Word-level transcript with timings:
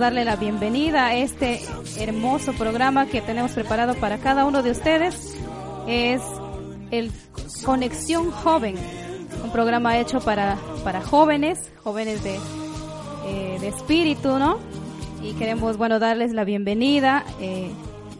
darle 0.00 0.24
la 0.24 0.36
bienvenida 0.36 1.08
a 1.08 1.14
este 1.14 1.60
hermoso 1.98 2.54
programa 2.54 3.04
que 3.06 3.20
tenemos 3.20 3.52
preparado 3.52 3.94
para 3.94 4.16
cada 4.16 4.46
uno 4.46 4.62
de 4.62 4.70
ustedes. 4.70 5.36
Es 5.86 6.22
el 6.90 7.12
Conexión 7.66 8.30
Joven, 8.30 8.76
un 9.44 9.52
programa 9.52 9.98
hecho 9.98 10.20
para, 10.20 10.56
para 10.84 11.02
jóvenes, 11.02 11.70
jóvenes 11.84 12.24
de, 12.24 12.36
eh, 13.26 13.58
de 13.60 13.68
espíritu, 13.68 14.38
¿no? 14.38 14.58
Y 15.22 15.34
queremos, 15.34 15.76
bueno, 15.76 15.98
darles 15.98 16.32
la 16.32 16.44
bienvenida 16.44 17.22
eh, 17.38 17.70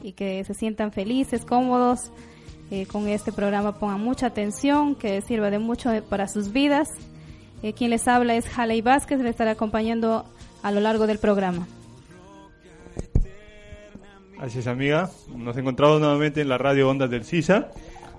y 0.03 0.13
que 0.13 0.45
se 0.45 0.53
sientan 0.53 0.93
felices, 0.93 1.47
cómodos 1.47 2.13
eh, 2.71 2.85
con 2.85 3.09
este 3.09 3.33
programa. 3.33 3.79
Pongan 3.79 4.05
mucha 4.05 4.27
atención, 4.27 4.95
que 4.95 5.23
sirva 5.23 5.49
de 5.49 5.59
mucho 5.59 5.91
para 6.11 6.29
sus 6.29 6.53
vidas. 6.53 6.91
Quien 7.77 7.91
les 7.91 8.09
habla 8.09 8.37
es 8.37 8.47
Haley 8.59 8.81
Vázquez, 8.81 9.21
le 9.21 9.29
estará 9.29 9.51
acompañando 9.51 10.25
a 10.63 10.71
lo 10.71 10.81
largo 10.81 11.07
del 11.07 11.19
programa. 11.19 11.67
Así 14.41 14.61
es, 14.61 14.67
amiga. 14.67 15.11
Nos 15.37 15.57
encontramos 15.59 16.01
nuevamente 16.01 16.41
en 16.41 16.49
la 16.49 16.57
radio 16.57 16.89
Ondas 16.89 17.11
del 17.11 17.25
CISA. 17.25 17.69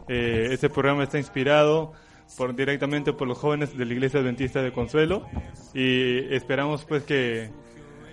Eh, 0.07 0.49
este 0.51 0.69
programa 0.69 1.03
está 1.03 1.17
inspirado 1.17 1.93
por, 2.37 2.55
directamente 2.55 3.11
por 3.11 3.27
los 3.27 3.39
jóvenes 3.39 3.75
de 3.75 3.85
la 3.85 3.93
Iglesia 3.93 4.19
Adventista 4.19 4.61
de 4.61 4.71
Consuelo 4.71 5.25
y 5.73 6.31
esperamos 6.33 6.85
pues 6.85 7.03
que 7.03 7.49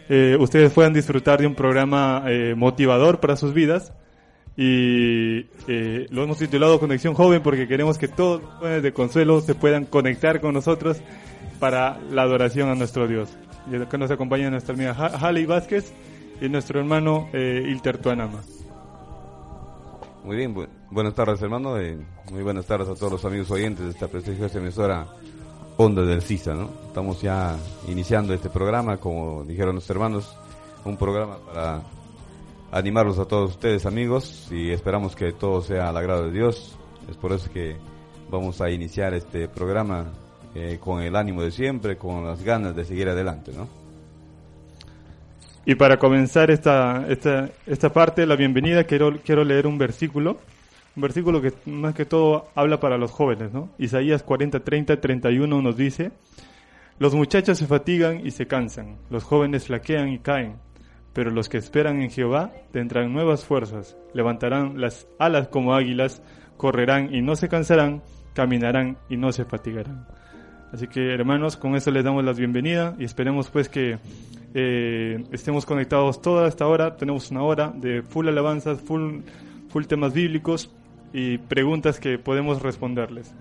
eh, 0.08 0.36
ustedes 0.40 0.72
puedan 0.72 0.94
disfrutar 0.94 1.40
de 1.40 1.46
un 1.46 1.54
programa 1.54 2.24
eh, 2.26 2.54
motivador 2.56 3.20
para 3.20 3.36
sus 3.36 3.52
vidas 3.52 3.92
y 4.56 5.46
lo 6.10 6.24
hemos 6.24 6.38
titulado 6.38 6.80
Conexión 6.80 7.14
Joven 7.14 7.42
porque 7.42 7.68
queremos 7.68 7.96
que 7.96 8.08
todos 8.08 8.42
los 8.42 8.50
jóvenes 8.54 8.82
de 8.82 8.92
Consuelo 8.92 9.40
se 9.40 9.54
puedan 9.54 9.84
conectar 9.84 10.40
con 10.40 10.54
nosotros 10.54 10.96
para 11.60 12.00
la 12.10 12.22
adoración 12.22 12.68
a 12.68 12.74
nuestro 12.74 13.06
Dios. 13.06 13.36
Y 13.70 13.76
acá 13.76 13.98
nos 13.98 14.10
acompaña 14.10 14.50
nuestra 14.50 14.74
amiga 14.74 14.92
Ha- 14.92 15.16
Haley 15.28 15.46
Vázquez 15.46 15.92
y 16.40 16.48
nuestro 16.48 16.78
hermano 16.80 17.28
eh, 17.32 17.62
Ilter 17.68 17.98
Tuanama. 17.98 18.40
Muy 20.24 20.36
bien, 20.36 20.54
bu- 20.54 20.68
buenas 20.90 21.14
tardes 21.14 21.40
hermano, 21.42 21.78
eh, 21.78 21.98
muy 22.30 22.42
buenas 22.42 22.66
tardes 22.66 22.88
a 22.88 22.94
todos 22.94 23.12
los 23.12 23.24
amigos 23.24 23.50
oyentes 23.50 23.84
de 23.84 23.90
esta 23.90 24.08
prestigiosa 24.08 24.58
emisora 24.58 25.06
Onda 25.76 26.02
del 26.02 26.22
CISA, 26.22 26.54
¿no? 26.54 26.70
Estamos 26.88 27.22
ya 27.22 27.56
iniciando 27.86 28.34
este 28.34 28.50
programa, 28.50 28.96
como 28.96 29.44
dijeron 29.44 29.76
los 29.76 29.88
hermanos, 29.88 30.36
un 30.84 30.96
programa 30.96 31.38
para 31.38 31.82
animarlos 32.72 33.18
a 33.20 33.26
todos 33.26 33.52
ustedes 33.52 33.86
amigos 33.86 34.48
y 34.50 34.70
esperamos 34.72 35.14
que 35.14 35.32
todo 35.32 35.62
sea 35.62 35.88
al 35.88 35.96
agrado 35.96 36.24
de 36.24 36.32
Dios. 36.32 36.76
Es 37.08 37.16
por 37.16 37.32
eso 37.32 37.48
que 37.52 37.76
vamos 38.28 38.60
a 38.60 38.70
iniciar 38.70 39.14
este 39.14 39.48
programa 39.48 40.06
eh, 40.54 40.78
con 40.80 41.02
el 41.02 41.16
ánimo 41.16 41.42
de 41.42 41.50
siempre, 41.50 41.96
con 41.96 42.26
las 42.26 42.42
ganas 42.42 42.74
de 42.74 42.84
seguir 42.84 43.08
adelante, 43.08 43.52
¿no? 43.56 43.68
Y 45.64 45.74
para 45.74 45.98
comenzar 45.98 46.50
esta, 46.50 47.04
esta, 47.08 47.50
esta 47.66 47.92
parte 47.92 48.24
la 48.26 48.36
bienvenida, 48.36 48.84
quiero, 48.84 49.20
quiero 49.22 49.44
leer 49.44 49.66
un 49.66 49.76
versículo, 49.76 50.38
un 50.96 51.02
versículo 51.02 51.42
que 51.42 51.52
más 51.66 51.94
que 51.94 52.06
todo 52.06 52.48
habla 52.54 52.80
para 52.80 52.96
los 52.96 53.10
jóvenes, 53.10 53.52
¿no? 53.52 53.68
Isaías 53.78 54.22
40, 54.22 54.60
30, 54.60 54.98
31 54.98 55.60
nos 55.60 55.76
dice, 55.76 56.10
los 56.98 57.14
muchachos 57.14 57.58
se 57.58 57.66
fatigan 57.66 58.26
y 58.26 58.30
se 58.30 58.46
cansan, 58.46 58.96
los 59.10 59.24
jóvenes 59.24 59.66
flaquean 59.66 60.08
y 60.08 60.20
caen, 60.20 60.56
pero 61.12 61.30
los 61.30 61.48
que 61.48 61.58
esperan 61.58 62.00
en 62.00 62.10
Jehová 62.10 62.50
tendrán 62.72 63.12
nuevas 63.12 63.44
fuerzas, 63.44 63.96
levantarán 64.14 64.80
las 64.80 65.06
alas 65.18 65.48
como 65.48 65.74
águilas, 65.74 66.22
correrán 66.56 67.14
y 67.14 67.20
no 67.20 67.36
se 67.36 67.48
cansarán, 67.48 68.02
caminarán 68.34 68.96
y 69.08 69.16
no 69.16 69.32
se 69.32 69.44
fatigarán. 69.44 70.06
Así 70.72 70.86
que 70.86 71.12
hermanos, 71.14 71.56
con 71.56 71.74
eso 71.76 71.90
les 71.90 72.04
damos 72.04 72.24
la 72.24 72.32
bienvenida 72.32 72.94
y 72.98 73.04
esperemos 73.04 73.48
pues 73.50 73.68
que 73.68 73.98
eh, 74.54 75.24
estemos 75.32 75.64
conectados 75.66 76.20
toda 76.20 76.46
esta 76.48 76.66
hora. 76.66 76.96
Tenemos 76.96 77.30
una 77.30 77.42
hora 77.42 77.72
de 77.74 78.02
full 78.02 78.28
alabanzas, 78.28 78.80
full, 78.80 79.20
full 79.70 79.84
temas 79.84 80.12
bíblicos 80.12 80.70
y 81.12 81.38
preguntas 81.38 81.98
que 81.98 82.18
podemos 82.18 82.60
responderles. 82.60 83.32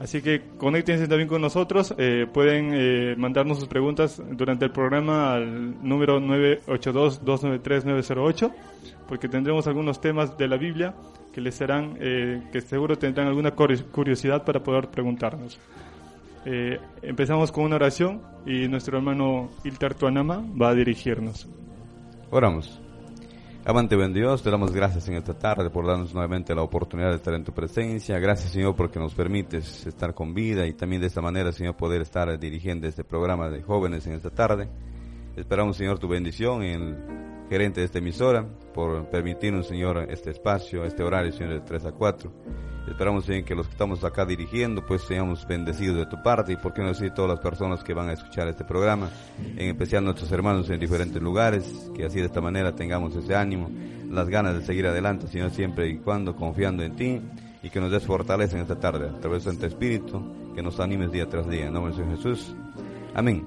Así 0.00 0.20
que 0.20 0.42
conéctense 0.58 1.06
también 1.08 1.28
con 1.28 1.40
nosotros. 1.40 1.94
eh, 1.98 2.26
pueden 2.32 2.70
eh, 2.74 3.14
mandarnos 3.16 3.58
sus 3.60 3.68
preguntas 3.68 4.20
durante 4.32 4.64
el 4.66 4.72
programa 4.72 5.34
al 5.34 5.88
número 5.88 6.20
982-293-908 6.20 8.52
porque 9.08 9.28
tendremos 9.28 9.66
algunos 9.66 10.00
temas 10.00 10.36
de 10.36 10.48
la 10.48 10.56
Biblia 10.56 10.94
que 11.32 11.40
les 11.40 11.54
serán, 11.54 11.96
eh, 12.00 12.42
que 12.52 12.60
seguro 12.60 12.98
tendrán 12.98 13.28
alguna 13.28 13.54
curi- 13.54 13.84
curiosidad 13.90 14.44
para 14.44 14.60
poder 14.62 14.88
preguntarnos. 14.88 15.58
Eh, 16.48 16.78
empezamos 17.02 17.50
con 17.50 17.64
una 17.64 17.74
oración 17.74 18.22
y 18.46 18.68
nuestro 18.68 18.98
hermano 18.98 19.50
Iltar 19.64 19.94
Tuanama 19.94 20.44
va 20.60 20.68
a 20.68 20.74
dirigirnos. 20.74 21.48
Oramos. 22.30 22.80
Amante 23.64 23.96
buen 23.96 24.14
te 24.14 24.20
damos 24.48 24.70
gracias 24.70 25.08
en 25.08 25.16
esta 25.16 25.36
tarde 25.36 25.70
por 25.70 25.84
darnos 25.84 26.14
nuevamente 26.14 26.54
la 26.54 26.62
oportunidad 26.62 27.10
de 27.10 27.16
estar 27.16 27.34
en 27.34 27.42
tu 27.42 27.52
presencia. 27.52 28.20
Gracias 28.20 28.52
Señor 28.52 28.76
porque 28.76 29.00
nos 29.00 29.12
permites 29.12 29.88
estar 29.88 30.14
con 30.14 30.34
vida 30.34 30.64
y 30.68 30.74
también 30.74 31.00
de 31.00 31.08
esta 31.08 31.20
manera 31.20 31.50
Señor 31.50 31.76
poder 31.76 32.02
estar 32.02 32.38
dirigiendo 32.38 32.86
este 32.86 33.02
programa 33.02 33.50
de 33.50 33.62
jóvenes 33.62 34.06
en 34.06 34.12
esta 34.12 34.30
tarde. 34.30 34.68
Esperamos 35.34 35.76
Señor 35.76 35.98
tu 35.98 36.06
bendición 36.06 36.62
en 36.62 37.35
gerente 37.48 37.80
de 37.80 37.86
esta 37.86 37.98
emisora 37.98 38.46
por 38.74 39.08
permitirnos 39.10 39.66
Señor 39.66 40.06
este 40.10 40.30
espacio, 40.30 40.84
este 40.84 41.02
horario 41.02 41.32
Señor 41.32 41.54
de 41.54 41.60
3 41.60 41.86
a 41.86 41.92
4. 41.92 42.32
Esperamos 42.88 43.24
Señor 43.24 43.44
que 43.44 43.54
los 43.54 43.66
que 43.66 43.72
estamos 43.72 44.04
acá 44.04 44.24
dirigiendo 44.24 44.84
pues 44.84 45.02
seamos 45.02 45.46
bendecidos 45.46 45.96
de 45.96 46.06
tu 46.06 46.22
parte 46.22 46.52
y 46.52 46.56
por 46.56 46.72
qué 46.72 46.82
no 46.82 46.88
decir 46.88 47.12
todas 47.12 47.30
las 47.30 47.40
personas 47.40 47.82
que 47.82 47.94
van 47.94 48.08
a 48.08 48.12
escuchar 48.12 48.48
este 48.48 48.64
programa, 48.64 49.10
en 49.56 49.68
especial 49.68 50.04
nuestros 50.04 50.30
hermanos 50.32 50.70
en 50.70 50.80
diferentes 50.80 51.20
lugares, 51.20 51.90
que 51.94 52.04
así 52.04 52.20
de 52.20 52.26
esta 52.26 52.40
manera 52.40 52.74
tengamos 52.74 53.14
ese 53.16 53.34
ánimo, 53.34 53.70
las 54.10 54.28
ganas 54.28 54.54
de 54.54 54.64
seguir 54.64 54.86
adelante 54.86 55.26
Señor 55.26 55.50
siempre 55.50 55.88
y 55.88 55.98
cuando 55.98 56.36
confiando 56.36 56.82
en 56.82 56.96
ti 56.96 57.20
y 57.62 57.70
que 57.70 57.80
nos 57.80 57.90
des 57.90 58.04
fortaleza 58.04 58.56
en 58.56 58.62
esta 58.62 58.78
tarde 58.78 59.08
a 59.08 59.18
través 59.18 59.44
de 59.44 59.56
tu 59.56 59.66
Espíritu, 59.66 60.52
que 60.54 60.62
nos 60.62 60.78
animes 60.78 61.10
día 61.10 61.28
tras 61.28 61.48
día. 61.48 61.66
En 61.66 61.72
nombre 61.72 61.92
de 61.92 62.16
Jesús. 62.16 62.54
Amén. 63.12 63.44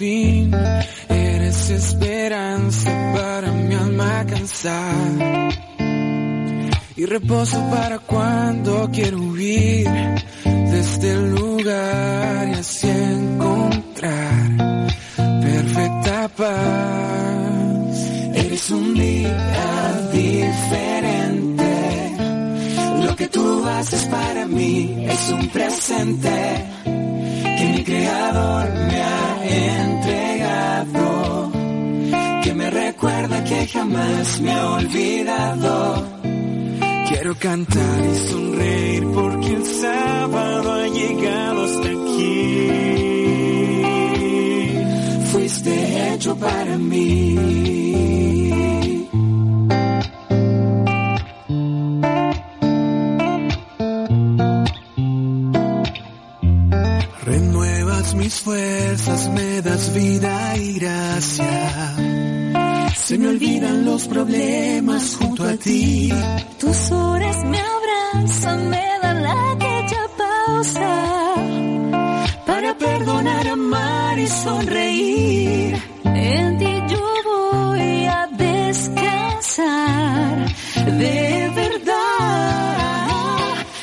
Eres 0.00 1.70
es 1.70 1.70
esperanza 1.70 2.88
para 3.16 3.50
mi 3.50 3.74
alma 3.74 4.24
cansada 4.28 5.48
y 6.94 7.04
reposo 7.04 7.58
para 7.68 7.98
cuando 7.98 8.88
quiero 8.92 9.18
huir 9.18 9.88
de 10.44 10.80
este 10.80 11.16
lugar 11.16 12.48
y 12.48 12.52
así 12.52 12.88
encontrar 12.88 14.86
perfecta 15.16 16.28
paz. 16.28 17.98
Eres 18.34 18.70
un 18.70 18.94
día 18.94 20.10
diferente. 20.12 21.72
Lo 23.02 23.16
que 23.16 23.26
tú 23.26 23.66
haces 23.66 24.04
para 24.04 24.46
mí 24.46 25.06
es 25.08 25.28
un 25.30 25.48
presente 25.48 26.67
jamás 33.72 34.40
me 34.40 34.52
ha 34.52 34.70
olvidado. 34.70 36.06
Quiero 37.08 37.34
cantar 37.38 38.04
y 38.04 38.28
sonreír 38.30 39.06
porque 39.14 39.52
el 39.54 39.64
sábado 39.64 40.72
ha 40.72 40.88
llegado 40.88 41.64
hasta 41.64 41.88
aquí. 41.88 42.68
Fuiste 45.32 46.14
hecho 46.14 46.36
para 46.36 46.78
mí. 46.78 47.38
Renuevas 57.24 58.14
mis 58.14 58.40
fuerzas, 58.40 59.28
me 59.30 59.62
das 59.62 59.94
vida 59.94 60.56
y 60.56 60.74
gracia. 60.78 62.07
Los 63.90 64.06
problemas 64.06 65.16
junto 65.18 65.44
a 65.44 65.56
ti. 65.56 66.12
Tus 66.60 66.90
horas 66.90 67.36
me 67.46 67.58
abrazan, 67.58 68.68
me 68.68 68.86
dan 69.02 69.22
la 69.22 69.52
aquella 69.52 70.02
pausa 70.22 70.90
para 72.46 72.76
perdonar, 72.76 73.48
amar 73.48 74.18
y 74.18 74.26
sonreír. 74.26 75.82
En 76.04 76.58
ti 76.58 76.72
yo 76.92 77.04
voy 77.32 78.04
a 78.18 78.28
descansar. 78.46 79.56
De 81.04 81.50
verdad, 81.62 82.76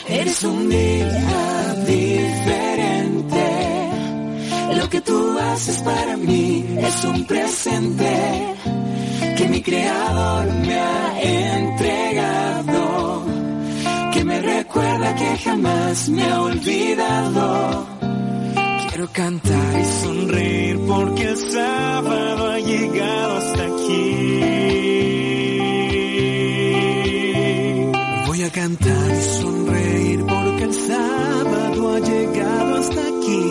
eres 0.07 0.43
un 0.43 0.69
día 0.69 1.75
diferente. 1.93 3.45
Lo 4.77 4.87
que 4.87 5.01
tú 5.01 5.39
haces 5.39 5.79
para 5.81 6.15
mí 6.15 6.63
es 6.77 7.05
un 7.05 7.25
presente 7.25 8.04
creador 9.65 10.45
me 10.67 10.75
ha 10.75 11.21
entregado. 11.57 13.25
Que 14.13 14.23
me 14.23 14.39
recuerda 14.41 15.15
que 15.15 15.37
jamás 15.43 16.09
me 16.09 16.23
ha 16.23 16.41
olvidado. 16.41 17.87
Quiero 18.89 19.07
cantar 19.11 19.79
y 19.81 19.85
sonreír 20.03 20.79
porque 20.87 21.23
el 21.23 21.37
sábado 21.51 22.51
ha 22.51 22.59
llegado 22.59 23.37
hasta 23.37 23.63
aquí. 23.71 24.41
Voy 28.27 28.43
a 28.43 28.49
cantar 28.51 29.11
y 29.11 29.23
sonreír 29.41 30.19
porque 30.25 30.63
el 30.63 30.73
sábado 30.73 31.95
ha 31.95 31.99
llegado 31.99 32.75
hasta 32.77 33.01
aquí. 33.13 33.43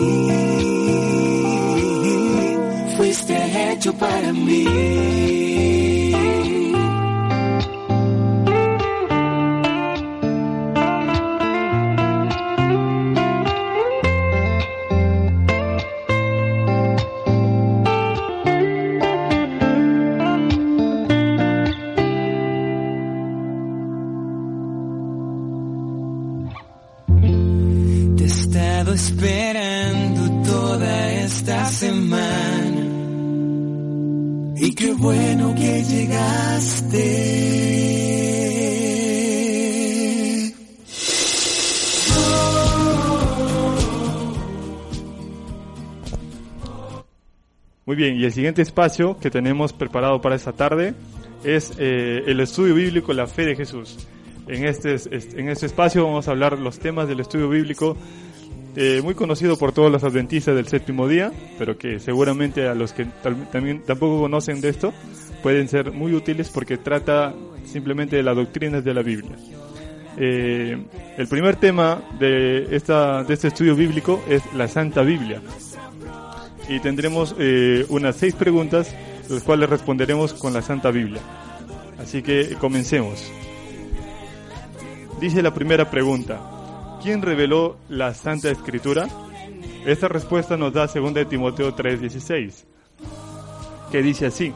Fuiste 2.97 3.71
hecho 3.71 3.93
para 3.93 4.33
mí. 4.33 5.34
Bueno 35.05 35.53
que 35.53 35.83
llegaste. 35.83 37.05
Muy 47.85 47.95
bien, 47.95 48.15
y 48.19 48.23
el 48.25 48.31
siguiente 48.31 48.61
espacio 48.63 49.17
que 49.19 49.29
tenemos 49.29 49.71
preparado 49.73 50.19
para 50.21 50.35
esta 50.35 50.53
tarde 50.53 50.95
es 51.43 51.73
eh, 51.77 52.23
el 52.25 52.39
estudio 52.39 52.73
bíblico 52.73 53.13
La 53.13 53.27
Fe 53.27 53.45
de 53.45 53.55
Jesús. 53.55 53.97
En 54.47 54.65
este, 54.65 54.95
es- 54.95 55.07
en 55.11 55.49
este 55.49 55.67
espacio 55.67 56.03
vamos 56.05 56.27
a 56.27 56.31
hablar 56.31 56.57
los 56.57 56.79
temas 56.79 57.07
del 57.07 57.19
estudio 57.19 57.47
bíblico 57.49 57.95
eh, 58.75 59.01
muy 59.01 59.15
conocido 59.15 59.57
por 59.57 59.71
todos 59.71 59.91
los 59.91 60.03
adventistas 60.03 60.55
del 60.55 60.67
séptimo 60.67 61.07
día, 61.07 61.31
pero 61.57 61.77
que 61.77 61.99
seguramente 61.99 62.67
a 62.67 62.75
los 62.75 62.93
que 62.93 63.05
también 63.51 63.83
tampoco 63.83 64.19
conocen 64.19 64.61
de 64.61 64.69
esto 64.69 64.93
pueden 65.41 65.67
ser 65.67 65.91
muy 65.91 66.13
útiles 66.13 66.49
porque 66.49 66.77
trata 66.77 67.33
simplemente 67.65 68.15
de 68.17 68.23
las 68.23 68.35
doctrinas 68.35 68.83
de 68.83 68.93
la 68.93 69.01
Biblia. 69.01 69.35
Eh, 70.17 70.77
el 71.17 71.27
primer 71.27 71.57
tema 71.57 72.01
de, 72.19 72.75
esta, 72.75 73.23
de 73.23 73.33
este 73.33 73.49
estudio 73.49 73.75
bíblico 73.75 74.23
es 74.27 74.41
la 74.53 74.67
Santa 74.67 75.01
Biblia 75.01 75.41
y 76.67 76.79
tendremos 76.79 77.35
eh, 77.37 77.85
unas 77.89 78.15
seis 78.15 78.33
preguntas, 78.35 78.95
las 79.29 79.43
cuales 79.43 79.69
responderemos 79.69 80.33
con 80.33 80.53
la 80.53 80.61
Santa 80.61 80.91
Biblia. 80.91 81.21
Así 81.99 82.21
que 82.21 82.55
comencemos. 82.59 83.23
Dice 85.19 85.41
la 85.41 85.53
primera 85.53 85.89
pregunta, 85.89 86.54
¿quién 87.05 87.21
reveló 87.21 87.77
la 87.87 88.15
Santa 88.15 88.49
Escritura? 88.49 89.07
Esta 89.85 90.07
respuesta 90.07 90.57
nos 90.57 90.73
da 90.73 90.87
2 90.87 91.13
de 91.13 91.25
Timoteo 91.25 91.75
3:16, 91.75 92.65
que 93.91 94.01
dice 94.01 94.25
así, 94.25 94.51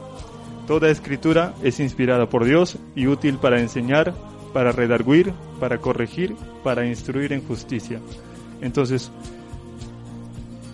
Toda 0.66 0.90
escritura 0.90 1.54
es 1.64 1.80
inspirada 1.80 2.28
por 2.28 2.46
Dios 2.46 2.78
y 2.96 3.06
útil 3.06 3.38
para 3.38 3.60
enseñar, 3.60 4.16
para 4.52 4.72
redarguir, 4.72 5.32
para 5.60 5.78
corregir, 5.78 6.36
para 6.64 6.88
instruir 6.88 7.34
en 7.34 7.44
justicia. 7.44 8.00
Entonces, 8.62 9.12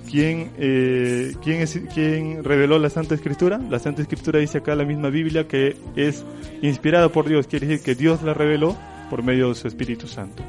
¿Quién, 0.09 0.51
eh, 0.57 1.35
quién, 1.43 1.59
es, 1.61 1.81
¿Quién 1.93 2.41
reveló 2.43 2.79
la 2.79 2.89
Santa 2.89 3.15
Escritura? 3.15 3.59
La 3.69 3.79
Santa 3.79 4.01
Escritura 4.01 4.39
dice 4.39 4.59
acá 4.59 4.75
la 4.75 4.85
misma 4.85 5.09
Biblia 5.09 5.45
que 5.45 5.75
es 5.97 6.23
inspirada 6.61 7.09
por 7.09 7.27
Dios, 7.27 7.47
quiere 7.47 7.67
decir 7.67 7.83
que 7.83 7.95
Dios 7.95 8.21
la 8.21 8.33
reveló 8.33 8.77
por 9.09 9.23
medio 9.23 9.49
de 9.49 9.55
su 9.55 9.67
Espíritu 9.67 10.07
Santo. 10.07 10.41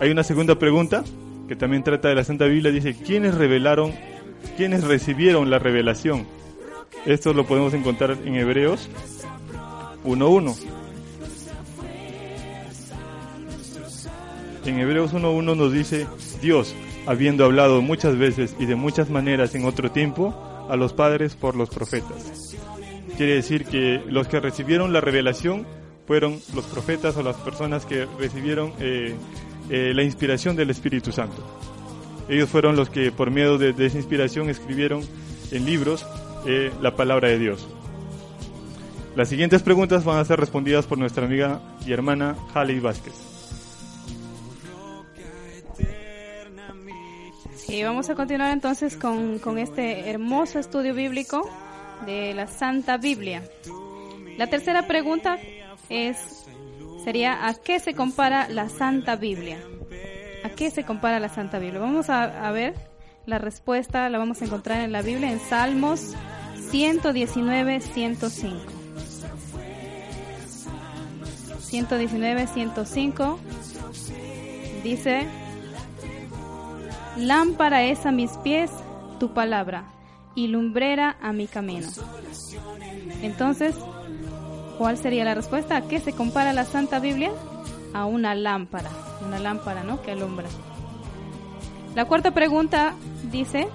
Hay 0.00 0.10
una 0.10 0.22
segunda 0.22 0.56
pregunta 0.58 1.02
que 1.48 1.56
también 1.56 1.82
trata 1.82 2.08
de 2.08 2.14
la 2.14 2.22
Santa 2.22 2.44
Biblia, 2.44 2.70
dice, 2.70 2.94
¿quiénes 2.94 3.34
revelaron, 3.34 3.92
quiénes 4.56 4.84
recibieron 4.84 5.50
la 5.50 5.58
revelación? 5.58 6.26
Esto 7.04 7.32
lo 7.32 7.46
podemos 7.46 7.74
encontrar 7.74 8.16
en 8.24 8.36
Hebreos 8.36 8.88
1.1. 10.04 10.56
En 14.66 14.78
Hebreos 14.78 15.14
1.1 15.14 15.56
nos 15.56 15.72
dice, 15.72 16.06
Dios, 16.40 16.76
habiendo 17.06 17.44
hablado 17.44 17.82
muchas 17.82 18.16
veces 18.16 18.54
y 18.58 18.66
de 18.66 18.76
muchas 18.76 19.10
maneras 19.10 19.54
en 19.54 19.64
otro 19.64 19.90
tiempo 19.90 20.34
a 20.68 20.76
los 20.76 20.92
padres 20.92 21.34
por 21.34 21.56
los 21.56 21.70
profetas. 21.70 22.54
Quiere 23.16 23.34
decir 23.34 23.64
que 23.64 24.00
los 24.06 24.28
que 24.28 24.38
recibieron 24.38 24.92
la 24.92 25.00
revelación 25.00 25.66
fueron 26.06 26.38
los 26.54 26.66
profetas 26.66 27.16
o 27.16 27.22
las 27.22 27.36
personas 27.36 27.84
que 27.84 28.06
recibieron 28.18 28.74
eh, 28.78 29.14
eh, 29.70 29.92
la 29.94 30.02
inspiración 30.02 30.56
del 30.56 30.70
Espíritu 30.70 31.12
Santo. 31.12 31.42
Ellos 32.28 32.48
fueron 32.48 32.76
los 32.76 32.90
que 32.90 33.10
por 33.10 33.30
medio 33.30 33.58
de, 33.58 33.72
de 33.72 33.86
esa 33.86 33.96
inspiración 33.96 34.50
escribieron 34.50 35.02
en 35.50 35.64
libros 35.64 36.06
eh, 36.46 36.72
la 36.80 36.94
palabra 36.94 37.28
de 37.28 37.38
Dios. 37.38 37.68
Las 39.16 39.28
siguientes 39.28 39.62
preguntas 39.62 40.04
van 40.04 40.18
a 40.18 40.24
ser 40.24 40.38
respondidas 40.38 40.86
por 40.86 40.98
nuestra 40.98 41.24
amiga 41.24 41.60
y 41.84 41.92
hermana 41.92 42.36
Haley 42.54 42.80
Vázquez. 42.80 43.14
Y 47.68 47.82
vamos 47.82 48.08
a 48.08 48.14
continuar 48.14 48.52
entonces 48.52 48.96
con, 48.96 49.38
con 49.40 49.58
este 49.58 50.08
hermoso 50.08 50.58
estudio 50.58 50.94
bíblico 50.94 51.50
de 52.06 52.32
la 52.32 52.46
Santa 52.46 52.96
Biblia. 52.96 53.42
La 54.38 54.46
tercera 54.46 54.86
pregunta 54.86 55.38
es, 55.90 56.37
sería, 57.04 57.46
¿a 57.46 57.54
qué 57.54 57.80
se 57.80 57.94
compara 57.94 58.48
la 58.48 58.68
Santa 58.68 59.16
Biblia? 59.16 59.58
¿A 60.44 60.50
qué 60.50 60.70
se 60.70 60.84
compara 60.84 61.20
la 61.20 61.28
Santa 61.28 61.58
Biblia? 61.58 61.80
Vamos 61.80 62.10
a, 62.10 62.50
ver 62.52 62.74
la 63.26 63.38
respuesta, 63.38 64.08
la 64.08 64.18
vamos 64.18 64.40
a 64.42 64.44
encontrar 64.44 64.80
en 64.80 64.92
la 64.92 65.02
Biblia, 65.02 65.30
en 65.30 65.40
Salmos 65.40 66.14
119, 66.70 67.80
105. 67.80 68.72
119, 71.60 72.46
105 72.46 73.38
dice, 74.82 75.26
lámpara 77.16 77.84
es 77.84 78.06
a 78.06 78.12
mis 78.12 78.30
pies 78.38 78.70
tu 79.20 79.34
palabra 79.34 79.84
y 80.34 80.46
lumbrera 80.46 81.16
a 81.20 81.32
mi 81.32 81.46
camino. 81.46 81.88
Entonces, 83.22 83.74
¿cuál 84.78 84.96
sería 84.96 85.24
la 85.24 85.34
respuesta? 85.34 85.76
¿A 85.76 85.82
qué 85.82 85.98
se 85.98 86.12
compara 86.12 86.52
la 86.52 86.64
Santa 86.64 87.00
Biblia? 87.00 87.32
A 87.92 88.06
una 88.06 88.34
lámpara, 88.34 88.90
una 89.26 89.38
lámpara, 89.38 89.82
¿no? 89.82 90.00
Que 90.02 90.12
alumbra. 90.12 90.46
La 91.94 92.04
cuarta 92.04 92.30
pregunta 92.30 92.94
dice, 93.30 93.68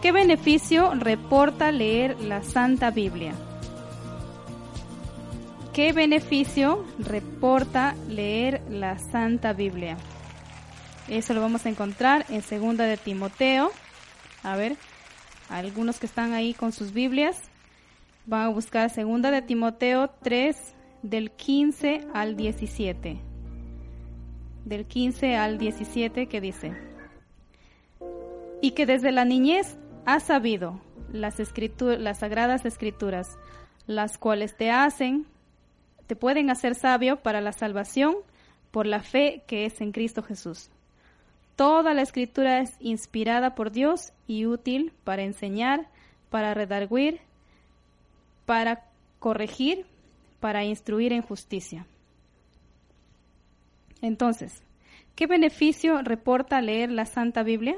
¿qué 0.00 0.12
beneficio 0.12 0.94
reporta 0.94 1.72
leer 1.72 2.18
la 2.20 2.42
Santa 2.42 2.90
Biblia? 2.90 3.34
¿Qué 5.72 5.92
beneficio 5.92 6.84
reporta 6.98 7.94
leer 8.08 8.62
la 8.70 8.98
Santa 8.98 9.52
Biblia? 9.52 9.96
Eso 11.08 11.34
lo 11.34 11.40
vamos 11.40 11.66
a 11.66 11.70
encontrar 11.70 12.24
en 12.28 12.42
segunda 12.42 12.84
de 12.84 12.96
Timoteo. 12.96 13.70
A 14.42 14.56
ver, 14.56 14.76
algunos 15.48 15.98
que 15.98 16.06
están 16.06 16.34
ahí 16.34 16.54
con 16.54 16.72
sus 16.72 16.92
Biblias 16.92 17.47
van 18.28 18.42
a 18.42 18.48
buscar 18.48 18.90
segunda 18.90 19.30
de 19.30 19.40
Timoteo 19.40 20.10
3 20.22 20.74
del 21.02 21.30
15 21.30 22.08
al 22.12 22.36
17. 22.36 23.18
Del 24.66 24.84
15 24.84 25.36
al 25.36 25.56
17 25.56 26.26
que 26.26 26.40
dice, 26.42 26.76
y 28.60 28.72
que 28.72 28.84
desde 28.84 29.12
la 29.12 29.24
niñez 29.24 29.78
has 30.04 30.24
sabido 30.24 30.78
las, 31.10 31.40
escrituras, 31.40 31.98
las 32.00 32.18
sagradas 32.18 32.66
escrituras, 32.66 33.38
las 33.86 34.18
cuales 34.18 34.54
te 34.54 34.70
hacen, 34.70 35.24
te 36.06 36.14
pueden 36.14 36.50
hacer 36.50 36.74
sabio 36.74 37.22
para 37.22 37.40
la 37.40 37.52
salvación 37.52 38.14
por 38.70 38.86
la 38.86 39.00
fe 39.00 39.42
que 39.46 39.64
es 39.64 39.80
en 39.80 39.90
Cristo 39.90 40.22
Jesús. 40.22 40.68
Toda 41.56 41.94
la 41.94 42.02
escritura 42.02 42.60
es 42.60 42.76
inspirada 42.78 43.54
por 43.54 43.72
Dios 43.72 44.12
y 44.26 44.44
útil 44.44 44.92
para 45.04 45.22
enseñar, 45.22 45.88
para 46.28 46.52
redarguir, 46.52 47.22
para 48.48 48.82
corregir, 49.18 49.84
para 50.40 50.64
instruir 50.64 51.12
en 51.12 51.20
justicia. 51.20 51.84
Entonces, 54.00 54.62
¿qué 55.14 55.26
beneficio 55.26 56.00
reporta 56.00 56.62
leer 56.62 56.90
la 56.90 57.04
Santa 57.04 57.42
Biblia? 57.42 57.76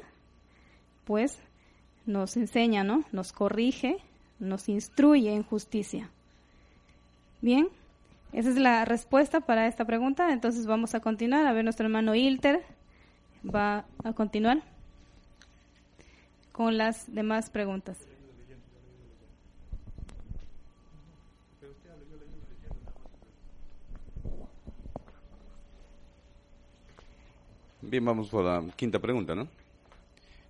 Pues 1.06 1.42
nos 2.06 2.36
enseña, 2.36 2.84
¿no? 2.84 3.02
Nos 3.10 3.32
corrige, 3.32 3.96
nos 4.38 4.68
instruye 4.68 5.34
en 5.34 5.42
justicia. 5.42 6.08
Bien, 7.40 7.66
esa 8.32 8.50
es 8.50 8.56
la 8.56 8.84
respuesta 8.84 9.40
para 9.40 9.66
esta 9.66 9.84
pregunta. 9.84 10.32
Entonces 10.32 10.66
vamos 10.66 10.94
a 10.94 11.00
continuar. 11.00 11.48
A 11.48 11.52
ver, 11.52 11.64
nuestro 11.64 11.86
hermano 11.86 12.14
Ilter 12.14 12.62
va 13.44 13.86
a 14.04 14.12
continuar 14.12 14.62
con 16.52 16.78
las 16.78 17.12
demás 17.12 17.50
preguntas. 17.50 18.09
Bien, 27.82 28.04
vamos 28.04 28.28
por 28.28 28.44
la 28.44 28.62
quinta 28.76 28.99
pregunta, 28.99 29.34
¿no? 29.34 29.49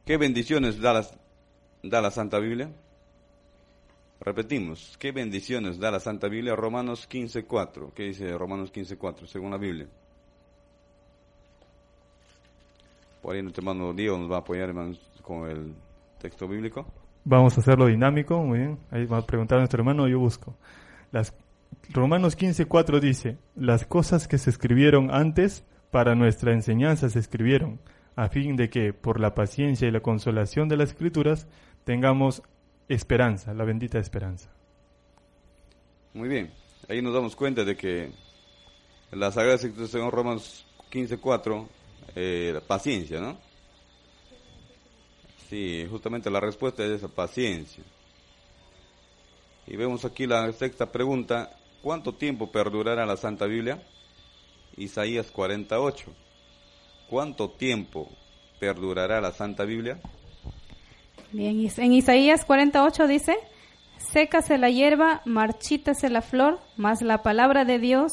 ¿Qué 0.04 0.16
bendiciones 0.16 0.80
da 0.80 1.04
la, 1.82 2.10
Santa 2.10 2.38
Biblia? 2.40 2.70
Repetimos, 4.20 4.96
¿qué 4.98 5.12
bendiciones 5.12 5.78
da 5.78 5.90
la 5.90 6.00
Santa 6.00 6.28
Biblia? 6.28 6.56
Romanos 6.56 7.08
15.4. 7.08 7.92
¿Qué 7.92 8.04
dice 8.04 8.36
Romanos 8.36 8.72
15.4 8.72 9.26
según 9.26 9.52
la 9.52 9.58
Biblia? 9.58 9.86
Por 13.22 13.36
ahí 13.36 13.42
nuestro 13.42 13.60
hermano 13.60 13.92
Diego 13.92 14.18
nos 14.18 14.30
va 14.30 14.36
a 14.36 14.40
apoyar, 14.40 14.74
con 15.22 15.48
el 15.48 15.74
texto 16.20 16.48
bíblico. 16.48 16.86
Vamos 17.24 17.56
a 17.56 17.60
hacerlo 17.60 17.86
dinámico, 17.86 18.42
muy 18.42 18.58
bien. 18.58 18.78
Ahí 18.90 19.04
va 19.04 19.18
a 19.18 19.26
preguntar 19.26 19.58
a 19.58 19.60
nuestro 19.60 19.80
hermano, 19.80 20.08
yo 20.08 20.18
busco. 20.18 20.54
Las, 21.12 21.34
Romanos 21.90 22.36
15.4 22.36 22.98
dice, 22.98 23.36
las 23.54 23.86
cosas 23.86 24.26
que 24.26 24.38
se 24.38 24.50
escribieron 24.50 25.14
antes 25.14 25.64
para 25.90 26.14
nuestra 26.14 26.52
enseñanza 26.52 27.08
se 27.08 27.18
escribieron, 27.18 27.80
a 28.16 28.28
fin 28.28 28.56
de 28.56 28.70
que, 28.70 28.92
por 28.92 29.20
la 29.20 29.34
paciencia 29.34 29.88
y 29.88 29.90
la 29.90 30.00
consolación 30.00 30.68
de 30.68 30.76
las 30.76 30.90
escrituras, 30.90 31.46
tengamos 31.84 32.42
esperanza, 32.88 33.54
la 33.54 33.64
bendita 33.64 33.98
esperanza. 33.98 34.50
Muy 36.14 36.28
bien, 36.28 36.52
ahí 36.88 37.02
nos 37.02 37.14
damos 37.14 37.36
cuenta 37.36 37.64
de 37.64 37.76
que 37.76 38.10
la 39.12 39.30
Sagrada 39.30 39.56
Escritura, 39.56 39.86
según 39.86 40.10
Romanos 40.10 40.66
15.4, 40.90 41.68
eh, 42.16 42.50
la 42.54 42.60
paciencia, 42.60 43.20
¿no? 43.20 43.38
Sí, 45.48 45.86
justamente 45.90 46.30
la 46.30 46.40
respuesta 46.40 46.84
es 46.84 46.90
esa 46.90 47.08
paciencia. 47.08 47.82
Y 49.66 49.76
vemos 49.76 50.04
aquí 50.04 50.26
la 50.26 50.52
sexta 50.52 50.90
pregunta, 50.90 51.50
¿cuánto 51.82 52.14
tiempo 52.14 52.50
perdurará 52.50 53.06
la 53.06 53.16
Santa 53.16 53.46
Biblia? 53.46 53.82
Isaías 54.80 55.30
48. 55.30 56.12
¿Cuánto 57.08 57.50
tiempo 57.50 58.08
perdurará 58.58 59.20
la 59.20 59.32
Santa 59.32 59.64
Biblia? 59.64 60.00
Bien, 61.32 61.68
en 61.76 61.92
Isaías 61.92 62.44
48 62.44 63.06
dice, 63.06 63.36
sécase 63.98 64.58
la 64.58 64.70
hierba, 64.70 65.22
marchítase 65.24 66.08
la 66.08 66.22
flor, 66.22 66.58
mas 66.76 67.02
la 67.02 67.22
palabra 67.22 67.64
de 67.64 67.78
Dios 67.78 68.12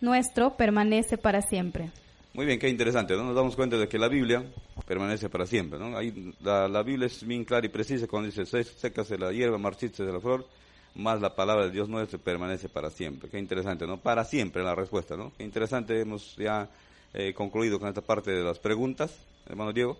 nuestro 0.00 0.56
permanece 0.56 1.16
para 1.18 1.42
siempre. 1.42 1.90
Muy 2.34 2.46
bien, 2.46 2.58
qué 2.58 2.68
interesante, 2.68 3.16
¿no? 3.16 3.24
Nos 3.24 3.34
damos 3.34 3.56
cuenta 3.56 3.76
de 3.76 3.88
que 3.88 3.98
la 3.98 4.08
Biblia 4.08 4.44
permanece 4.86 5.28
para 5.28 5.46
siempre, 5.46 5.78
¿no? 5.78 5.96
Ahí 5.96 6.34
la, 6.40 6.68
la 6.68 6.82
Biblia 6.82 7.06
es 7.06 7.24
bien 7.24 7.44
clara 7.44 7.64
y 7.64 7.68
precisa 7.70 8.06
cuando 8.06 8.28
dice, 8.28 8.44
sécase 8.64 9.16
la 9.16 9.32
hierba, 9.32 9.56
marchítase 9.56 10.04
la 10.04 10.20
flor, 10.20 10.46
más 10.94 11.20
la 11.20 11.34
palabra 11.34 11.66
de 11.66 11.70
Dios 11.70 11.88
nuestro 11.88 12.18
permanece 12.18 12.68
para 12.68 12.90
siempre. 12.90 13.28
Qué 13.28 13.38
interesante, 13.38 13.86
¿no? 13.86 13.98
Para 13.98 14.24
siempre 14.24 14.62
la 14.62 14.74
respuesta, 14.74 15.16
¿no? 15.16 15.32
Qué 15.36 15.44
interesante, 15.44 16.00
hemos 16.00 16.36
ya 16.36 16.68
eh, 17.12 17.32
concluido 17.34 17.78
con 17.78 17.88
esta 17.88 18.00
parte 18.00 18.30
de 18.30 18.42
las 18.42 18.58
preguntas, 18.58 19.16
hermano 19.46 19.72
Diego. 19.72 19.98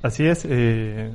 Así 0.00 0.24
es, 0.24 0.44
eh, 0.48 1.12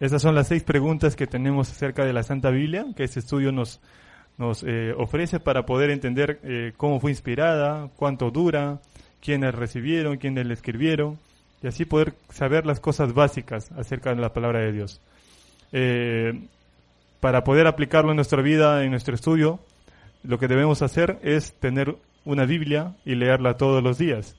esas 0.00 0.22
son 0.22 0.34
las 0.34 0.48
seis 0.48 0.64
preguntas 0.64 1.14
que 1.14 1.26
tenemos 1.26 1.70
acerca 1.70 2.06
de 2.06 2.14
la 2.14 2.22
Santa 2.22 2.48
Biblia, 2.48 2.86
que 2.96 3.04
este 3.04 3.20
estudio 3.20 3.52
nos, 3.52 3.80
nos 4.38 4.64
eh, 4.66 4.94
ofrece 4.96 5.40
para 5.40 5.66
poder 5.66 5.90
entender 5.90 6.40
eh, 6.42 6.72
cómo 6.78 6.98
fue 6.98 7.10
inspirada, 7.10 7.90
cuánto 7.96 8.30
dura, 8.30 8.80
quiénes 9.20 9.54
recibieron, 9.54 10.16
quiénes 10.16 10.46
la 10.46 10.54
escribieron, 10.54 11.18
y 11.62 11.66
así 11.66 11.84
poder 11.84 12.14
saber 12.30 12.66
las 12.66 12.80
cosas 12.80 13.12
básicas 13.14 13.70
acerca 13.72 14.14
de 14.14 14.20
la 14.20 14.32
palabra 14.32 14.60
de 14.60 14.72
Dios. 14.72 15.00
Eh, 15.72 16.48
para 17.20 17.44
poder 17.44 17.66
aplicarlo 17.66 18.10
en 18.10 18.16
nuestra 18.16 18.42
vida, 18.42 18.82
en 18.84 18.90
nuestro 18.90 19.14
estudio, 19.14 19.60
lo 20.22 20.38
que 20.38 20.48
debemos 20.48 20.82
hacer 20.82 21.18
es 21.22 21.54
tener 21.54 21.96
una 22.24 22.44
Biblia 22.44 22.96
y 23.04 23.14
leerla 23.14 23.56
todos 23.56 23.82
los 23.82 23.98
días. 23.98 24.36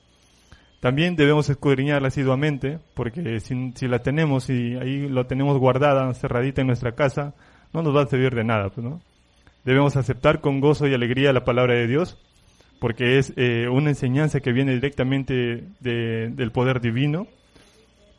También 0.80 1.14
debemos 1.14 1.48
escudriñarla 1.48 2.08
asiduamente, 2.08 2.80
porque 2.94 3.38
si, 3.38 3.72
si 3.76 3.86
la 3.86 4.00
tenemos 4.00 4.50
y 4.50 4.76
ahí 4.76 5.08
lo 5.08 5.26
tenemos 5.26 5.56
guardada, 5.58 6.12
cerradita 6.14 6.60
en 6.60 6.66
nuestra 6.66 6.92
casa, 6.92 7.34
no 7.72 7.82
nos 7.82 7.94
va 7.94 8.02
a 8.02 8.06
servir 8.06 8.34
de 8.34 8.42
nada, 8.42 8.68
pues, 8.70 8.84
¿no? 8.84 9.00
Debemos 9.64 9.96
aceptar 9.96 10.40
con 10.40 10.60
gozo 10.60 10.88
y 10.88 10.94
alegría 10.94 11.32
la 11.32 11.44
palabra 11.44 11.74
de 11.74 11.86
Dios, 11.86 12.18
porque 12.82 13.18
es 13.18 13.32
eh, 13.36 13.68
una 13.68 13.90
enseñanza 13.90 14.40
que 14.40 14.50
viene 14.50 14.72
directamente 14.72 15.68
de, 15.78 16.30
del 16.30 16.50
poder 16.50 16.80
divino 16.80 17.28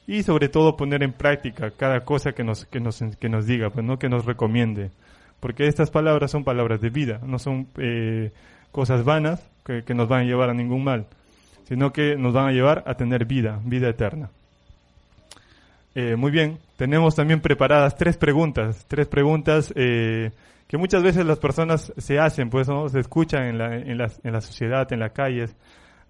y 0.08 0.24
sobre 0.24 0.48
todo 0.48 0.78
poner 0.78 1.04
en 1.04 1.12
práctica 1.12 1.72
cada 1.72 2.06
cosa 2.06 2.32
que 2.32 2.46
nos, 2.46 2.64
que 2.64 2.80
nos, 2.80 3.04
que 3.20 3.28
nos 3.28 3.46
diga, 3.46 3.72
pues, 3.72 3.86
¿no? 3.86 4.00
que 4.00 4.08
nos 4.08 4.24
recomiende. 4.24 4.92
Porque 5.42 5.68
estas 5.68 5.92
palabras 5.92 6.32
son 6.32 6.46
palabras 6.46 6.80
de 6.80 6.90
vida, 6.90 7.20
no 7.28 7.40
son 7.40 7.68
eh, 7.78 8.32
cosas 8.72 9.04
vanas 9.04 9.46
que, 9.66 9.84
que 9.84 9.94
nos 9.94 10.08
van 10.08 10.22
a 10.22 10.24
llevar 10.24 10.50
a 10.50 10.54
ningún 10.54 10.86
mal 10.86 11.08
sino 11.68 11.94
que 11.94 12.16
nos 12.16 12.34
van 12.34 12.48
a 12.48 12.52
llevar 12.52 12.84
a 12.86 12.96
tener 12.96 13.26
vida, 13.26 13.60
vida 13.64 13.90
eterna. 13.90 14.30
Eh, 15.96 16.16
muy 16.16 16.32
bien, 16.32 16.60
tenemos 16.76 17.16
también 17.16 17.40
preparadas 17.40 17.96
tres 17.96 18.18
preguntas, 18.18 18.86
tres 18.88 19.08
preguntas 19.08 19.72
que 20.74 20.78
muchas 20.80 21.04
veces 21.04 21.24
las 21.24 21.38
personas 21.38 21.94
se 21.98 22.18
hacen, 22.18 22.50
pues 22.50 22.68
se 22.92 23.00
escuchan 23.00 23.44
en 23.44 23.60
la, 23.60 23.76
en, 23.76 23.96
la, 23.96 24.12
en 24.24 24.34
la 24.34 24.42
sociedad, 24.42 24.92
en 24.92 25.02
las 25.02 25.12
calles, 25.12 25.56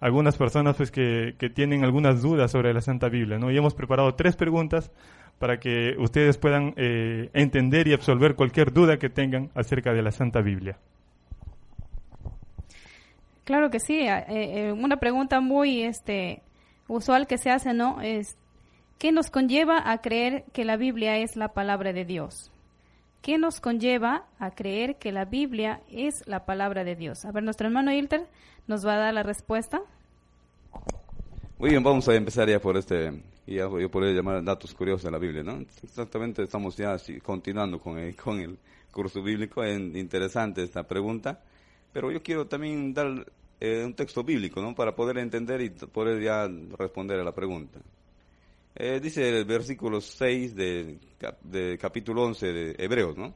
algunas 0.00 0.38
personas 0.38 0.74
pues 0.74 0.90
que, 0.90 1.34
que, 1.38 1.50
tienen 1.50 1.84
algunas 1.84 2.22
dudas 2.22 2.50
sobre 2.50 2.72
la 2.72 2.80
Santa 2.80 3.10
Biblia, 3.10 3.36
¿no? 3.36 3.50
Y 3.50 3.58
hemos 3.58 3.74
preparado 3.74 4.14
tres 4.14 4.36
preguntas 4.36 4.90
para 5.38 5.60
que 5.60 5.96
ustedes 5.98 6.38
puedan 6.38 6.72
eh, 6.78 7.28
entender 7.34 7.88
y 7.88 7.92
absolver 7.92 8.36
cualquier 8.36 8.72
duda 8.72 8.96
que 8.96 9.10
tengan 9.10 9.50
acerca 9.54 9.92
de 9.92 10.00
la 10.00 10.12
Santa 10.12 10.40
Biblia. 10.40 10.78
Claro 13.44 13.68
que 13.68 13.80
sí. 13.80 13.98
Eh, 13.98 14.24
eh, 14.30 14.72
una 14.72 14.96
pregunta 14.96 15.42
muy 15.42 15.82
este, 15.82 16.40
usual 16.88 17.26
que 17.26 17.36
se 17.36 17.50
hace, 17.50 17.74
¿no? 17.74 18.00
Es 18.00 18.38
¿Qué 18.98 19.12
nos 19.12 19.30
conlleva 19.30 19.90
a 19.92 19.98
creer 19.98 20.44
que 20.54 20.64
la 20.64 20.78
Biblia 20.78 21.18
es 21.18 21.36
la 21.36 21.48
palabra 21.48 21.92
de 21.92 22.06
Dios? 22.06 22.50
¿Qué 23.24 23.38
nos 23.38 23.58
conlleva 23.58 24.26
a 24.38 24.50
creer 24.50 24.96
que 24.96 25.10
la 25.10 25.24
Biblia 25.24 25.80
es 25.90 26.26
la 26.26 26.44
palabra 26.44 26.84
de 26.84 26.94
Dios? 26.94 27.24
A 27.24 27.32
ver, 27.32 27.42
nuestro 27.42 27.66
hermano 27.66 27.90
Hilter 27.90 28.26
nos 28.66 28.86
va 28.86 28.96
a 28.96 28.98
dar 28.98 29.14
la 29.14 29.22
respuesta. 29.22 29.80
Muy 31.56 31.70
bien, 31.70 31.82
vamos 31.82 32.06
a 32.06 32.14
empezar 32.14 32.50
ya 32.50 32.60
por 32.60 32.76
este, 32.76 33.22
ya 33.46 33.66
yo 33.80 33.90
podría 33.90 34.12
llamar 34.12 34.44
datos 34.44 34.74
curiosos 34.74 35.04
de 35.04 35.10
la 35.10 35.16
Biblia, 35.16 35.42
¿no? 35.42 35.64
Exactamente, 35.82 36.42
estamos 36.42 36.76
ya 36.76 36.98
continuando 37.22 37.78
con 37.78 37.96
el, 37.96 38.14
con 38.14 38.40
el 38.40 38.58
curso 38.90 39.22
bíblico, 39.22 39.64
es 39.64 39.78
interesante 39.78 40.62
esta 40.62 40.82
pregunta, 40.82 41.40
pero 41.94 42.12
yo 42.12 42.22
quiero 42.22 42.46
también 42.46 42.92
dar 42.92 43.24
eh, 43.58 43.84
un 43.86 43.94
texto 43.94 44.22
bíblico, 44.22 44.60
¿no? 44.60 44.74
Para 44.74 44.94
poder 44.94 45.16
entender 45.16 45.62
y 45.62 45.70
poder 45.70 46.22
ya 46.22 46.46
responder 46.76 47.20
a 47.20 47.24
la 47.24 47.32
pregunta. 47.32 47.80
Eh, 48.76 48.98
dice 49.00 49.28
el 49.28 49.44
versículo 49.44 50.00
6 50.00 50.56
de, 50.56 50.98
de 51.42 51.78
capítulo 51.78 52.24
11 52.24 52.52
de 52.52 52.74
Hebreos, 52.78 53.16
¿no? 53.16 53.34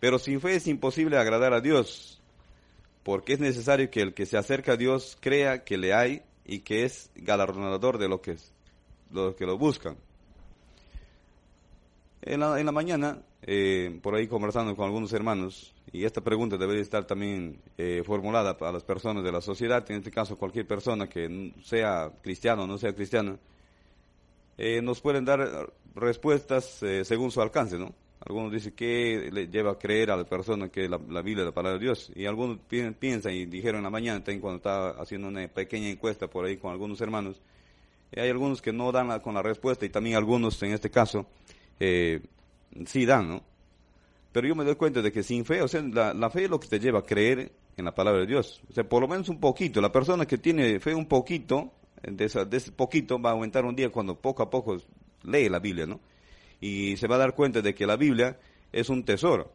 Pero 0.00 0.18
sin 0.18 0.40
fe 0.40 0.56
es 0.56 0.66
imposible 0.66 1.16
agradar 1.16 1.54
a 1.54 1.60
Dios, 1.60 2.20
porque 3.02 3.34
es 3.34 3.40
necesario 3.40 3.90
que 3.90 4.02
el 4.02 4.12
que 4.12 4.26
se 4.26 4.36
acerca 4.36 4.72
a 4.72 4.76
Dios 4.76 5.16
crea 5.20 5.64
que 5.64 5.78
le 5.78 5.94
hay 5.94 6.22
y 6.44 6.60
que 6.60 6.84
es 6.84 7.10
galardonador 7.14 7.96
de 7.98 8.08
lo 8.08 8.20
que, 8.20 8.36
los 9.10 9.34
que 9.34 9.46
lo 9.46 9.56
buscan. 9.56 9.96
En 12.22 12.40
la, 12.40 12.60
en 12.60 12.66
la 12.66 12.72
mañana, 12.72 13.22
eh, 13.42 13.98
por 14.02 14.14
ahí 14.14 14.26
conversando 14.26 14.76
con 14.76 14.84
algunos 14.84 15.12
hermanos, 15.14 15.74
y 15.90 16.04
esta 16.04 16.20
pregunta 16.20 16.58
debería 16.58 16.82
estar 16.82 17.06
también 17.06 17.60
eh, 17.78 18.02
formulada 18.04 18.58
para 18.58 18.72
las 18.72 18.84
personas 18.84 19.24
de 19.24 19.32
la 19.32 19.40
sociedad, 19.40 19.90
en 19.90 19.98
este 19.98 20.10
caso 20.10 20.36
cualquier 20.36 20.66
persona 20.66 21.08
que 21.08 21.54
sea 21.62 22.12
cristiano 22.22 22.64
o 22.64 22.66
no 22.66 22.76
sea 22.76 22.94
cristiana, 22.94 23.38
eh, 24.62 24.82
nos 24.82 25.00
pueden 25.00 25.24
dar 25.24 25.72
respuestas 25.94 26.82
eh, 26.82 27.02
según 27.06 27.30
su 27.30 27.40
alcance, 27.40 27.78
¿no? 27.78 27.94
Algunos 28.20 28.52
dicen 28.52 28.72
que 28.72 29.30
le 29.32 29.48
lleva 29.48 29.72
a 29.72 29.78
creer 29.78 30.10
a 30.10 30.18
la 30.18 30.24
persona 30.24 30.68
que 30.68 30.86
la, 30.86 30.98
Biblia 30.98 31.38
es 31.38 31.46
la 31.46 31.54
palabra 31.54 31.78
de 31.78 31.84
Dios. 31.86 32.12
Y 32.14 32.26
algunos 32.26 32.58
piensan 32.68 33.32
y 33.32 33.46
dijeron 33.46 33.78
en 33.78 33.84
la 33.84 33.90
mañana, 33.90 34.22
cuando 34.22 34.56
estaba 34.56 34.90
haciendo 35.00 35.28
una 35.28 35.48
pequeña 35.48 35.88
encuesta 35.88 36.28
por 36.28 36.44
ahí 36.44 36.58
con 36.58 36.72
algunos 36.72 37.00
hermanos, 37.00 37.40
hay 38.14 38.28
algunos 38.28 38.60
que 38.60 38.70
no 38.70 38.92
dan 38.92 39.18
con 39.20 39.32
la 39.32 39.40
respuesta 39.40 39.86
y 39.86 39.88
también 39.88 40.16
algunos 40.16 40.62
en 40.62 40.72
este 40.72 40.90
caso 40.90 41.24
eh, 41.78 42.20
sí 42.84 43.06
dan, 43.06 43.28
¿no? 43.30 43.42
Pero 44.32 44.46
yo 44.46 44.54
me 44.54 44.64
doy 44.64 44.74
cuenta 44.74 45.00
de 45.00 45.10
que 45.10 45.22
sin 45.22 45.46
fe, 45.46 45.62
o 45.62 45.68
sea, 45.68 45.80
la, 45.80 46.12
la, 46.12 46.28
fe 46.28 46.44
es 46.44 46.50
lo 46.50 46.60
que 46.60 46.68
te 46.68 46.78
lleva 46.78 46.98
a 46.98 47.02
creer 47.02 47.50
en 47.78 47.84
la 47.86 47.94
palabra 47.94 48.20
de 48.20 48.26
Dios. 48.26 48.60
O 48.68 48.74
sea, 48.74 48.84
por 48.84 49.00
lo 49.00 49.08
menos 49.08 49.30
un 49.30 49.40
poquito. 49.40 49.80
La 49.80 49.90
persona 49.90 50.26
que 50.26 50.36
tiene 50.36 50.78
fe 50.80 50.94
un 50.94 51.06
poquito, 51.06 51.72
de, 52.02 52.24
ese 52.24 52.72
poquito 52.72 53.20
va 53.20 53.30
a 53.30 53.32
aumentar 53.32 53.64
un 53.64 53.76
día 53.76 53.90
cuando 53.90 54.20
poco 54.20 54.42
a 54.42 54.50
poco 54.50 54.76
lee 55.22 55.48
la 55.48 55.58
Biblia, 55.58 55.86
¿no? 55.86 56.00
Y 56.60 56.96
se 56.96 57.06
va 57.06 57.16
a 57.16 57.18
dar 57.18 57.34
cuenta 57.34 57.62
de 57.62 57.74
que 57.74 57.86
la 57.86 57.96
Biblia 57.96 58.38
es 58.72 58.88
un 58.88 59.04
tesoro. 59.04 59.52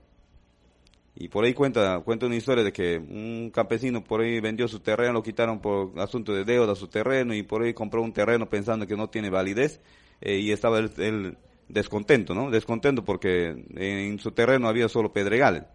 Y 1.17 1.29
por 1.29 1.45
ahí 1.45 1.53
cuenta, 1.53 1.99
cuenta 2.01 2.25
una 2.25 2.35
historia 2.35 2.63
de 2.63 2.73
que 2.73 2.97
un 2.97 3.49
campesino 3.53 4.03
por 4.03 4.21
ahí 4.21 4.41
vendió 4.41 4.67
su 4.67 4.81
terreno, 4.81 5.13
lo 5.13 5.23
quitaron 5.23 5.61
por 5.61 5.97
asunto 5.97 6.33
de 6.33 6.43
deuda 6.43 6.75
su 6.75 6.87
terreno 6.87 7.33
y 7.33 7.43
por 7.43 7.61
ahí 7.61 7.73
compró 7.73 8.01
un 8.01 8.11
terreno 8.11 8.49
pensando 8.49 8.85
que 8.85 8.97
no 8.97 9.09
tiene 9.09 9.29
validez 9.29 9.79
eh, 10.19 10.37
y 10.37 10.51
estaba 10.51 10.79
él, 10.79 11.37
descontento, 11.69 12.33
¿no? 12.33 12.51
Descontento 12.51 13.05
porque 13.05 13.65
en 13.75 14.19
su 14.19 14.31
terreno 14.31 14.67
había 14.67 14.89
solo 14.89 15.13
pedregal 15.13 15.67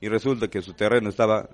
y 0.00 0.08
resulta 0.08 0.48
que 0.48 0.60
su 0.60 0.74
terreno 0.74 1.08
estaba 1.08 1.48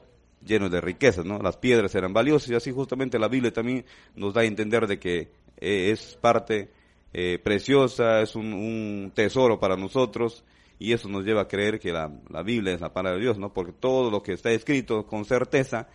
lleno 0.45 0.69
de 0.69 0.81
riquezas, 0.81 1.25
¿no? 1.25 1.39
Las 1.39 1.57
piedras 1.57 1.95
eran 1.95 2.13
valiosas 2.13 2.51
y 2.51 2.55
así 2.55 2.71
justamente 2.73 3.19
la 3.19 3.29
Biblia 3.29 3.53
también 3.53 3.85
nos 4.15 4.35
da 4.35 4.43
a 4.43 4.45
entender 4.45 4.87
de 4.87 4.99
que 4.99 5.31
eh, 5.59 5.91
es 5.91 6.17
parte 6.21 6.71
eh, 7.13 7.39
preciosa, 7.43 8.21
es 8.21 8.35
un, 8.37 9.13
tesoro 9.15 9.59
para 9.59 9.77
nosotros 9.77 10.45
y 10.79 10.93
eso 10.93 11.09
nos 11.09 11.25
lleva 11.25 11.43
a 11.43 11.49
creer 11.49 11.79
que 11.79 11.93
la, 11.93 12.11
Biblia 12.43 12.73
es 12.73 12.81
la 12.81 12.93
palabra 12.93 13.19
de 13.19 13.25
Dios, 13.25 13.39
¿no? 13.39 13.53
Porque 13.53 13.73
todo 13.73 14.11
lo 14.11 14.23
que 14.23 14.33
está 14.33 14.51
escrito 14.51 15.07
con 15.07 15.25
certeza, 15.25 15.89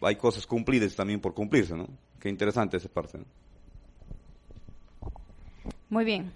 hay 0.00 0.16
cosas 0.16 0.46
cumplidas 0.46 0.96
también 0.96 1.20
por 1.20 1.34
cumplirse, 1.34 1.76
¿no? 1.76 1.86
Qué 2.18 2.28
interesante 2.28 2.78
esa 2.78 2.88
parte. 2.88 3.18
Muy 5.88 6.04
bien. 6.04 6.32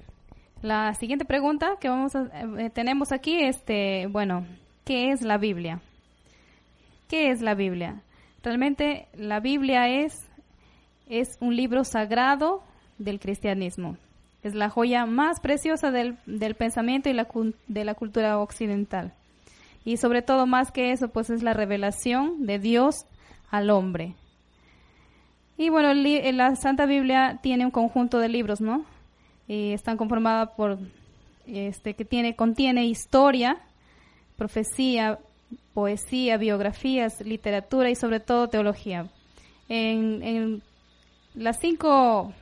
La 0.62 0.94
siguiente 0.94 1.24
pregunta 1.24 1.76
que 1.80 1.88
vamos 1.88 2.14
a, 2.14 2.30
eh, 2.60 2.70
tenemos 2.70 3.10
aquí, 3.10 3.42
este, 3.42 4.06
bueno, 4.06 4.46
¿qué 4.84 5.10
es 5.10 5.22
la 5.22 5.38
Biblia? 5.38 5.80
¿Qué 7.12 7.30
es 7.30 7.42
la 7.42 7.54
Biblia? 7.54 8.00
Realmente 8.42 9.06
la 9.12 9.38
Biblia 9.38 9.86
es, 9.86 10.26
es 11.10 11.36
un 11.40 11.54
libro 11.54 11.84
sagrado 11.84 12.62
del 12.96 13.20
cristianismo. 13.20 13.98
Es 14.42 14.54
la 14.54 14.70
joya 14.70 15.04
más 15.04 15.38
preciosa 15.38 15.90
del, 15.90 16.16
pensamiento 16.54 17.10
y 17.10 17.12
la, 17.12 17.28
de 17.68 17.84
la 17.84 17.92
cultura 17.92 18.38
occidental. 18.38 19.12
Y 19.84 19.98
sobre 19.98 20.22
todo, 20.22 20.46
más 20.46 20.72
que 20.72 20.90
eso, 20.90 21.08
pues 21.08 21.28
es 21.28 21.42
la 21.42 21.52
revelación 21.52 22.46
de 22.46 22.58
Dios 22.58 23.04
al 23.50 23.68
hombre. 23.68 24.14
Y 25.58 25.68
bueno, 25.68 25.92
la 25.92 26.56
Santa 26.56 26.86
Biblia 26.86 27.40
tiene 27.42 27.66
un 27.66 27.72
conjunto 27.72 28.20
de 28.20 28.30
libros, 28.30 28.62
¿no? 28.62 28.86
Y 29.46 29.72
están 29.72 29.98
conformadas 29.98 30.48
por, 30.56 30.78
este, 31.46 31.92
que 31.92 32.06
tiene, 32.06 32.36
contiene 32.36 32.86
historia, 32.86 33.58
profecía, 34.38 35.18
poesía, 35.74 36.36
biografías, 36.36 37.20
literatura 37.20 37.90
y 37.90 37.94
sobre 37.94 38.20
todo 38.20 38.48
teología. 38.48 39.06
En, 39.68 40.62
las 41.34 41.58
cinco, 41.60 42.32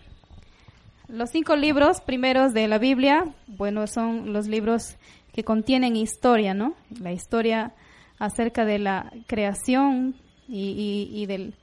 los 1.09 1.31
cinco 1.31 1.55
libros 1.55 2.01
primeros 2.01 2.53
de 2.53 2.67
la 2.67 2.79
Biblia, 2.79 3.25
bueno, 3.47 3.87
son 3.87 4.33
los 4.33 4.49
libros 4.49 4.97
que 5.33 5.45
contienen 5.45 5.95
historia, 5.95 6.55
¿no? 6.55 6.75
La 7.01 7.13
historia 7.13 7.73
acerca 8.19 8.65
de 8.65 8.81
la 8.81 9.13
creación 9.29 10.17
y, 10.49 11.25
del, 11.27 11.55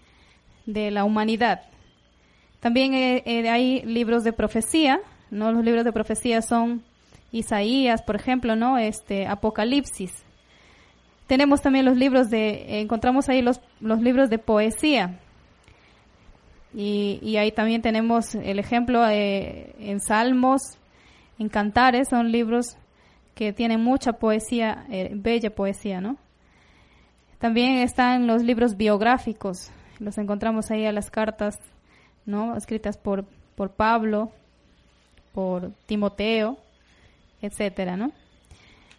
de 0.65 0.89
la 0.91 1.03
humanidad. 1.03 1.63
También 2.61 2.93
eh, 2.93 3.23
eh, 3.25 3.49
hay 3.49 3.81
libros 3.81 4.23
de 4.23 4.31
profecía, 4.31 5.01
¿no? 5.29 5.51
Los 5.51 5.65
libros 5.65 5.83
de 5.83 5.91
profecía 5.91 6.41
son 6.41 6.81
Isaías, 7.33 8.01
por 8.01 8.15
ejemplo, 8.15 8.55
¿no? 8.55 8.77
Este, 8.77 9.27
Apocalipsis, 9.27 10.13
tenemos 11.27 11.61
también 11.61 11.85
los 11.85 11.97
libros 11.97 12.29
de, 12.29 12.79
encontramos 12.81 13.29
ahí 13.29 13.41
los, 13.41 13.61
los 13.79 14.01
libros 14.01 14.29
de 14.29 14.39
poesía. 14.39 15.19
Y, 16.73 17.19
y 17.21 17.37
ahí 17.37 17.51
también 17.51 17.81
tenemos 17.81 18.35
el 18.35 18.59
ejemplo 18.59 19.07
eh, 19.07 19.75
en 19.79 19.99
Salmos, 19.99 20.61
en 21.39 21.49
Cantares, 21.49 22.07
son 22.09 22.31
libros 22.31 22.77
que 23.35 23.53
tienen 23.53 23.83
mucha 23.83 24.13
poesía, 24.13 24.85
eh, 24.89 25.11
bella 25.13 25.53
poesía, 25.53 26.01
¿no? 26.01 26.17
También 27.39 27.77
están 27.77 28.25
los 28.25 28.41
libros 28.41 28.77
biográficos, 28.77 29.71
los 29.99 30.17
encontramos 30.17 30.71
ahí 30.71 30.85
a 30.85 30.91
las 30.91 31.11
cartas, 31.11 31.59
¿no? 32.25 32.55
Escritas 32.55 32.97
por, 32.97 33.25
por 33.55 33.71
Pablo, 33.71 34.31
por 35.33 35.71
Timoteo, 35.85 36.57
etcétera, 37.41 37.95
¿no? 37.95 38.11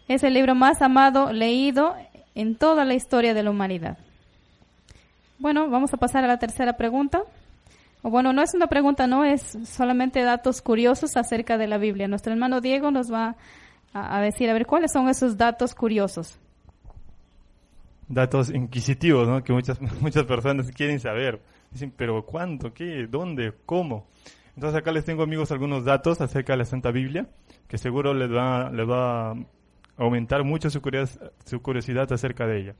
Es 0.07 0.23
el 0.23 0.35
libro 0.35 0.55
más 0.55 0.81
amado, 0.81 1.33
leído 1.33 1.95
en 2.39 2.55
toda 2.55 2.85
la 2.85 2.95
historia 2.95 3.35
de 3.35 3.43
la 3.43 3.51
humanidad. 3.51 3.99
Bueno, 5.41 5.69
vamos 5.69 5.93
a 5.93 5.97
pasar 5.97 6.23
a 6.23 6.29
la 6.29 6.39
tercera 6.39 6.77
pregunta. 6.77 7.23
O 8.03 8.11
bueno, 8.11 8.33
no 8.33 8.43
es 8.43 8.55
una 8.55 8.69
pregunta, 8.69 9.09
no, 9.09 9.25
es 9.25 9.59
solamente 9.65 10.23
datos 10.23 10.63
curiosos 10.63 11.17
acerca 11.17 11.59
de 11.59 11.67
la 11.67 11.79
Biblia. 11.79 12.07
Nuestro 12.07 12.33
hermano 12.33 12.61
Diego 12.61 12.93
nos 12.93 13.13
va 13.13 13.35
a, 13.93 14.21
decir, 14.21 14.49
a 14.49 14.53
ver, 14.53 14.67
¿cuáles 14.67 14.93
son 14.93 15.09
esos 15.09 15.37
datos 15.37 15.75
curiosos? 15.75 16.39
Datos 18.07 18.51
inquisitivos, 18.51 19.27
¿no? 19.27 19.43
Que 19.43 19.53
muchas, 19.53 19.81
muchas 20.01 20.23
personas 20.25 20.71
quieren 20.71 21.01
saber. 21.01 21.43
Dicen, 21.73 21.93
pero 21.97 22.25
¿cuánto? 22.25 22.73
¿Qué? 22.73 23.09
¿Dónde? 23.11 23.53
¿Cómo? 23.67 24.07
Entonces 24.55 24.79
acá 24.81 24.93
les 24.93 25.05
tengo 25.05 25.25
amigos 25.25 25.51
algunos 25.51 25.85
datos 25.85 26.21
acerca 26.21 26.53
de 26.53 26.59
la 26.59 26.65
Santa 26.65 26.93
Biblia, 26.93 27.27
que 27.67 27.79
seguro 27.79 28.15
les 28.15 28.31
va, 28.31 28.71
les 28.71 28.89
va 28.89 29.35
aumentar 29.99 30.45
mucho 30.45 30.71
su 30.71 30.81
curiosidad, 30.81 32.13
acerca 32.13 32.47
de 32.47 32.61
ella. 32.61 32.75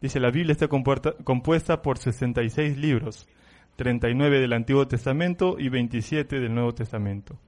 Dice, 0.00 0.18
la 0.18 0.30
Biblia 0.30 0.52
está 0.52 0.68
compuesta 0.68 1.82
por 1.82 1.98
66 1.98 2.76
libros, 2.78 3.28
39 3.76 4.40
del 4.40 4.52
Antiguo 4.52 4.88
Testamento 4.88 5.56
y 5.58 5.68
27 5.68 6.40
del 6.40 6.54
Nuevo 6.54 6.74
Testamento. 6.74 7.38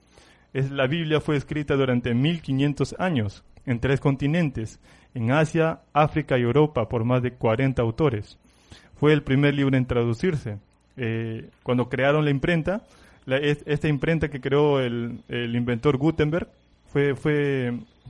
Es, 0.52 0.70
la 0.70 0.86
Biblia 0.86 1.20
fue 1.20 1.36
escrita 1.36 1.74
durante 1.74 2.14
1500 2.14 2.96
años 2.98 3.44
en 3.64 3.80
tres 3.80 4.00
continentes, 4.00 4.80
en 5.14 5.32
Asia, 5.32 5.80
África 5.92 6.38
y 6.38 6.42
Europa, 6.42 6.88
por 6.88 7.04
más 7.04 7.22
de 7.22 7.32
40 7.32 7.82
autores. 7.82 8.38
Fue 8.94 9.12
el 9.12 9.22
primer 9.22 9.54
libro 9.54 9.76
en 9.76 9.86
traducirse. 9.86 10.58
Eh, 10.96 11.50
cuando 11.62 11.88
crearon 11.88 12.24
la 12.24 12.30
imprenta, 12.30 12.84
esta 13.26 13.88
imprenta 13.88 14.28
que 14.28 14.40
creó 14.40 14.80
el, 14.80 15.20
inventor 15.28 15.96
Gutenberg 15.96 16.48
fue 16.86 17.14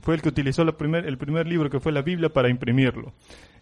fue 0.01 0.15
el 0.15 0.21
que 0.21 0.29
utilizó 0.29 0.61
el 0.61 0.73
primer 0.73 1.47
libro 1.47 1.69
que 1.69 1.79
fue 1.79 1.91
la 1.91 2.01
Biblia 2.01 2.29
para 2.29 2.49
imprimirlo. 2.49 3.13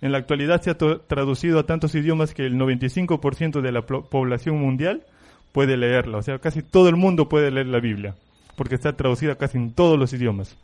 En 0.01 0.11
la 0.11 0.17
actualidad 0.17 0.61
se 0.61 0.71
ha 0.71 0.77
traducido 0.77 1.59
a 1.59 1.65
tantos 1.65 1.95
idiomas 1.95 2.33
que 2.33 2.45
el 2.45 2.55
95% 2.55 3.61
de 3.61 3.71
la 3.71 3.85
población 3.85 4.59
mundial 4.59 5.03
puede 5.51 5.77
leerla. 5.77 6.17
O 6.17 6.21
sea, 6.21 6.39
casi 6.39 6.61
todo 6.61 6.89
el 6.89 6.95
mundo 6.95 7.29
puede 7.29 7.49
leer 7.51 7.67
la 7.67 7.79
Biblia, 7.79 8.15
porque 8.57 8.75
está 8.75 8.93
traducida 8.93 9.35
casi 9.35 9.57
en 9.57 9.73
todos 9.73 9.97
los 9.97 10.13
idiomas. 10.13 10.57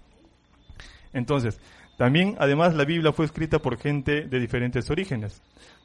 Entonces, 1.13 1.60
también, 1.97 2.36
además, 2.39 2.75
la 2.75 2.86
Biblia 2.86 3.12
fue 3.12 3.25
escrita 3.25 3.60
por 3.60 3.77
gente 3.77 4.25
de 4.27 4.39
diferentes 4.39 4.89
orígenes. 4.89 5.41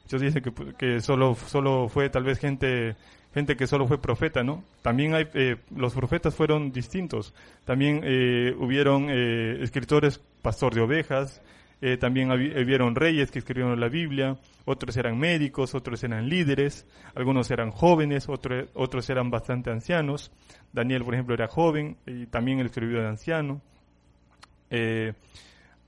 Muchos 0.07 0.21
dicen 0.21 0.41
que, 0.41 0.53
que 0.77 1.01
solo, 1.01 1.35
solo 1.35 1.89
fue 1.89 2.09
tal 2.09 2.23
vez 2.23 2.39
gente, 2.39 2.95
gente 3.33 3.57
que 3.57 3.67
solo 3.67 3.87
fue 3.87 3.99
profeta, 3.99 4.41
¿no? 4.41 4.63
También 4.81 5.13
hay, 5.13 5.27
eh, 5.33 5.57
los 5.75 5.93
profetas 5.93 6.33
fueron 6.33 6.71
distintos. 6.71 7.33
También 7.65 7.99
eh, 8.05 8.55
hubieron 8.57 9.09
eh, 9.09 9.61
escritores, 9.61 10.21
pastor 10.41 10.73
de 10.73 10.79
ovejas, 10.79 11.41
eh, 11.81 11.97
también 11.97 12.31
hubieron 12.31 12.95
reyes 12.95 13.31
que 13.31 13.39
escribieron 13.39 13.77
la 13.77 13.89
Biblia, 13.89 14.37
otros 14.63 14.95
eran 14.95 15.19
médicos, 15.19 15.75
otros 15.75 16.01
eran 16.05 16.29
líderes, 16.29 16.87
algunos 17.13 17.51
eran 17.51 17.71
jóvenes, 17.71 18.29
otros, 18.29 18.69
otros 18.75 19.09
eran 19.09 19.29
bastante 19.29 19.71
ancianos. 19.71 20.31
Daniel, 20.71 21.03
por 21.03 21.15
ejemplo, 21.15 21.33
era 21.35 21.49
joven 21.49 21.97
y 22.05 22.27
también 22.27 22.61
escribió 22.61 23.01
de 23.01 23.07
anciano. 23.09 23.61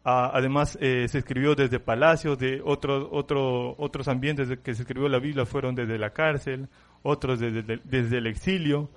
Eh, 0.06 0.30
además, 0.34 0.78
eh, 0.82 1.08
se 1.08 1.20
escribió 1.20 1.56
desde 1.56 1.80
palacios, 1.80 2.38
de 2.38 2.62
otros 2.64 3.08
otro, 3.12 3.76
otros 3.78 4.08
ambientes 4.08 4.50
que 4.64 4.74
se 4.74 4.84
escribió 4.84 5.10
la 5.10 5.20
Biblia 5.20 5.46
fueron 5.46 5.76
desde 5.76 5.98
la 5.98 6.12
cárcel, 6.12 6.70
otros 7.04 7.40
desde, 7.40 7.80
desde 7.84 8.18
el 8.18 8.28
exilio 8.28 8.90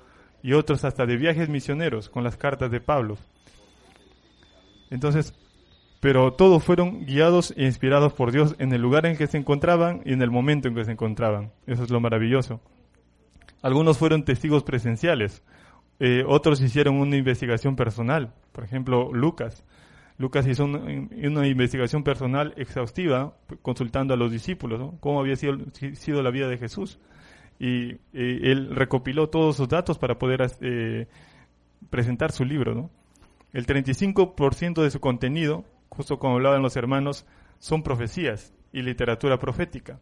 y 0.43 0.55
otros 0.55 0.85
hasta 0.85 1.07
de 1.07 1.17
viajes 1.17 1.49
misioneros 1.49 2.09
con 2.09 2.25
las 2.25 2.37
cartas 2.37 2.71
de 2.71 2.81
Pablo. 2.81 3.17
Entonces, 4.91 5.35
pero 6.01 6.33
todos 6.33 6.65
fueron 6.65 7.07
guiados 7.07 7.55
e 7.57 7.65
inspirados 7.65 8.13
por 8.13 8.33
Dios 8.33 8.57
en 8.59 8.73
el 8.73 8.83
lugar 8.83 9.07
en 9.07 9.17
que 9.17 9.29
se 9.29 9.39
encontraban 9.39 10.03
y 10.05 10.13
en 10.13 10.23
el 10.23 10.31
momento 10.31 10.69
en 10.69 10.75
que 10.75 10.85
se 10.85 10.93
encontraban. 10.93 11.53
Eso 11.67 11.85
es 11.85 11.91
lo 11.91 12.01
maravilloso. 12.01 12.61
Algunos 13.63 13.99
fueron 13.99 14.25
testigos 14.25 14.65
presenciales, 14.65 15.45
eh, 16.01 16.25
otros 16.27 16.61
hicieron 16.61 16.97
una 16.97 17.17
investigación 17.17 17.77
personal. 17.77 18.35
Por 18.51 18.65
ejemplo, 18.65 19.13
Lucas. 19.13 19.65
Lucas 20.23 20.47
hizo 20.47 20.67
una, 20.67 21.49
investigación 21.49 22.05
personal 22.05 22.55
exhaustiva 22.57 23.37
consultando 23.61 24.15
a 24.15 24.17
los 24.17 24.31
discípulos, 24.31 24.95
cómo 25.01 25.19
había 25.19 25.35
sido, 25.35 26.23
la 26.23 26.31
vida 26.31 26.47
de 26.49 26.59
Jesús. 26.59 27.01
Y 27.59 27.97
él 28.13 28.71
recopiló 28.71 29.31
todos 29.31 29.57
esos 29.57 29.69
datos 29.69 29.99
para 29.99 30.21
poder 30.21 30.49
eh, 30.61 31.09
presentar 31.91 32.31
su 32.31 32.45
libro. 32.45 32.73
¿no? 32.73 32.91
El 33.53 33.67
35% 33.67 34.85
de 34.85 34.91
su 34.93 35.01
contenido, 35.01 35.65
justo 35.89 36.21
como 36.21 36.35
hablaban 36.35 36.63
los 36.63 36.77
hermanos, 36.77 37.27
son 37.59 37.83
profecías 37.83 38.55
y 38.73 38.83
literatura 38.83 39.41
profética. 39.41 39.99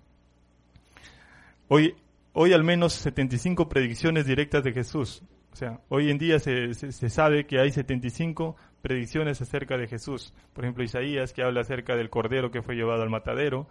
Hoy, 1.68 1.94
hoy 2.34 2.52
al 2.52 2.62
menos 2.62 2.92
75 2.92 3.70
predicciones 3.70 4.26
directas 4.26 4.64
de 4.64 4.72
Jesús 4.74 5.22
o 5.52 5.56
sea, 5.56 5.80
hoy 5.88 6.10
en 6.10 6.18
día 6.18 6.38
se, 6.38 6.74
se, 6.74 7.10
sabe 7.10 7.46
que 7.46 7.58
hay 7.58 7.70
75 7.70 8.56
predicciones 8.82 9.40
acerca 9.40 9.76
de 9.76 9.88
Jesús. 9.88 10.32
Por 10.52 10.64
ejemplo, 10.64 10.84
Isaías, 10.84 11.32
que 11.32 11.42
habla 11.42 11.62
acerca 11.62 11.96
del 11.96 12.10
cordero 12.10 12.50
que 12.50 12.62
fue 12.62 12.76
llevado 12.76 13.02
al 13.02 13.10
matadero. 13.10 13.66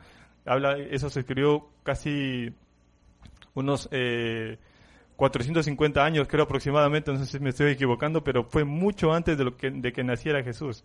Habla, 0.46 0.78
eso 0.78 1.10
se 1.10 1.22
escribió 1.22 1.70
casi 1.84 2.54
unos 3.54 3.88
eh, 3.92 4.58
450 5.15 6.04
años, 6.04 6.28
creo 6.28 6.46
aproximadamente, 6.46 7.12
no 7.12 7.20
sé 7.20 7.26
si 7.26 7.39
me 7.39 7.50
estoy 7.50 7.72
equivocando, 7.72 8.24
pero 8.24 8.46
fue 8.46 8.63
mucho 8.63 9.12
antes 9.12 9.38
de, 9.38 9.44
lo 9.44 9.58
que, 9.58 9.70
de 9.70 9.92
que 9.92 10.04
naciera 10.04 10.44
Jesús. 10.44 10.84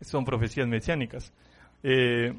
Son 0.00 0.24
profecías 0.24 0.66
mesiánicas. 0.66 1.32
Eh, 1.82 2.34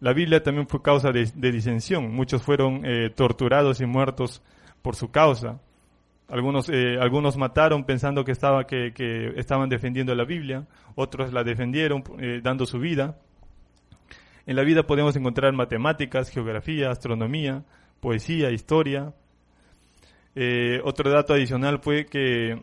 la 0.00 0.12
Biblia 0.12 0.42
también 0.42 0.68
fue 0.68 0.82
causa 0.82 1.10
de, 1.12 1.26
disensión. 1.52 2.14
Muchos 2.14 2.42
fueron 2.42 2.82
eh, 2.84 3.10
torturados 3.10 3.80
y 3.80 3.86
muertos 3.86 4.42
por 4.80 4.96
su 4.96 5.10
causa. 5.10 5.60
Algunos, 6.28 6.68
eh, 6.68 6.98
algunos 7.00 7.36
mataron 7.36 7.84
pensando 7.84 8.24
que, 8.24 8.32
estaba, 8.32 8.66
que, 8.66 8.92
que, 8.92 9.32
estaban 9.36 9.68
defendiendo 9.68 10.12
la 10.14 10.24
Biblia, 10.24 10.66
otros 10.96 11.32
la 11.32 11.44
defendieron 11.44 12.02
eh, 12.18 12.40
dando 12.42 12.66
su 12.66 12.80
vida. 12.80 13.16
En 14.44 14.56
la 14.56 14.62
vida 14.62 14.84
podemos 14.84 15.14
encontrar 15.14 15.52
matemáticas, 15.52 16.30
geografía, 16.30 16.90
astronomía, 16.90 17.64
poesía, 18.00 18.50
historia. 18.50 19.14
Eh, 20.34 20.80
otro 20.84 21.10
dato 21.10 21.32
adicional 21.34 21.78
fue 21.80 22.06
que 22.06 22.60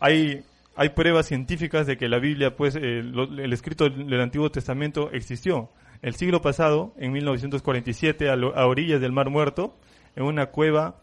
hay, 0.00 0.44
hay 0.76 0.88
pruebas 0.90 1.26
científicas 1.26 1.86
de 1.86 1.96
que 1.96 2.08
la 2.08 2.18
Biblia, 2.18 2.56
pues 2.56 2.76
el 2.76 3.52
escrito 3.52 3.90
del 3.90 4.20
Antiguo 4.20 4.50
Testamento 4.50 5.10
existió. 5.12 5.70
El 6.00 6.14
siglo 6.14 6.40
pasado, 6.40 6.94
en 6.96 7.12
1947, 7.12 8.30
a, 8.30 8.32
a 8.32 8.66
orillas 8.66 9.00
del 9.00 9.12
Mar 9.12 9.28
Muerto, 9.28 9.76
en 10.16 10.24
una 10.24 10.46
cueva 10.46 11.01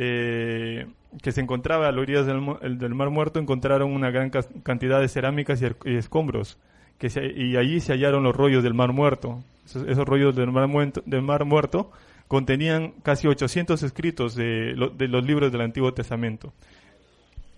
eh, 0.00 0.86
que 1.22 1.32
se 1.32 1.40
encontraba 1.40 1.88
a 1.88 1.90
las 1.90 2.00
orillas 2.00 2.24
del, 2.24 2.94
Mar 2.94 3.10
Muerto, 3.10 3.40
encontraron 3.40 3.90
una 3.90 4.12
gran 4.12 4.30
cantidad 4.62 5.00
de 5.00 5.08
cerámicas 5.08 5.60
y, 5.60 5.96
escombros. 5.96 6.56
Que 6.98 7.08
y 7.36 7.56
allí 7.56 7.80
se 7.80 7.94
hallaron 7.94 8.22
los 8.22 8.36
rollos 8.36 8.62
del 8.62 8.74
Mar 8.74 8.92
Muerto. 8.92 9.42
Esos, 9.64 10.06
rollos 10.06 10.36
del 10.36 10.52
mar, 10.52 10.68
muerto, 10.68 11.02
del 11.04 11.22
mar 11.22 11.44
Muerto 11.44 11.90
contenían 12.28 12.92
casi 13.02 13.26
800 13.26 13.82
escritos 13.82 14.36
de, 14.36 14.74
los 14.76 15.24
libros 15.24 15.50
del 15.50 15.62
Antiguo 15.62 15.92
Testamento. 15.92 16.52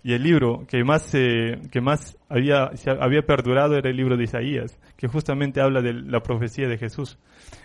Y 0.03 0.15
el 0.15 0.23
libro 0.23 0.65
que 0.67 0.83
más, 0.83 1.11
que 1.13 1.81
más 1.83 2.17
había, 2.31 2.71
había 3.01 3.23
perdurado 3.23 3.77
era 3.77 3.91
el 3.91 3.97
libro 3.97 4.17
de 4.17 4.25
Isaías, 4.25 4.79
que 4.97 5.09
justamente 5.09 5.61
habla 5.61 5.83
de 5.83 5.93
la 5.93 6.23
profecía 6.23 6.69
de 6.69 6.79
Jesús. 6.79 7.19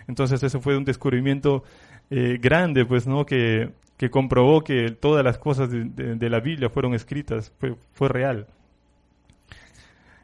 Entonces 0.06 0.42
eso 0.42 0.60
fue 0.60 0.76
un 0.76 0.84
descubrimiento 0.84 1.64
eh, 2.10 2.38
grande, 2.40 2.84
pues, 2.84 3.06
¿no? 3.06 3.24
Que 3.24 3.70
que 3.96 4.10
comprobó 4.10 4.62
que 4.62 4.90
todas 4.90 5.24
las 5.24 5.38
cosas 5.38 5.70
de, 5.70 6.30
la 6.30 6.40
Biblia 6.40 6.68
fueron 6.68 6.94
escritas, 6.94 7.52
fue, 7.58 7.76
fue 7.92 8.08
real. 8.08 8.46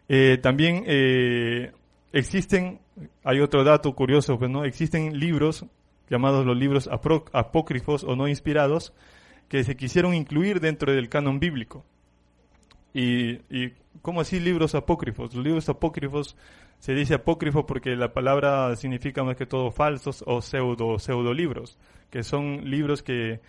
Eh, 0.09 0.39
también 0.43 0.85
eh, 0.87 1.73
existen, 2.13 2.81
hay 3.25 3.41
otro 3.41 3.65
dato 3.65 3.95
curioso, 3.95 4.39
pues, 4.39 4.51
¿no? 4.51 4.65
existen 4.65 5.19
libros 5.19 5.65
llamados 6.11 6.45
los 6.45 6.57
libros 6.57 6.91
apócrifos 7.33 8.05
o 8.05 8.15
no 8.15 8.29
inspirados 8.29 8.93
que 9.49 9.65
se 9.65 9.77
quisieron 9.77 10.13
incluir 10.15 10.61
dentro 10.61 10.93
del 10.93 11.09
canon 11.09 11.41
bíblico. 11.41 11.85
Y, 12.93 13.37
y 13.49 13.73
¿cómo 14.03 14.21
así 14.21 14.39
libros 14.39 14.75
apócrifos? 14.75 15.35
Los 15.35 15.43
libros 15.43 15.69
apócrifos 15.71 16.37
se 16.79 16.95
dice 16.95 17.15
apócrifo 17.15 17.65
porque 17.65 17.97
la 17.97 18.13
palabra 18.13 18.75
significa 18.77 19.25
más 19.25 19.37
que 19.37 19.47
todo 19.47 19.71
falsos 19.71 20.23
o 20.27 20.43
pseudo, 20.43 20.99
pseudo 20.99 21.33
libros, 21.33 21.79
que 22.11 22.23
son 22.23 22.69
libros 22.69 23.03
que 23.03 23.41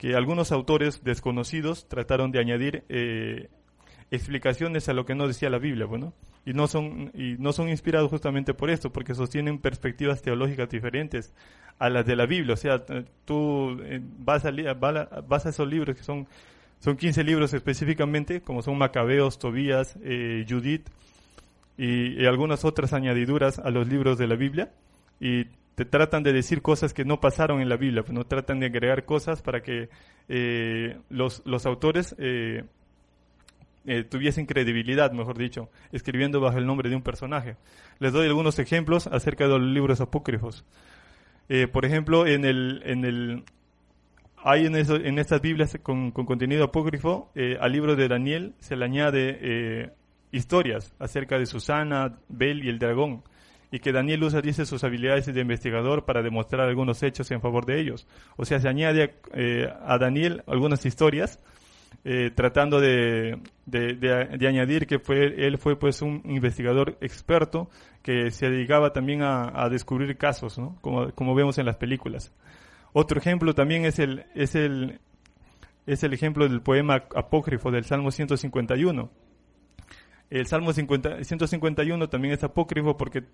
que 0.00 0.14
algunos 0.16 0.50
autores 0.50 1.04
desconocidos 1.04 1.86
trataron 1.86 2.32
de 2.32 2.40
añadir 2.40 2.84
eh, 2.88 3.50
explicaciones 4.10 4.88
a 4.88 4.94
lo 4.94 5.04
que 5.04 5.14
no 5.14 5.28
decía 5.28 5.50
la 5.50 5.58
Biblia, 5.58 5.84
bueno, 5.84 6.14
y 6.46 6.54
no 6.54 6.68
son 6.68 7.10
y 7.12 7.36
no 7.38 7.52
son 7.52 7.68
inspirados 7.68 8.08
justamente 8.08 8.54
por 8.54 8.70
esto, 8.70 8.90
porque 8.90 9.14
sostienen 9.14 9.58
perspectivas 9.58 10.22
teológicas 10.22 10.70
diferentes 10.70 11.34
a 11.78 11.90
las 11.90 12.06
de 12.06 12.16
la 12.16 12.24
Biblia, 12.24 12.54
o 12.54 12.56
sea, 12.56 12.82
tú 13.26 13.78
eh, 13.82 14.00
vas 14.20 14.46
a 14.46 14.52
vas 14.72 15.44
a 15.44 15.50
esos 15.50 15.68
libros 15.68 15.94
que 15.94 16.02
son 16.02 16.26
son 16.78 16.96
15 16.96 17.22
libros 17.22 17.52
específicamente, 17.52 18.40
como 18.40 18.62
son 18.62 18.78
Macabeos, 18.78 19.38
Tobías, 19.38 19.98
eh, 20.02 20.46
Judith 20.48 20.88
y, 21.76 22.22
y, 22.22 22.24
algunas 22.24 22.64
otras 22.64 22.94
añadiduras 22.94 23.58
a 23.58 23.68
los 23.68 23.86
libros 23.86 24.16
de 24.16 24.26
la 24.26 24.36
Biblia 24.36 24.72
y 25.20 25.44
te 25.80 25.86
tratan 25.86 26.22
de 26.22 26.34
decir 26.34 26.60
cosas 26.60 26.92
que 26.92 27.06
no 27.06 27.20
pasaron 27.20 27.62
en 27.62 27.70
la 27.70 27.78
Biblia, 27.78 28.02
pues 28.02 28.12
no 28.12 28.24
tratan 28.24 28.60
de 28.60 28.66
agregar 28.66 29.06
cosas 29.06 29.40
para 29.40 29.62
que 29.62 29.88
eh, 30.28 30.98
los, 31.08 31.40
los 31.46 31.64
autores 31.64 32.14
eh, 32.18 32.64
eh, 33.86 34.04
tuviesen 34.04 34.44
credibilidad, 34.44 35.10
mejor 35.12 35.38
dicho, 35.38 35.70
escribiendo 35.90 36.38
bajo 36.38 36.58
el 36.58 36.66
nombre 36.66 36.90
de 36.90 36.96
un 36.96 37.02
personaje. 37.02 37.56
Les 37.98 38.12
doy 38.12 38.26
algunos 38.26 38.58
ejemplos 38.58 39.06
acerca 39.06 39.44
de 39.44 39.58
los 39.58 39.62
libros 39.62 40.02
apócrifos. 40.02 40.66
por 41.72 41.86
ejemplo, 41.86 42.26
en 42.26 42.44
el, 42.44 42.82
en 42.84 43.06
el, 43.06 43.44
hay 44.36 44.66
en, 44.66 44.76
eso, 44.76 44.96
en 44.96 45.18
estas 45.18 45.40
Biblias 45.40 45.78
con, 45.82 46.10
con 46.10 46.26
contenido 46.26 46.64
apócrifo, 46.64 47.32
al 47.58 47.72
libro 47.72 47.96
de 47.96 48.06
Daniel 48.06 48.52
se 48.58 48.76
le 48.76 48.84
añade 48.84 49.94
historias 50.30 50.92
acerca 50.98 51.38
de 51.38 51.46
Susana, 51.46 52.18
Bel 52.28 52.66
y 52.66 52.68
el 52.68 52.78
dragón 52.78 53.22
y 53.70 53.78
que 53.78 53.92
Daniel 53.92 54.24
usa, 54.24 54.40
dice, 54.40 54.66
sus 54.66 54.82
habilidades 54.84 55.26
de 55.26 55.40
investigador 55.40 56.04
para 56.04 56.22
demostrar 56.22 56.68
algunos 56.68 57.02
hechos 57.02 57.30
en 57.30 57.40
favor 57.40 57.66
de 57.66 57.80
ellos. 57.80 58.06
O 58.36 58.44
sea, 58.44 58.58
se 58.58 58.68
añade 58.68 59.14
eh, 59.32 59.68
a 59.84 59.98
Daniel 59.98 60.42
algunas 60.46 60.84
historias 60.84 61.40
eh, 62.04 62.30
tratando 62.34 62.80
de, 62.80 63.38
de, 63.66 64.48
añadir 64.48 64.86
que 64.86 64.98
fue, 64.98 65.46
él 65.46 65.58
fue 65.58 65.78
pues 65.78 66.00
un 66.02 66.22
investigador 66.24 66.96
experto 67.00 67.68
que 68.02 68.30
se 68.30 68.48
dedicaba 68.48 68.92
también 68.92 69.22
a, 69.22 69.68
descubrir 69.68 70.16
casos, 70.16 70.58
¿no? 70.58 70.78
como, 70.80 71.12
como 71.12 71.34
vemos 71.34 71.58
en 71.58 71.66
las 71.66 71.76
películas. 71.76 72.32
Otro 72.92 73.18
ejemplo 73.18 73.54
también 73.54 73.84
es 73.84 73.98
el, 73.98 74.24
es 74.34 74.54
el, 74.54 74.98
es 75.86 76.02
el 76.02 76.12
ejemplo 76.12 76.48
del 76.48 76.62
poema 76.62 77.04
apócrifo 77.14 77.70
del 77.70 77.84
Salmo 77.84 78.10
151 78.10 79.10
El 80.30 80.46
Salmo 80.46 80.72
50, 80.72 81.24
151 81.24 82.08
también 82.08 82.34
es 82.34 82.44
apócrifo 82.44 82.96
porque 82.96 83.24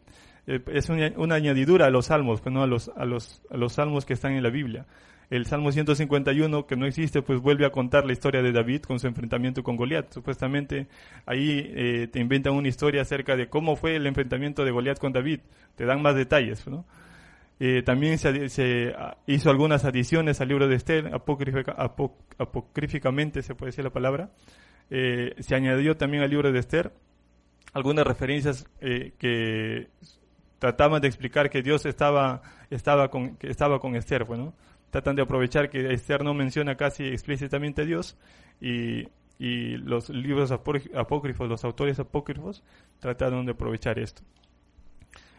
eh, 0.47 0.61
es 0.73 0.89
una, 0.89 1.35
añadidura 1.35 1.87
a 1.87 1.91
los 1.91 2.07
salmos, 2.07 2.41
pues 2.41 2.55
no 2.55 2.63
a 2.63 2.67
los, 2.67 2.91
a 2.97 3.05
los, 3.05 3.43
a 3.51 3.59
los 3.59 3.75
salmos 3.75 4.07
que 4.07 4.15
están 4.15 4.33
en 4.33 4.43
la 4.43 4.49
Biblia. 4.49 4.87
El 5.29 5.45
Salmo 5.45 5.73
151, 5.73 6.67
que 6.67 6.77
no 6.77 6.87
existe, 6.87 7.21
pues 7.21 7.41
vuelve 7.41 7.67
a 7.67 7.71
contar 7.71 8.07
la 8.07 8.13
historia 8.13 8.43
de 8.43 8.53
David 8.53 8.83
con 8.83 9.01
su 9.01 9.09
enfrentamiento 9.09 9.63
con 9.63 9.77
Goliat. 9.77 10.13
Supuestamente 10.13 10.87
ahí 11.27 11.71
eh, 11.75 12.09
te 12.11 12.21
inventan 12.21 12.55
una 12.55 12.69
historia 12.69 13.03
acerca 13.03 13.37
de 13.37 13.49
cómo 13.49 13.77
fue 13.77 13.97
el 13.97 14.07
enfrentamiento 14.07 14.65
de 14.65 14.71
Goliat 14.71 14.99
con 14.99 15.13
David. 15.13 15.41
Te 15.75 15.85
dan 15.85 16.01
más 16.01 16.15
detalles, 16.15 16.67
¿no? 16.67 16.87
Eh, 17.59 17.83
también 17.85 18.19
se, 18.19 18.49
se, 18.51 18.95
hizo 19.27 19.51
algunas 19.51 19.85
adiciones 19.85 20.41
al 20.41 20.49
libro 20.49 20.69
de 20.69 20.77
Esther, 20.77 21.11
apocríficamente 21.13 23.43
se 23.43 23.55
puede 23.55 23.71
decir 23.71 23.83
la 23.83 23.91
palabra. 23.91 24.31
Eh, 24.91 25.35
se 25.41 25.55
añadió 25.55 25.97
también 25.97 26.23
al 26.23 26.31
libro 26.31 26.53
de 26.53 26.59
Esther 26.59 26.93
algunas 27.73 28.07
referencias 28.07 28.67
eh, 28.81 29.13
que 29.19 29.89
trataban 30.59 31.03
de 31.03 31.09
explicar 31.09 31.51
que 31.51 31.63
Dios 31.63 31.85
estaba, 31.85 32.41
estaba, 32.71 33.11
con, 33.11 33.37
estaba 33.43 33.81
con 33.81 33.97
Esther. 33.97 34.25
Bueno, 34.25 34.55
tratan 34.91 35.17
de 35.17 35.23
aprovechar 35.23 35.69
que 35.69 35.93
Esther 35.93 36.25
no 36.25 36.33
menciona 36.33 36.77
casi 36.77 37.05
explícitamente 37.05 37.83
a 37.83 37.85
Dios 37.85 38.17
y, 38.61 39.09
y 39.39 39.77
los 39.77 40.09
libros 40.09 40.51
apócrifos, 40.51 41.49
los 41.49 41.65
autores 41.65 41.99
apócrifos, 41.99 42.63
trataron 42.99 43.45
de 43.45 43.53
aprovechar 43.53 43.99
esto. 43.99 44.23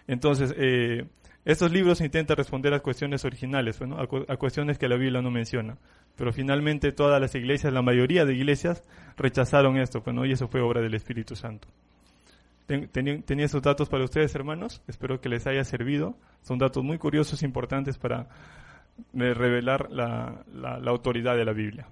Entonces, 0.06 0.54
eh, 0.58 1.08
estos 1.48 1.72
libros 1.72 2.02
intentan 2.02 2.36
responder 2.36 2.74
a 2.74 2.82
cuestiones 2.82 3.24
originales, 3.24 3.80
a, 3.82 4.36
cuestiones 4.36 4.78
que 4.78 4.90
la 4.90 4.98
Biblia 4.98 5.22
no 5.22 5.32
menciona. 5.32 5.78
Pero 6.18 6.34
finalmente 6.34 6.92
todas 6.92 7.22
las 7.22 7.34
iglesias, 7.36 7.72
la 7.72 7.82
mayoría 7.82 8.26
de 8.26 8.34
iglesias, 8.34 8.84
rechazaron 9.16 9.78
esto, 9.78 10.02
bueno, 10.02 10.26
y 10.26 10.34
eso 10.34 10.50
fue 10.50 10.60
obra 10.60 10.82
del 10.82 10.94
Espíritu 10.94 11.38
Santo. 11.38 11.70
tenía 12.68 13.46
esos 13.46 13.62
datos 13.62 13.88
para 13.88 14.04
ustedes, 14.04 14.36
hermanos. 14.36 14.82
Espero 14.90 15.22
que 15.22 15.30
les 15.30 15.48
haya 15.48 15.64
servido. 15.64 16.18
Son 16.42 16.58
datos 16.58 16.84
muy 16.84 16.98
curiosos 16.98 17.42
e 17.42 17.46
importantes 17.46 17.98
para 17.98 18.28
eh, 19.14 19.34
revelar 19.34 19.90
la 19.90 20.44
autoridad 20.86 21.38
de 21.38 21.46
la 21.46 21.54
Biblia. 21.54 21.88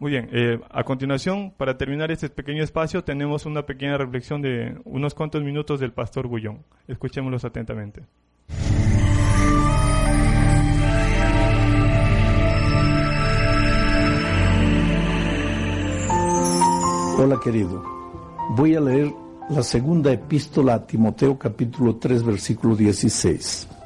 Muy 0.00 0.12
bien, 0.12 0.28
eh, 0.30 0.60
a 0.70 0.84
continuación, 0.84 1.52
para 1.56 1.76
terminar 1.76 2.12
este 2.12 2.28
pequeño 2.28 2.62
espacio, 2.62 3.02
tenemos 3.02 3.46
una 3.46 3.66
pequeña 3.66 3.98
reflexión 3.98 4.40
de 4.40 4.80
unos 4.84 5.12
cuantos 5.12 5.42
minutos 5.42 5.80
del 5.80 5.92
pastor 5.92 6.28
Gullón. 6.28 6.64
Escuchémoslos 6.86 7.44
atentamente. 7.44 8.02
Hola 17.20 17.40
querido, 17.42 17.82
voy 18.50 18.76
a 18.76 18.80
leer 18.80 19.12
la 19.50 19.64
segunda 19.64 20.12
epístola 20.12 20.74
a 20.74 20.86
Timoteo 20.86 21.36
capítulo 21.36 21.96
3 21.96 22.22
versículo 22.22 22.76
16. 22.76 23.77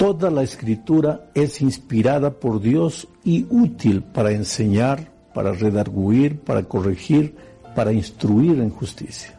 Toda 0.00 0.30
la 0.30 0.42
escritura 0.42 1.30
es 1.34 1.60
inspirada 1.60 2.30
por 2.30 2.62
Dios 2.62 3.06
y 3.22 3.44
útil 3.50 4.02
para 4.02 4.32
enseñar, 4.32 5.12
para 5.34 5.52
redarguir, 5.52 6.40
para 6.40 6.62
corregir, 6.62 7.36
para 7.74 7.92
instruir 7.92 8.60
en 8.60 8.70
justicia. 8.70 9.38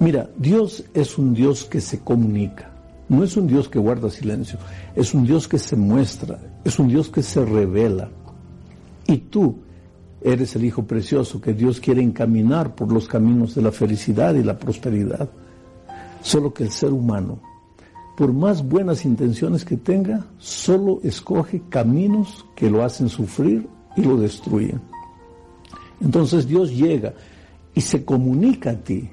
Mira, 0.00 0.28
Dios 0.36 0.82
es 0.94 1.16
un 1.16 1.32
Dios 1.32 1.64
que 1.64 1.80
se 1.80 2.00
comunica, 2.00 2.72
no 3.08 3.22
es 3.22 3.36
un 3.36 3.46
Dios 3.46 3.68
que 3.68 3.78
guarda 3.78 4.10
silencio, 4.10 4.58
es 4.96 5.14
un 5.14 5.24
Dios 5.24 5.46
que 5.46 5.58
se 5.58 5.76
muestra, 5.76 6.40
es 6.64 6.80
un 6.80 6.88
Dios 6.88 7.08
que 7.08 7.22
se 7.22 7.44
revela. 7.44 8.10
Y 9.06 9.18
tú 9.18 9.58
eres 10.22 10.56
el 10.56 10.64
Hijo 10.64 10.82
precioso 10.88 11.40
que 11.40 11.54
Dios 11.54 11.78
quiere 11.78 12.02
encaminar 12.02 12.74
por 12.74 12.92
los 12.92 13.06
caminos 13.06 13.54
de 13.54 13.62
la 13.62 13.70
felicidad 13.70 14.34
y 14.34 14.42
la 14.42 14.58
prosperidad. 14.58 15.30
Solo 16.20 16.52
que 16.52 16.64
el 16.64 16.72
ser 16.72 16.92
humano 16.92 17.51
por 18.16 18.32
más 18.32 18.66
buenas 18.66 19.04
intenciones 19.04 19.64
que 19.64 19.76
tenga, 19.76 20.24
solo 20.38 21.00
escoge 21.02 21.62
caminos 21.68 22.44
que 22.54 22.70
lo 22.70 22.84
hacen 22.84 23.08
sufrir 23.08 23.66
y 23.96 24.02
lo 24.02 24.16
destruyen. 24.16 24.80
Entonces 26.00 26.46
Dios 26.46 26.76
llega 26.76 27.14
y 27.74 27.80
se 27.80 28.04
comunica 28.04 28.70
a 28.70 28.76
ti, 28.76 29.08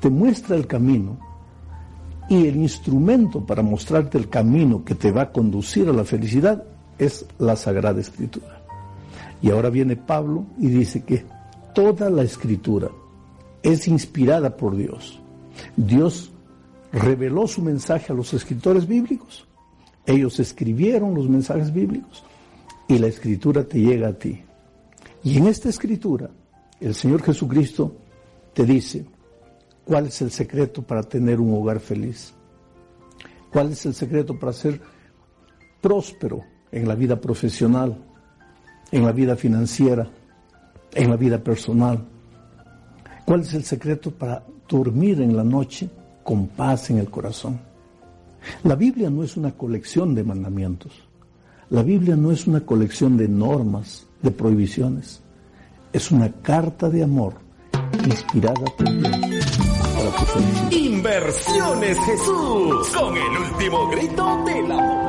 te 0.00 0.10
muestra 0.10 0.56
el 0.56 0.66
camino 0.66 1.18
y 2.28 2.46
el 2.46 2.56
instrumento 2.56 3.44
para 3.44 3.62
mostrarte 3.62 4.18
el 4.18 4.28
camino 4.28 4.84
que 4.84 4.94
te 4.94 5.10
va 5.10 5.22
a 5.22 5.32
conducir 5.32 5.88
a 5.88 5.92
la 5.92 6.04
felicidad 6.04 6.64
es 6.98 7.24
la 7.38 7.56
Sagrada 7.56 8.00
Escritura. 8.00 8.62
Y 9.40 9.50
ahora 9.50 9.70
viene 9.70 9.96
Pablo 9.96 10.46
y 10.58 10.66
dice 10.66 11.04
que 11.04 11.24
toda 11.74 12.10
la 12.10 12.22
Escritura 12.22 12.88
es 13.62 13.86
inspirada 13.88 14.56
por 14.56 14.76
Dios. 14.76 15.20
Dios 15.76 16.32
reveló 16.92 17.46
su 17.46 17.62
mensaje 17.62 18.12
a 18.12 18.16
los 18.16 18.32
escritores 18.34 18.86
bíblicos. 18.86 19.46
Ellos 20.06 20.40
escribieron 20.40 21.14
los 21.14 21.28
mensajes 21.28 21.72
bíblicos 21.72 22.24
y 22.86 22.98
la 22.98 23.08
escritura 23.08 23.64
te 23.64 23.78
llega 23.78 24.08
a 24.08 24.12
ti. 24.14 24.42
Y 25.22 25.36
en 25.36 25.46
esta 25.46 25.68
escritura, 25.68 26.30
el 26.80 26.94
Señor 26.94 27.22
Jesucristo 27.22 27.94
te 28.54 28.64
dice 28.64 29.04
cuál 29.84 30.06
es 30.06 30.22
el 30.22 30.30
secreto 30.30 30.82
para 30.82 31.02
tener 31.02 31.40
un 31.40 31.52
hogar 31.52 31.80
feliz. 31.80 32.32
¿Cuál 33.52 33.72
es 33.72 33.84
el 33.86 33.94
secreto 33.94 34.38
para 34.38 34.52
ser 34.52 34.80
próspero 35.80 36.42
en 36.70 36.86
la 36.86 36.94
vida 36.94 37.20
profesional, 37.20 37.96
en 38.90 39.04
la 39.04 39.12
vida 39.12 39.36
financiera, 39.36 40.08
en 40.94 41.10
la 41.10 41.16
vida 41.16 41.38
personal? 41.42 42.06
¿Cuál 43.24 43.40
es 43.40 43.54
el 43.54 43.64
secreto 43.64 44.10
para 44.10 44.44
dormir 44.68 45.20
en 45.20 45.36
la 45.36 45.44
noche 45.44 45.90
con 46.28 46.46
paz 46.46 46.90
en 46.90 46.98
el 46.98 47.08
corazón. 47.08 47.58
La 48.64 48.74
Biblia 48.74 49.08
no 49.08 49.24
es 49.24 49.38
una 49.38 49.52
colección 49.52 50.14
de 50.14 50.24
mandamientos. 50.24 50.92
La 51.70 51.82
Biblia 51.82 52.16
no 52.16 52.30
es 52.30 52.46
una 52.46 52.60
colección 52.66 53.16
de 53.16 53.26
normas, 53.26 54.06
de 54.20 54.30
prohibiciones. 54.30 55.22
Es 55.90 56.10
una 56.10 56.30
carta 56.42 56.90
de 56.90 57.02
amor 57.02 57.32
inspirada 58.04 58.62
por 58.76 58.92
Dios. 58.92 59.58
Inversiones 60.70 61.98
Jesús 61.98 62.88
con 62.94 63.16
el 63.16 63.50
último 63.50 63.88
grito 63.88 64.44
del 64.44 64.72
amor. 64.72 65.07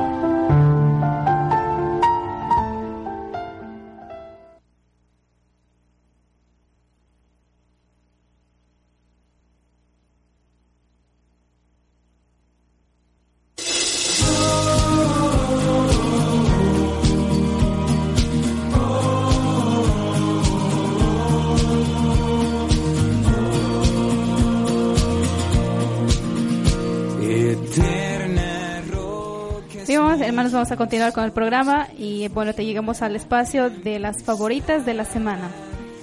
Vamos 30.60 30.72
a 30.72 30.76
continuar 30.76 31.14
con 31.14 31.24
el 31.24 31.32
programa 31.32 31.88
y 31.96 32.28
bueno, 32.28 32.52
te 32.52 32.66
llegamos 32.66 33.00
al 33.00 33.16
espacio 33.16 33.70
de 33.70 33.98
las 33.98 34.22
favoritas 34.22 34.84
de 34.84 34.92
la 34.92 35.06
semana. 35.06 35.48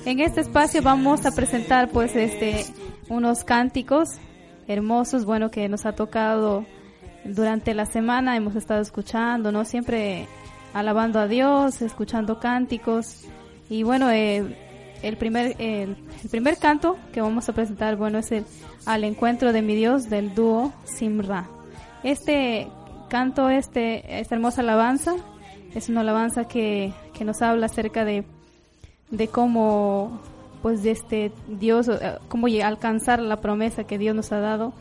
En 0.03 0.19
este 0.19 0.41
espacio 0.41 0.81
vamos 0.81 1.27
a 1.27 1.31
presentar 1.31 1.91
pues 1.91 2.15
este 2.15 2.65
unos 3.07 3.43
cánticos 3.43 4.17
hermosos, 4.67 5.25
bueno, 5.25 5.51
que 5.51 5.69
nos 5.69 5.85
ha 5.85 5.91
tocado 5.91 6.65
durante 7.23 7.75
la 7.75 7.85
semana, 7.85 8.35
hemos 8.35 8.55
estado 8.55 8.81
escuchando, 8.81 9.51
¿no? 9.51 9.63
Siempre 9.63 10.27
alabando 10.73 11.19
a 11.19 11.27
Dios, 11.27 11.83
escuchando 11.83 12.39
cánticos 12.39 13.25
y 13.69 13.83
bueno, 13.83 14.09
eh, 14.09 14.57
el 15.03 15.17
primer 15.17 15.55
el, 15.59 15.97
primer 16.31 16.57
canto 16.57 16.97
que 17.13 17.21
vamos 17.21 17.47
a 17.47 17.53
presentar, 17.53 17.95
bueno, 17.95 18.17
es 18.17 18.31
el 18.31 18.43
Al 18.87 19.03
encuentro 19.03 19.53
de 19.53 19.61
mi 19.61 19.75
Dios 19.75 20.09
del 20.09 20.33
dúo 20.33 20.73
Simra. 20.83 21.47
Este 22.01 22.67
canto 23.07 23.49
este, 23.49 24.19
esta 24.19 24.35
hermosa 24.35 24.61
alabanza. 24.61 25.15
Es 25.73 25.89
una 25.89 26.01
alabanza 26.01 26.45
que, 26.45 26.93
que 27.13 27.25
nos 27.25 27.41
habla 27.41 27.67
acerca 27.67 28.05
de, 28.05 28.23
de 29.11 29.27
cómo, 29.27 30.19
pues, 30.61 30.83
de 30.83 30.91
este 30.91 31.31
Dios, 31.47 31.87
eh, 31.89 32.17
cómo 32.29 32.47
alcanzar 32.47 33.19
la 33.19 33.37
promesa 33.37 33.83
que 33.83 33.97
Dios 33.97 34.15
nos 34.15 34.31
ha 34.31 34.39
dado 34.39 34.73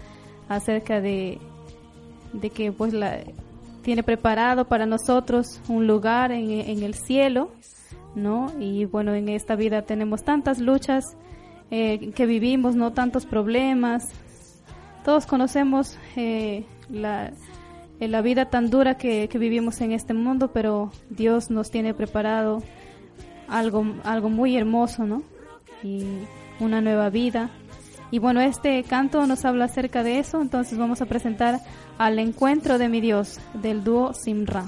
acerca 0.49 1.01
de, 1.01 1.39
de 2.33 2.51
que, 2.51 2.73
pues, 2.73 2.93
la, 2.93 3.19
tiene 3.83 4.03
preparado 4.03 4.65
para 4.65 4.85
nosotros 4.85 5.61
un 5.69 5.87
lugar 5.87 6.33
en, 6.33 6.51
en 6.51 6.83
el 6.83 6.95
cielo, 6.95 7.51
¿no? 8.17 8.53
Y 8.59 8.85
bueno, 8.85 9.15
en 9.15 9.29
esta 9.29 9.55
vida 9.55 9.83
tenemos 9.83 10.25
tantas 10.25 10.59
luchas 10.59 11.05
eh, 11.71 12.11
que 12.13 12.27
vivimos, 12.27 12.75
¿no? 12.75 12.93
Tantos 12.93 13.27
problemas. 13.27 14.09
Todos 15.05 15.27
conocemos 15.27 15.99
eh, 16.17 16.65
la, 16.89 17.31
en 18.01 18.13
la 18.13 18.23
vida 18.23 18.51
tan 18.51 18.71
dura 18.71 18.97
que, 18.97 19.29
vivimos 19.39 19.81
en 19.81 19.93
este 19.93 20.15
mundo, 20.15 20.53
pero 20.53 20.93
Dios 21.11 21.51
nos 21.51 21.71
tiene 21.71 21.95
preparado 21.95 22.63
algo, 23.49 23.87
algo 24.05 24.29
muy 24.29 24.57
hermoso, 24.57 25.05
¿no? 25.05 25.23
Y 25.83 26.05
una 26.61 26.81
nueva 26.81 27.11
vida. 27.11 27.51
Y 28.11 28.19
bueno, 28.19 28.41
este 28.41 28.83
canto 28.85 29.27
nos 29.27 29.45
habla 29.45 29.65
acerca 29.65 30.03
de 30.03 30.19
eso, 30.19 30.41
entonces 30.41 30.79
vamos 30.79 31.03
a 31.03 31.07
presentar 31.07 31.61
al 31.99 32.19
encuentro 32.19 32.79
de 32.79 32.89
mi 32.89 33.01
Dios 33.01 33.41
del 33.55 33.83
dúo 33.83 34.13
Simra. 34.13 34.65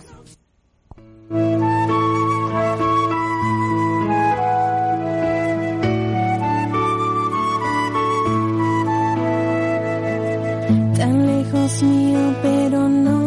Tan 10.96 11.26
lejos 11.26 11.82
mío, 11.82 12.34
pero 12.42 12.88
no 12.88 13.17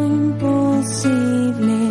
imposible. 0.82 1.62
Anhelo 1.62 1.81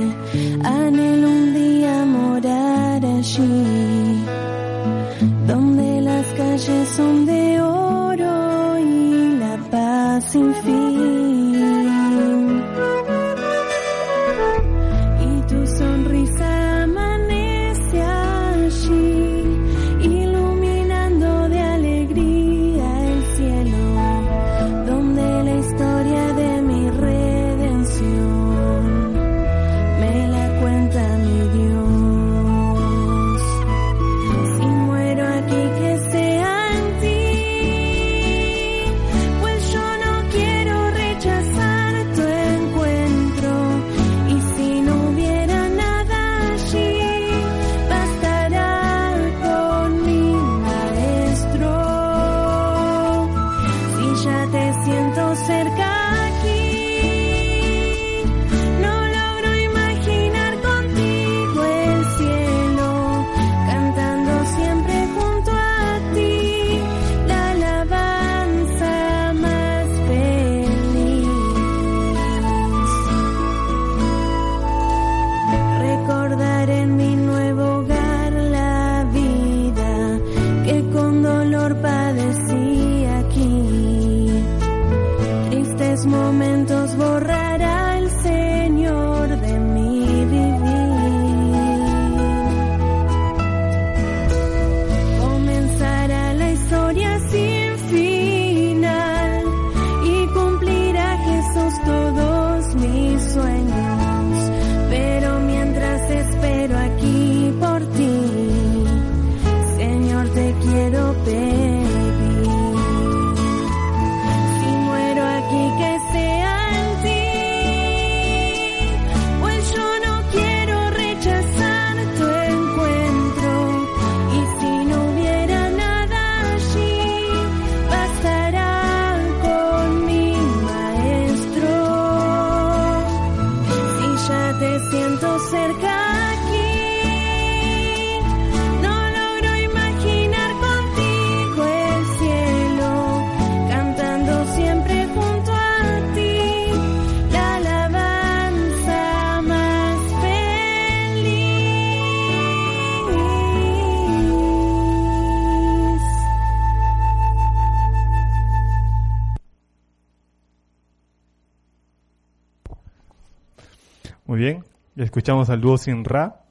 escuchamos 165.21 165.51
al 165.51 165.61
dúo 165.61 165.77
Sin 165.77 166.03
Ra. 166.03 166.41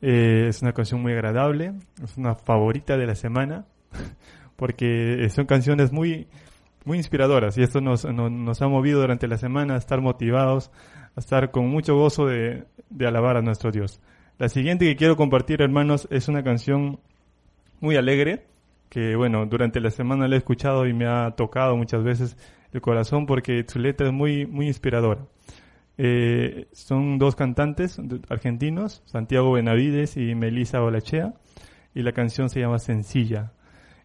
Eh, 0.00 0.46
es 0.48 0.60
una 0.60 0.72
canción 0.72 1.00
muy 1.00 1.12
agradable, 1.12 1.74
es 2.02 2.16
una 2.16 2.34
favorita 2.34 2.96
de 2.96 3.06
la 3.06 3.14
semana, 3.14 3.64
porque 4.56 5.28
son 5.30 5.46
canciones 5.46 5.92
muy, 5.92 6.26
muy 6.84 6.98
inspiradoras 6.98 7.56
y 7.58 7.62
esto 7.62 7.80
nos, 7.80 8.04
no- 8.04 8.28
nos 8.28 8.60
ha 8.60 8.66
movido 8.66 9.00
durante 9.00 9.28
la 9.28 9.38
semana 9.38 9.74
a 9.74 9.76
estar 9.76 10.00
motivados, 10.00 10.72
a 11.14 11.20
estar 11.20 11.52
con 11.52 11.68
mucho 11.68 11.94
gozo 11.94 12.26
de, 12.26 12.64
de 12.90 13.06
alabar 13.06 13.36
a 13.36 13.40
nuestro 13.42 13.70
Dios. 13.70 14.00
La 14.36 14.48
siguiente 14.48 14.84
que 14.84 14.96
quiero 14.96 15.14
compartir, 15.14 15.62
hermanos, 15.62 16.08
es 16.10 16.26
una 16.26 16.42
canción 16.42 16.98
muy 17.78 17.94
alegre, 17.94 18.46
que 18.88 19.14
bueno, 19.14 19.46
durante 19.46 19.78
la 19.80 19.92
semana 19.92 20.26
la 20.26 20.34
he 20.34 20.38
escuchado 20.38 20.88
y 20.88 20.92
me 20.92 21.06
ha 21.06 21.30
tocado 21.36 21.76
muchas 21.76 22.02
veces 22.02 22.36
el 22.72 22.80
corazón 22.80 23.26
porque 23.26 23.64
su 23.68 23.78
letra 23.78 24.08
es 24.08 24.12
muy, 24.12 24.44
muy 24.44 24.66
inspiradora. 24.66 25.20
Eh, 26.04 26.66
son 26.72 27.16
dos 27.16 27.36
cantantes 27.36 27.96
argentinos, 28.28 29.04
Santiago 29.04 29.52
Benavides 29.52 30.16
y 30.16 30.34
Melissa 30.34 30.82
Olachea, 30.82 31.34
y 31.94 32.02
la 32.02 32.10
canción 32.10 32.48
se 32.48 32.58
llama 32.58 32.80
Sencilla. 32.80 33.52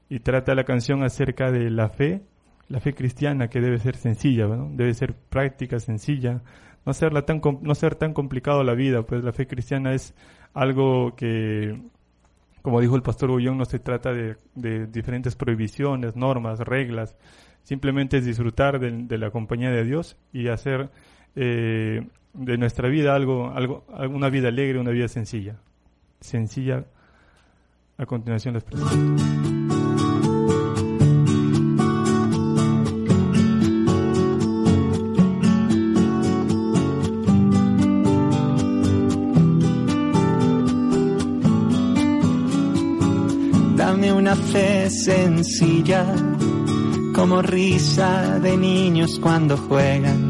Y 0.08 0.20
trata 0.20 0.54
la 0.54 0.64
canción 0.64 1.02
acerca 1.04 1.52
de 1.52 1.72
la 1.72 1.90
fe, 1.90 2.22
la 2.70 2.82
fe 2.82 2.94
cristiana 2.94 3.48
que 3.48 3.62
debe 3.62 3.80
ser 3.80 3.96
sencilla, 3.96 4.46
¿no? 4.46 4.70
debe 4.76 4.94
ser 4.94 5.16
práctica, 5.16 5.80
sencilla, 5.80 6.44
no, 6.86 6.92
hacerla 6.92 7.24
tan, 7.24 7.42
no 7.64 7.74
ser 7.74 7.96
tan 7.96 8.14
complicado 8.14 8.64
la 8.64 8.76
vida, 8.76 9.02
pues 9.02 9.24
la 9.24 9.34
fe 9.34 9.48
cristiana 9.48 9.94
es 9.96 10.14
algo 10.54 11.16
que, 11.16 11.82
como 12.62 12.80
dijo 12.80 12.96
el 12.96 13.02
pastor 13.02 13.32
Bullón, 13.32 13.58
no 13.58 13.66
se 13.66 13.80
trata 13.80 14.14
de, 14.14 14.36
diferentes 14.86 15.36
prohibiciones, 15.36 16.16
normas, 16.16 16.60
reglas, 16.60 17.18
simplemente 17.64 18.18
es 18.18 18.26
disfrutar 18.26 18.80
de 18.80 19.18
la 19.18 19.32
compañía 19.32 19.72
de 19.72 19.84
Dios 19.84 20.16
y 20.32 20.50
hacer 20.50 20.92
eh, 21.40 22.02
de 22.34 22.58
nuestra 22.58 22.90
vida 22.90 23.16
algo, 23.16 23.52
algo, 23.54 23.86
una 24.10 24.30
vida 24.30 24.48
alegre, 24.48 24.80
una 24.80 24.92
vida 24.92 25.08
sencilla. 25.08 25.56
Sencilla. 26.20 26.84
A 28.00 28.06
continuación 28.06 28.56
les 28.56 28.64
presento. 28.64 29.24
Dame 43.76 44.12
una 44.12 44.36
fe 44.36 44.90
sencilla, 44.90 46.04
como 47.16 47.42
risa 47.42 48.40
de 48.40 48.58
niños 48.58 49.20
cuando 49.20 49.56
juegan, 49.56 50.27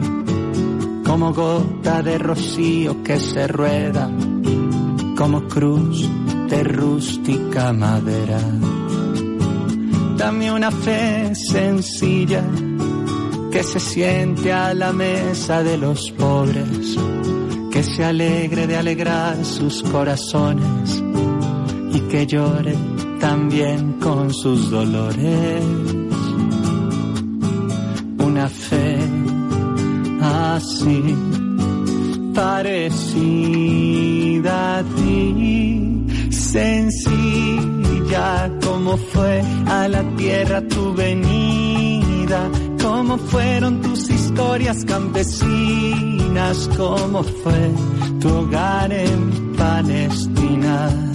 como 1.08 1.34
gota 1.34 2.03
de 2.03 2.18
rocío 2.18 3.01
que 3.01 3.18
se 3.18 3.47
rueda, 3.47 4.12
como 5.16 5.47
cruz 5.47 6.08
de 6.49 6.64
rústica 6.66 7.72
madera. 7.72 8.41
Dame 10.18 10.51
una 10.51 10.70
fe 10.70 11.34
sencilla, 11.34 12.43
que 13.49 13.64
se 13.64 13.80
siente 13.80 14.51
a 14.51 14.74
la 14.74 14.91
mesa 14.91 15.64
de 15.64 15.78
los 15.78 16.12
pobres, 16.12 16.97
que 17.72 17.84
se 17.84 18.03
alegre 18.03 18.68
de 18.68 18.76
alegrar 18.76 19.45
sus 19.45 19.84
corazones 19.84 21.01
y 21.93 22.01
que 22.01 22.28
llore 22.28 22.76
también 23.22 23.93
con 23.93 24.34
sus 24.34 24.70
dolores. 24.70 25.64
Una 28.20 28.49
fe 28.49 28.97
así 30.28 31.15
parecida 32.34 33.78
a 34.78 34.84
ti, 34.84 36.05
sencilla 36.30 37.78
como 38.63 38.97
fue 38.97 39.41
a 39.67 39.88
la 39.88 40.03
tierra 40.15 40.61
tu 40.67 40.93
venida, 40.93 42.49
como 42.82 43.17
fueron 43.17 43.82
tus 43.82 44.09
historias 44.09 44.86
campesinas, 44.86 46.69
como 46.78 47.23
fue 47.23 47.71
tu 48.21 48.30
hogar 48.30 48.91
en 48.91 49.53
Palestina. 49.57 51.07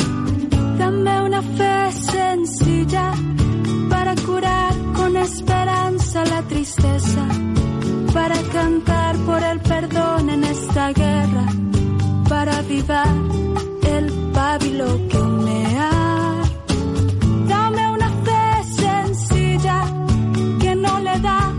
Esta 10.72 10.90
guerra, 10.94 11.46
para 12.30 12.56
avivar 12.56 13.14
el 13.82 14.10
pábilo 14.32 14.86
que 15.10 15.18
humea. 15.18 15.90
Dame 17.46 17.90
una 17.90 18.08
fe 18.08 18.64
sencilla 18.80 19.84
que 20.60 20.74
no 20.74 20.98
le 21.00 21.18
da 21.20 21.52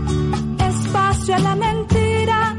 espacio 0.68 1.36
a 1.36 1.38
la 1.38 1.54
mentira, 1.54 2.56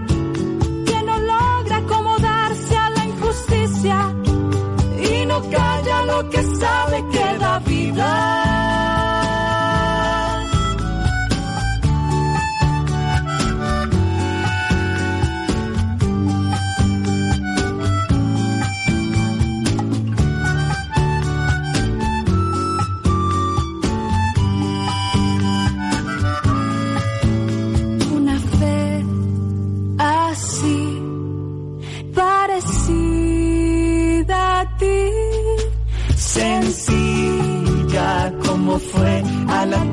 que 0.85 1.03
no 1.03 1.19
logra 1.19 1.75
acomodarse 1.75 2.77
a 2.77 2.89
la 2.89 3.05
injusticia 3.05 4.15
y 5.11 5.25
no 5.25 5.41
calla 5.49 6.01
lo 6.03 6.29
que 6.29 6.41
sabe 6.41 7.03
que 7.11 7.37
da 7.37 7.59
vida. 7.59 8.44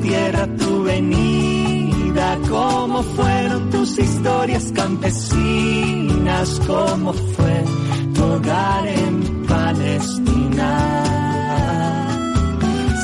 Tierra 0.01 0.47
tu 0.57 0.83
venida, 0.83 2.37
como 2.49 3.03
fueron 3.03 3.69
tus 3.69 3.97
historias 3.99 4.71
campesinas, 4.73 6.61
como 6.67 7.13
fue 7.13 7.63
tu 8.13 8.23
hogar 8.23 8.87
en 8.87 9.45
Palestina. 9.47 10.69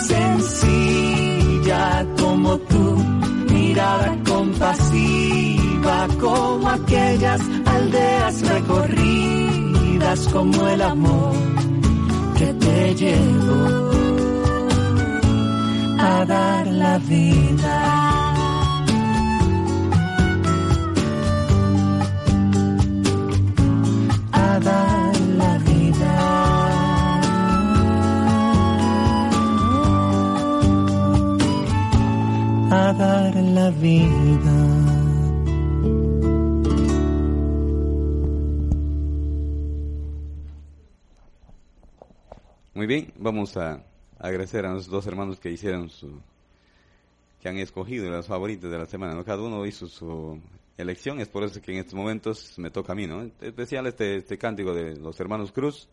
Sencilla 0.07 2.05
como 2.19 2.57
tu 2.57 2.95
mirada 3.53 4.17
compasiva, 4.27 6.07
como 6.19 6.69
aquellas 6.69 7.41
aldeas 7.65 8.41
recorridas, 8.47 10.27
como 10.33 10.67
el 10.67 10.81
amor 10.81 11.33
que 12.37 12.53
te 12.53 12.95
llevó 12.95 14.18
a 15.99 16.25
dar 16.25 16.65
la 16.67 16.97
vida. 16.99 17.77
A 24.31 24.59
dar 24.59 25.15
la 25.41 25.53
vida. 25.69 26.15
A 32.71 32.93
dar 32.93 33.35
la 33.35 33.69
vida. 33.71 34.57
Muy 42.73 42.87
bien, 42.87 43.11
vamos 43.17 43.57
a 43.57 43.88
agradecer 44.19 44.65
a 44.65 44.73
los 44.73 44.87
dos 44.87 45.07
hermanos 45.07 45.39
que 45.39 45.49
hicieron 45.49 45.89
su, 45.89 46.21
que 47.41 47.49
han 47.49 47.57
escogido 47.57 48.09
las 48.09 48.27
favoritas 48.27 48.69
de 48.69 48.77
la 48.77 48.85
semana, 48.85 49.13
¿no? 49.15 49.23
Cada 49.23 49.41
uno 49.41 49.65
hizo 49.65 49.87
su 49.87 50.39
elección, 50.77 51.19
es 51.19 51.29
por 51.29 51.43
eso 51.43 51.61
que 51.61 51.71
en 51.71 51.79
estos 51.79 51.95
momentos 51.95 52.57
me 52.57 52.69
toca 52.69 52.93
a 52.93 52.95
mí, 52.95 53.07
¿no? 53.07 53.23
Especial 53.41 53.87
este, 53.87 54.17
este 54.17 54.37
cántico 54.37 54.73
de 54.73 54.97
los 54.97 55.19
hermanos 55.19 55.51
Cruz 55.51 55.87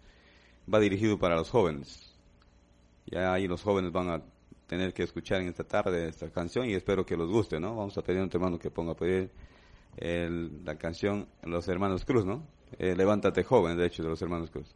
va 0.72 0.80
dirigido 0.80 1.18
para 1.18 1.36
los 1.36 1.50
jóvenes. 1.50 2.12
Ya 3.06 3.32
ahí 3.32 3.46
los 3.46 3.62
jóvenes 3.62 3.92
van 3.92 4.10
a 4.10 4.22
tener 4.66 4.92
que 4.92 5.04
escuchar 5.04 5.40
en 5.40 5.48
esta 5.48 5.64
tarde 5.64 6.08
esta 6.08 6.28
canción 6.30 6.68
y 6.68 6.74
espero 6.74 7.06
que 7.06 7.16
los 7.16 7.30
guste, 7.30 7.60
¿no? 7.60 7.76
Vamos 7.76 7.96
a 7.96 8.02
pedir 8.02 8.20
a 8.20 8.24
un 8.24 8.30
hermano 8.32 8.58
que 8.58 8.70
ponga 8.70 8.92
a 8.92 8.96
pedir 8.96 9.30
la 10.64 10.76
canción 10.76 11.26
Los 11.42 11.68
Hermanos 11.68 12.04
Cruz, 12.04 12.26
¿no? 12.26 12.42
Eh, 12.78 12.94
Levántate 12.96 13.44
joven, 13.44 13.76
de 13.76 13.86
hecho, 13.86 14.02
de 14.02 14.10
los 14.10 14.20
Hermanos 14.20 14.50
Cruz. 14.50 14.74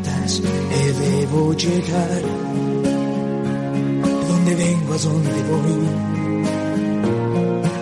Preguntas 0.00 0.42
debo 1.00 1.52
llegar. 1.54 2.22
¿Dónde 4.28 4.54
vengo? 4.54 4.94
¿A 4.94 4.98
dónde 4.98 5.42
voy? 5.50 5.88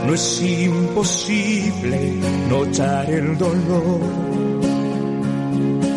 No 0.07 0.15
es 0.15 0.43
imposible 0.43 2.15
notar 2.49 3.11
el 3.11 3.37
dolor 3.37 4.01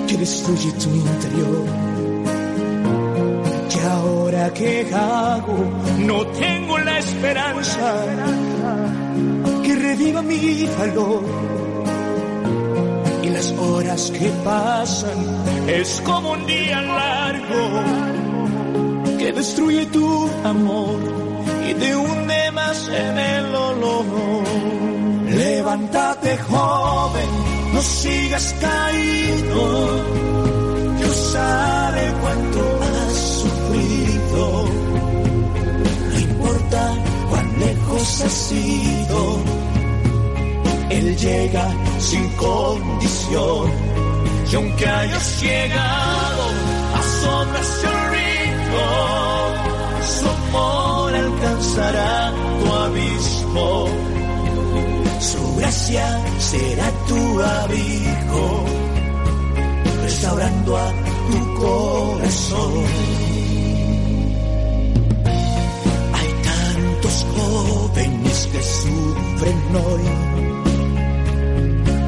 que 0.08 0.18
destruye 0.18 0.72
tu 0.74 0.90
interior. 0.90 1.66
Que 3.70 3.82
ahora 3.88 4.54
que 4.54 4.88
hago 4.94 5.58
no 6.00 6.28
tengo 6.28 6.78
la 6.80 7.00
esperanza 7.00 8.06
que 9.64 9.76
reviva 9.76 10.22
mi 10.22 10.68
valor 10.78 11.24
y 13.24 13.30
las 13.30 13.52
horas 13.54 14.12
que 14.12 14.30
pasan 14.44 15.31
es 15.68 16.02
como 16.06 16.32
un 16.32 16.46
día 16.46 16.82
largo 16.82 17.84
que 19.18 19.32
destruye 19.32 19.86
tu 19.88 20.30
amor 20.44 21.00
y 21.70 21.74
te 21.74 21.96
hunde 21.96 22.52
más 22.52 22.88
en 22.88 23.18
el 23.18 23.56
olor. 23.56 24.06
Levántate 25.28 26.38
joven, 26.38 27.30
no 27.74 27.82
sigas 27.82 28.56
caído, 28.60 29.64
Dios 30.98 31.16
sabe 31.34 32.14
cuánto 32.22 32.80
has 32.92 33.14
sufrido, 33.42 34.66
no 36.12 36.20
importa 36.20 36.94
cuán 37.30 37.60
lejos 37.60 38.22
has 38.22 38.52
ido 38.52 39.62
él 40.92 41.16
llega 41.18 41.74
sin 42.00 42.28
condición. 42.32 43.91
Y 44.52 44.56
aunque 44.56 44.86
hayas 44.86 45.42
llegado 45.42 46.44
a 46.94 47.02
sombras 47.22 47.84
el 47.86 48.00
ritmo, 48.12 48.86
su 50.20 50.28
amor 50.28 51.16
alcanzará 51.16 52.34
tu 52.60 52.74
abismo. 52.74 53.88
Su 55.22 55.56
gracia 55.56 56.20
será 56.40 56.92
tu 57.08 57.42
abrigo, 57.42 58.66
restaurando 60.04 60.78
a 60.78 60.92
tu 61.32 61.54
corazón. 61.62 62.84
Hay 66.14 66.30
tantos 66.44 67.26
jóvenes 67.38 68.50
que 68.52 68.62
sufren 68.64 69.60
hoy 69.86 70.06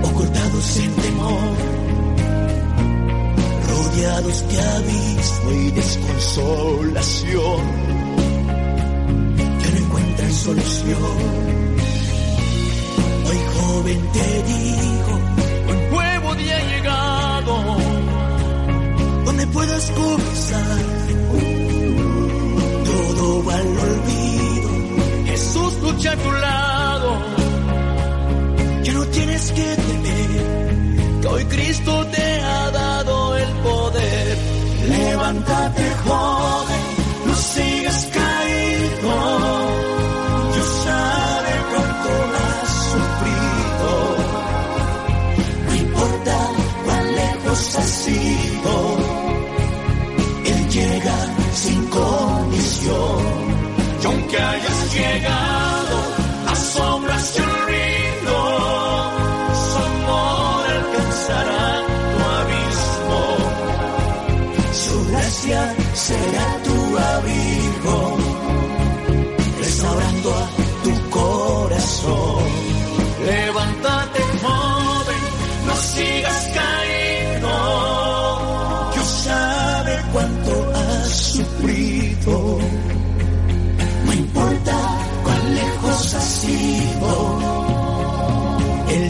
ocultados 0.03 0.77
en 0.77 0.91
temor, 0.95 1.72
rodeados 3.93 4.47
de 4.47 4.59
abismo 4.59 5.51
y 5.51 5.71
desconsolación, 5.71 7.61
que 9.61 9.71
no 9.71 9.77
encuentran 9.85 10.33
solución. 10.33 11.17
Hoy 13.27 13.37
joven 13.55 14.01
te 14.13 14.43
digo, 14.43 15.19
un 15.69 15.91
nuevo 15.91 16.35
día 16.35 16.57
ha 16.57 16.61
llegado, 16.75 17.77
donde 19.25 19.47
puedas 19.47 19.91
comenzar. 19.91 20.79
Todo 22.85 23.45
va 23.45 23.55
al 23.55 23.77
olvido, 23.77 24.69
Jesús 25.25 25.73
lucha 25.81 26.11
a 26.13 26.17
tu 26.17 26.31
lado. 26.31 27.19
Ya 28.83 28.93
no 28.93 29.05
tienes 29.05 29.51
que 29.51 29.75
temer, 29.75 31.21
que 31.21 31.27
hoy 31.27 31.45
Cristo 31.45 32.05
te 32.07 32.41
ha 32.41 32.71
dado 32.71 33.37
el 33.37 33.52
Levántate 34.87 35.85
joven, 36.05 36.81
no 37.25 37.35
sigas 37.35 38.09
caído. 38.13 39.13
Dios 40.53 40.69
sabe 40.83 41.53
cuánto 41.71 42.09
has 42.43 42.69
sufrido. 42.91 43.91
No 45.65 45.71
importa 45.75 46.35
cuán 46.85 47.05
lejos 47.15 47.61
has 47.77 48.07
ido, 48.07 48.42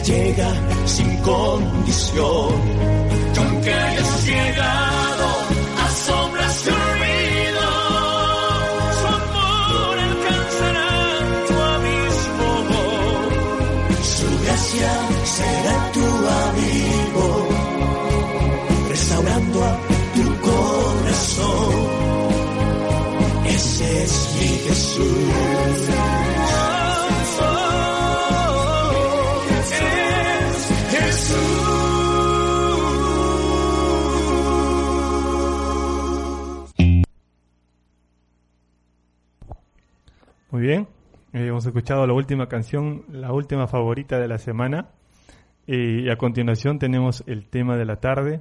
llega 0.04 0.50
sin 0.86 1.16
condición. 1.18 2.52
Y 3.34 3.38
aunque 3.38 3.72
hayas 3.72 4.26
llegado 4.26 5.26
a 5.82 5.90
sombras 6.06 6.66
y 6.66 6.70
olvido, 6.70 7.66
su 8.98 9.06
amor 9.18 9.98
alcanzará 10.08 10.92
tu 11.48 11.54
abismo. 11.74 12.50
Su 14.16 14.28
gracia 14.44 14.92
será 15.24 15.92
tu 15.92 16.06
abrigo, 16.44 17.48
restaurando 18.88 19.64
a 19.64 19.78
tu 20.14 20.26
corazón. 20.48 21.74
Ese 23.46 24.04
es 24.04 24.14
mi 24.38 24.48
Jesús. 24.68 25.43
Bien, 40.64 40.88
eh, 41.34 41.48
hemos 41.48 41.66
escuchado 41.66 42.06
la 42.06 42.14
última 42.14 42.48
canción, 42.48 43.04
la 43.10 43.32
última 43.32 43.66
favorita 43.66 44.18
de 44.18 44.28
la 44.28 44.38
semana. 44.38 44.88
Y 45.66 46.08
a 46.08 46.16
continuación 46.16 46.78
tenemos 46.78 47.22
el 47.26 47.46
tema 47.46 47.76
de 47.76 47.84
la 47.84 47.96
tarde. 47.96 48.40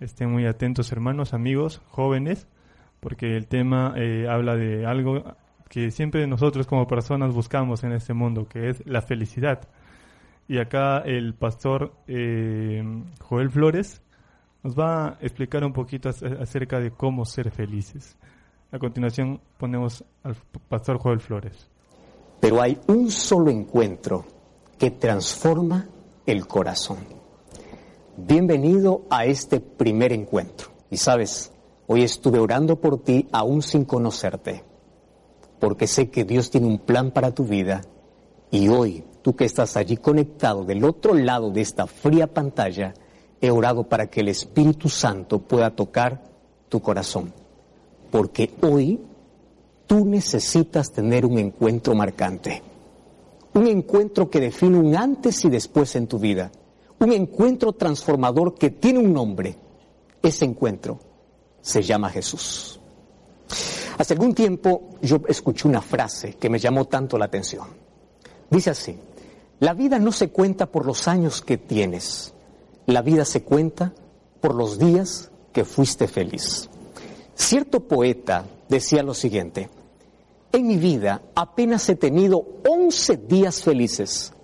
Estén 0.00 0.30
muy 0.30 0.46
atentos 0.46 0.90
hermanos, 0.92 1.34
amigos, 1.34 1.82
jóvenes, 1.88 2.48
porque 3.00 3.36
el 3.36 3.48
tema 3.48 3.92
eh, 3.96 4.26
habla 4.30 4.56
de 4.56 4.86
algo 4.86 5.24
que 5.68 5.90
siempre 5.90 6.26
nosotros 6.26 6.66
como 6.66 6.86
personas 6.86 7.34
buscamos 7.34 7.84
en 7.84 7.92
este 7.92 8.14
mundo, 8.14 8.48
que 8.48 8.70
es 8.70 8.82
la 8.86 9.02
felicidad. 9.02 9.68
Y 10.48 10.58
acá 10.58 11.00
el 11.00 11.34
pastor 11.34 11.92
eh, 12.06 12.82
Joel 13.20 13.50
Flores 13.50 14.02
nos 14.62 14.74
va 14.74 15.08
a 15.08 15.18
explicar 15.20 15.64
un 15.64 15.74
poquito 15.74 16.08
ac- 16.08 16.40
acerca 16.40 16.80
de 16.80 16.92
cómo 16.92 17.26
ser 17.26 17.50
felices. 17.50 18.16
A 18.70 18.78
continuación 18.78 19.40
ponemos 19.56 20.04
al 20.22 20.36
pastor 20.68 20.98
Joel 20.98 21.20
Flores. 21.20 21.54
Pero 22.38 22.60
hay 22.60 22.78
un 22.86 23.10
solo 23.10 23.50
encuentro 23.50 24.26
que 24.78 24.90
transforma 24.90 25.88
el 26.26 26.46
corazón. 26.46 26.98
Bienvenido 28.18 29.06
a 29.08 29.24
este 29.24 29.60
primer 29.60 30.12
encuentro. 30.12 30.68
Y 30.90 30.98
sabes, 30.98 31.50
hoy 31.86 32.02
estuve 32.02 32.38
orando 32.38 32.78
por 32.78 33.02
ti 33.02 33.26
aún 33.32 33.62
sin 33.62 33.86
conocerte, 33.86 34.62
porque 35.58 35.86
sé 35.86 36.10
que 36.10 36.24
Dios 36.24 36.50
tiene 36.50 36.66
un 36.66 36.78
plan 36.78 37.10
para 37.10 37.34
tu 37.34 37.44
vida. 37.44 37.80
Y 38.50 38.68
hoy, 38.68 39.02
tú 39.22 39.34
que 39.34 39.46
estás 39.46 39.78
allí 39.78 39.96
conectado 39.96 40.66
del 40.66 40.84
otro 40.84 41.14
lado 41.14 41.50
de 41.50 41.62
esta 41.62 41.86
fría 41.86 42.26
pantalla, 42.26 42.92
he 43.40 43.50
orado 43.50 43.88
para 43.88 44.08
que 44.08 44.20
el 44.20 44.28
Espíritu 44.28 44.90
Santo 44.90 45.38
pueda 45.38 45.70
tocar 45.70 46.22
tu 46.68 46.82
corazón. 46.82 47.32
Porque 48.10 48.50
hoy 48.62 49.00
tú 49.86 50.04
necesitas 50.04 50.92
tener 50.92 51.26
un 51.26 51.38
encuentro 51.38 51.94
marcante. 51.94 52.62
Un 53.54 53.66
encuentro 53.66 54.30
que 54.30 54.40
define 54.40 54.78
un 54.78 54.96
antes 54.96 55.44
y 55.44 55.50
después 55.50 55.96
en 55.96 56.06
tu 56.06 56.18
vida. 56.18 56.50
Un 57.00 57.12
encuentro 57.12 57.72
transformador 57.72 58.54
que 58.54 58.70
tiene 58.70 58.98
un 58.98 59.12
nombre. 59.12 59.56
Ese 60.22 60.44
encuentro 60.44 60.98
se 61.60 61.82
llama 61.82 62.10
Jesús. 62.10 62.78
Hace 63.98 64.14
algún 64.14 64.34
tiempo 64.34 64.90
yo 65.02 65.20
escuché 65.26 65.66
una 65.66 65.80
frase 65.80 66.34
que 66.34 66.48
me 66.48 66.58
llamó 66.58 66.84
tanto 66.84 67.18
la 67.18 67.24
atención. 67.24 67.66
Dice 68.50 68.70
así, 68.70 68.96
la 69.60 69.74
vida 69.74 69.98
no 69.98 70.12
se 70.12 70.30
cuenta 70.30 70.66
por 70.66 70.86
los 70.86 71.08
años 71.08 71.42
que 71.42 71.58
tienes, 71.58 72.32
la 72.86 73.02
vida 73.02 73.24
se 73.24 73.42
cuenta 73.42 73.92
por 74.40 74.54
los 74.54 74.78
días 74.78 75.30
que 75.52 75.64
fuiste 75.64 76.06
feliz. 76.06 76.70
Cierto 77.38 77.78
poeta 77.80 78.44
decía 78.68 79.02
lo 79.04 79.14
siguiente, 79.14 79.70
en 80.50 80.66
mi 80.66 80.76
vida 80.76 81.22
apenas 81.36 81.88
he 81.88 81.94
tenido 81.94 82.44
11 82.68 83.16
días 83.16 83.62
felices 83.62 84.34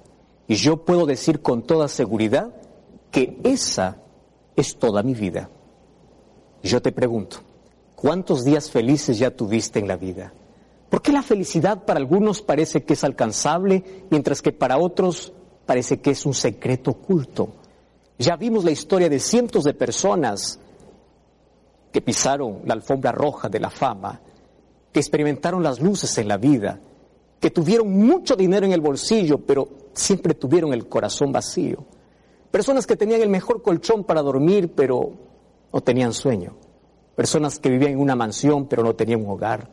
y 0.47 0.55
yo 0.55 0.85
puedo 0.85 1.05
decir 1.05 1.43
con 1.43 1.65
toda 1.65 1.89
seguridad 1.89 2.55
que 3.11 3.37
esa 3.43 3.97
es 4.55 4.79
toda 4.79 5.03
mi 5.03 5.13
vida. 5.13 5.51
Yo 6.63 6.81
te 6.81 6.93
pregunto, 6.93 7.39
¿cuántos 7.97 8.45
días 8.45 8.71
felices 8.71 9.19
ya 9.19 9.33
tuviste 9.33 9.81
en 9.81 9.89
la 9.89 9.97
vida? 9.97 10.33
¿Por 10.89 11.03
qué 11.03 11.13
la 11.13 11.23
felicidad 11.23 11.85
para 11.85 11.99
algunos 11.99 12.43
parece 12.43 12.85
que 12.85 12.95
es 12.95 13.03
alcanzable, 13.03 14.07
mientras 14.09 14.41
que 14.41 14.53
para 14.53 14.79
otros 14.79 15.33
parece 15.67 16.01
que 16.01 16.13
es 16.13 16.25
un 16.25 16.33
secreto 16.33 16.93
oculto? 16.93 17.49
Ya 18.19 18.37
vimos 18.37 18.65
la 18.65 18.71
historia 18.71 19.09
de 19.09 19.19
cientos 19.19 19.65
de 19.65 19.75
personas 19.75 20.61
que 21.95 22.03
pisaron 22.03 22.63
la 22.65 22.75
alfombra 22.75 23.13
roja 23.13 23.49
de 23.49 23.61
la 23.61 23.71
fama, 23.71 24.21
que 24.91 24.99
experimentaron 24.99 25.63
las 25.63 25.81
luces 25.81 26.19
en 26.19 26.27
la 26.27 26.39
vida, 26.39 26.81
que 27.39 27.53
tuvieron 27.53 27.89
mucho 27.89 28.35
dinero 28.35 28.67
en 28.67 28.73
el 28.73 28.81
bolsillo, 28.81 29.39
pero 29.39 29.69
siempre 29.93 30.35
tuvieron 30.35 30.73
el 30.73 30.89
corazón 30.89 31.31
vacío. 31.31 31.85
Personas 32.51 32.85
que 32.85 32.97
tenían 32.97 33.23
el 33.23 33.29
mejor 33.29 33.63
colchón 33.63 34.03
para 34.03 34.23
dormir, 34.23 34.73
pero 34.75 35.13
no 35.73 35.81
tenían 35.83 36.13
sueño. 36.13 36.57
Personas 37.15 37.61
que 37.61 37.71
vivían 37.71 37.93
en 37.93 38.01
una 38.01 38.17
mansión, 38.17 38.67
pero 38.67 38.83
no 38.83 38.97
tenían 38.97 39.21
un 39.21 39.31
hogar. 39.31 39.71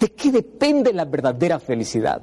¿De 0.00 0.08
qué 0.08 0.32
depende 0.32 0.94
la 0.94 1.04
verdadera 1.04 1.60
felicidad? 1.60 2.22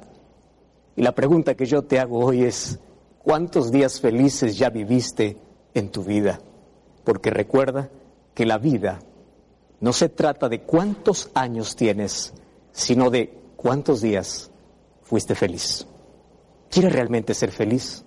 Y 0.96 1.02
la 1.02 1.12
pregunta 1.12 1.54
que 1.54 1.66
yo 1.66 1.82
te 1.82 2.00
hago 2.00 2.18
hoy 2.18 2.42
es, 2.42 2.80
¿cuántos 3.22 3.70
días 3.70 4.00
felices 4.00 4.58
ya 4.58 4.70
viviste 4.70 5.36
en 5.72 5.88
tu 5.92 6.02
vida? 6.02 6.40
Porque 7.04 7.30
recuerda 7.30 7.90
que 8.34 8.44
la 8.44 8.58
vida 8.58 8.98
no 9.80 9.92
se 9.92 10.08
trata 10.08 10.48
de 10.48 10.62
cuántos 10.62 11.30
años 11.34 11.74
tienes, 11.74 12.34
sino 12.72 13.10
de 13.10 13.38
cuántos 13.56 14.00
días 14.02 14.50
fuiste 15.02 15.34
feliz. 15.34 15.86
¿Quieres 16.70 16.92
realmente 16.92 17.34
ser 17.34 17.50
feliz? 17.50 18.04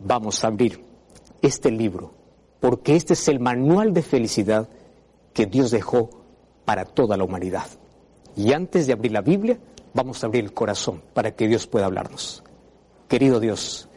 Vamos 0.00 0.42
a 0.42 0.48
abrir 0.48 0.82
este 1.42 1.70
libro, 1.70 2.12
porque 2.60 2.96
este 2.96 3.12
es 3.12 3.28
el 3.28 3.40
manual 3.40 3.92
de 3.92 4.02
felicidad 4.02 4.68
que 5.32 5.46
Dios 5.46 5.70
dejó 5.70 6.10
para 6.64 6.84
toda 6.84 7.16
la 7.16 7.24
humanidad. 7.24 7.66
Y 8.34 8.52
antes 8.52 8.86
de 8.86 8.92
abrir 8.92 9.12
la 9.12 9.20
Biblia, 9.20 9.58
vamos 9.94 10.22
a 10.22 10.26
abrir 10.26 10.44
el 10.44 10.52
corazón 10.52 11.02
para 11.14 11.34
que 11.34 11.46
Dios 11.46 11.66
pueda 11.66 11.86
hablarnos. 11.86 12.42
Querido 13.08 13.38
Dios, 13.38 13.88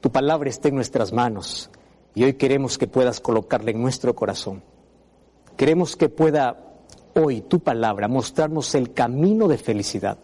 tu 0.00 0.10
palabra 0.10 0.50
está 0.50 0.68
en 0.68 0.74
nuestras 0.74 1.12
manos 1.12 1.70
y 2.14 2.24
hoy 2.24 2.34
queremos 2.34 2.76
que 2.76 2.86
puedas 2.86 3.20
colocarla 3.20 3.70
en 3.70 3.80
nuestro 3.80 4.14
corazón. 4.14 4.62
Queremos 5.60 5.94
que 5.94 6.08
pueda 6.08 6.56
hoy 7.14 7.42
tu 7.42 7.60
palabra 7.60 8.08
mostrarnos 8.08 8.74
el 8.74 8.94
camino 8.94 9.46
de 9.46 9.58
felicidad. 9.58 10.16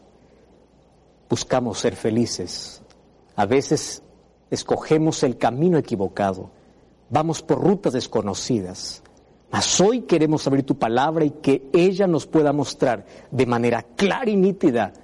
buscamos 1.28 1.78
ser 1.78 1.94
felices. 1.94 2.80
A 3.34 3.44
veces 3.44 4.02
escogemos 4.50 5.22
el 5.24 5.36
camino 5.36 5.76
equivocado. 5.76 6.48
Vamos 7.10 7.42
por 7.42 7.62
rutas 7.62 7.92
desconocidas. 7.92 9.02
Mas 9.50 9.78
hoy 9.78 10.04
queremos 10.04 10.46
abrir 10.46 10.64
tu 10.64 10.78
palabra 10.78 11.26
y 11.26 11.32
que 11.32 11.68
ella 11.74 12.06
nos 12.06 12.26
pueda 12.26 12.54
mostrar 12.54 13.04
de 13.30 13.44
manera 13.44 13.82
clara 13.82 14.30
y 14.30 14.36
nítida 14.36 14.94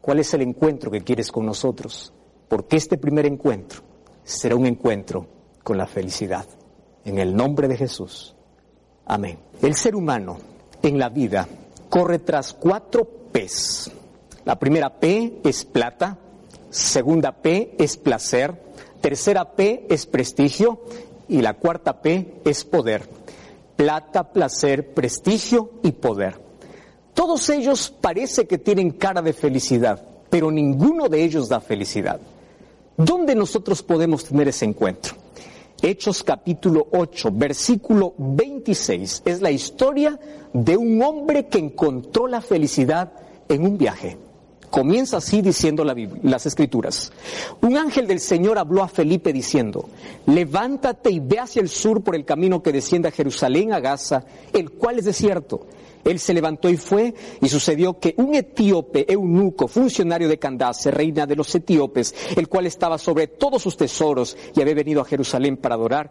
cuál 0.00 0.20
es 0.20 0.32
el 0.32 0.40
encuentro 0.40 0.90
que 0.90 1.04
quieres 1.04 1.30
con 1.30 1.44
nosotros. 1.44 2.14
Porque 2.48 2.78
este 2.78 2.96
primer 2.96 3.26
encuentro 3.26 3.82
será 4.24 4.56
un 4.56 4.64
encuentro 4.64 5.26
con 5.62 5.76
la 5.76 5.86
felicidad. 5.86 6.46
En 7.04 7.18
el 7.18 7.36
nombre 7.36 7.68
de 7.68 7.76
Jesús. 7.76 8.34
Amén. 9.10 9.40
El 9.60 9.74
ser 9.74 9.96
humano 9.96 10.38
en 10.84 10.96
la 10.96 11.08
vida 11.08 11.48
corre 11.88 12.20
tras 12.20 12.52
cuatro 12.52 13.04
P's. 13.32 13.90
La 14.44 14.56
primera 14.56 15.00
P 15.00 15.40
es 15.42 15.64
plata, 15.64 16.16
segunda 16.70 17.32
P 17.32 17.74
es 17.76 17.96
placer, 17.96 18.54
tercera 19.00 19.56
P 19.56 19.86
es 19.90 20.06
prestigio 20.06 20.82
y 21.26 21.42
la 21.42 21.54
cuarta 21.54 22.00
P 22.00 22.40
es 22.44 22.64
poder. 22.64 23.08
Plata, 23.74 24.32
placer, 24.32 24.94
prestigio 24.94 25.72
y 25.82 25.90
poder. 25.90 26.40
Todos 27.12 27.50
ellos 27.50 27.92
parece 28.00 28.46
que 28.46 28.58
tienen 28.58 28.92
cara 28.92 29.22
de 29.22 29.32
felicidad, 29.32 30.06
pero 30.30 30.52
ninguno 30.52 31.08
de 31.08 31.24
ellos 31.24 31.48
da 31.48 31.60
felicidad. 31.60 32.20
¿Dónde 32.96 33.34
nosotros 33.34 33.82
podemos 33.82 34.24
tener 34.24 34.46
ese 34.46 34.66
encuentro? 34.66 35.16
Hechos 35.82 36.22
capítulo 36.22 36.88
8, 36.92 37.30
versículo 37.32 38.14
26, 38.18 39.22
es 39.24 39.40
la 39.40 39.50
historia 39.50 40.18
de 40.52 40.76
un 40.76 41.00
hombre 41.02 41.46
que 41.46 41.58
encontró 41.58 42.26
la 42.26 42.42
felicidad 42.42 43.12
en 43.48 43.64
un 43.64 43.78
viaje. 43.78 44.18
Comienza 44.68 45.16
así 45.16 45.40
diciendo 45.40 45.82
la 45.82 45.96
las 46.22 46.44
escrituras. 46.44 47.10
Un 47.62 47.78
ángel 47.78 48.06
del 48.06 48.20
Señor 48.20 48.58
habló 48.58 48.82
a 48.82 48.88
Felipe 48.88 49.32
diciendo, 49.32 49.88
levántate 50.26 51.10
y 51.10 51.18
ve 51.18 51.38
hacia 51.38 51.62
el 51.62 51.70
sur 51.70 52.02
por 52.02 52.14
el 52.14 52.26
camino 52.26 52.62
que 52.62 52.72
desciende 52.72 53.08
a 53.08 53.12
Jerusalén, 53.12 53.72
a 53.72 53.80
Gaza, 53.80 54.24
el 54.52 54.70
cual 54.72 54.98
es 54.98 55.06
desierto. 55.06 55.66
Él 56.04 56.18
se 56.18 56.34
levantó 56.34 56.68
y 56.70 56.76
fue, 56.76 57.14
y 57.40 57.48
sucedió 57.48 57.98
que 57.98 58.14
un 58.16 58.34
etíope, 58.34 59.10
eunuco, 59.12 59.68
funcionario 59.68 60.28
de 60.28 60.38
Candace, 60.38 60.90
reina 60.90 61.26
de 61.26 61.36
los 61.36 61.54
etíopes, 61.54 62.14
el 62.36 62.48
cual 62.48 62.66
estaba 62.66 62.98
sobre 62.98 63.26
todos 63.26 63.62
sus 63.62 63.76
tesoros 63.76 64.36
y 64.54 64.62
había 64.62 64.74
venido 64.74 65.00
a 65.00 65.04
Jerusalén 65.04 65.56
para 65.56 65.74
adorar, 65.74 66.10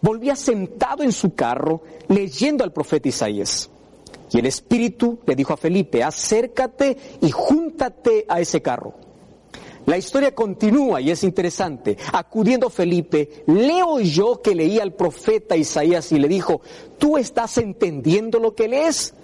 volvía 0.00 0.36
sentado 0.36 1.02
en 1.02 1.12
su 1.12 1.34
carro 1.34 1.82
leyendo 2.08 2.64
al 2.64 2.72
profeta 2.72 3.08
Isaías. 3.08 3.70
Y 4.30 4.38
el 4.38 4.46
Espíritu 4.46 5.18
le 5.26 5.34
dijo 5.34 5.52
a 5.52 5.56
Felipe, 5.56 6.02
acércate 6.02 6.96
y 7.20 7.30
júntate 7.30 8.26
a 8.28 8.40
ese 8.40 8.60
carro. 8.60 8.94
La 9.86 9.96
historia 9.96 10.34
continúa 10.34 11.00
y 11.00 11.10
es 11.10 11.24
interesante. 11.24 11.96
Acudiendo 12.12 12.68
Felipe, 12.68 13.44
le 13.46 13.82
oyó 13.82 14.42
que 14.42 14.54
leía 14.54 14.82
al 14.82 14.92
profeta 14.92 15.56
Isaías 15.56 16.12
y 16.12 16.18
le 16.18 16.28
dijo, 16.28 16.60
¿tú 16.98 17.16
estás 17.16 17.56
entendiendo 17.56 18.38
lo 18.38 18.54
que 18.54 18.68
lees? 18.68 19.14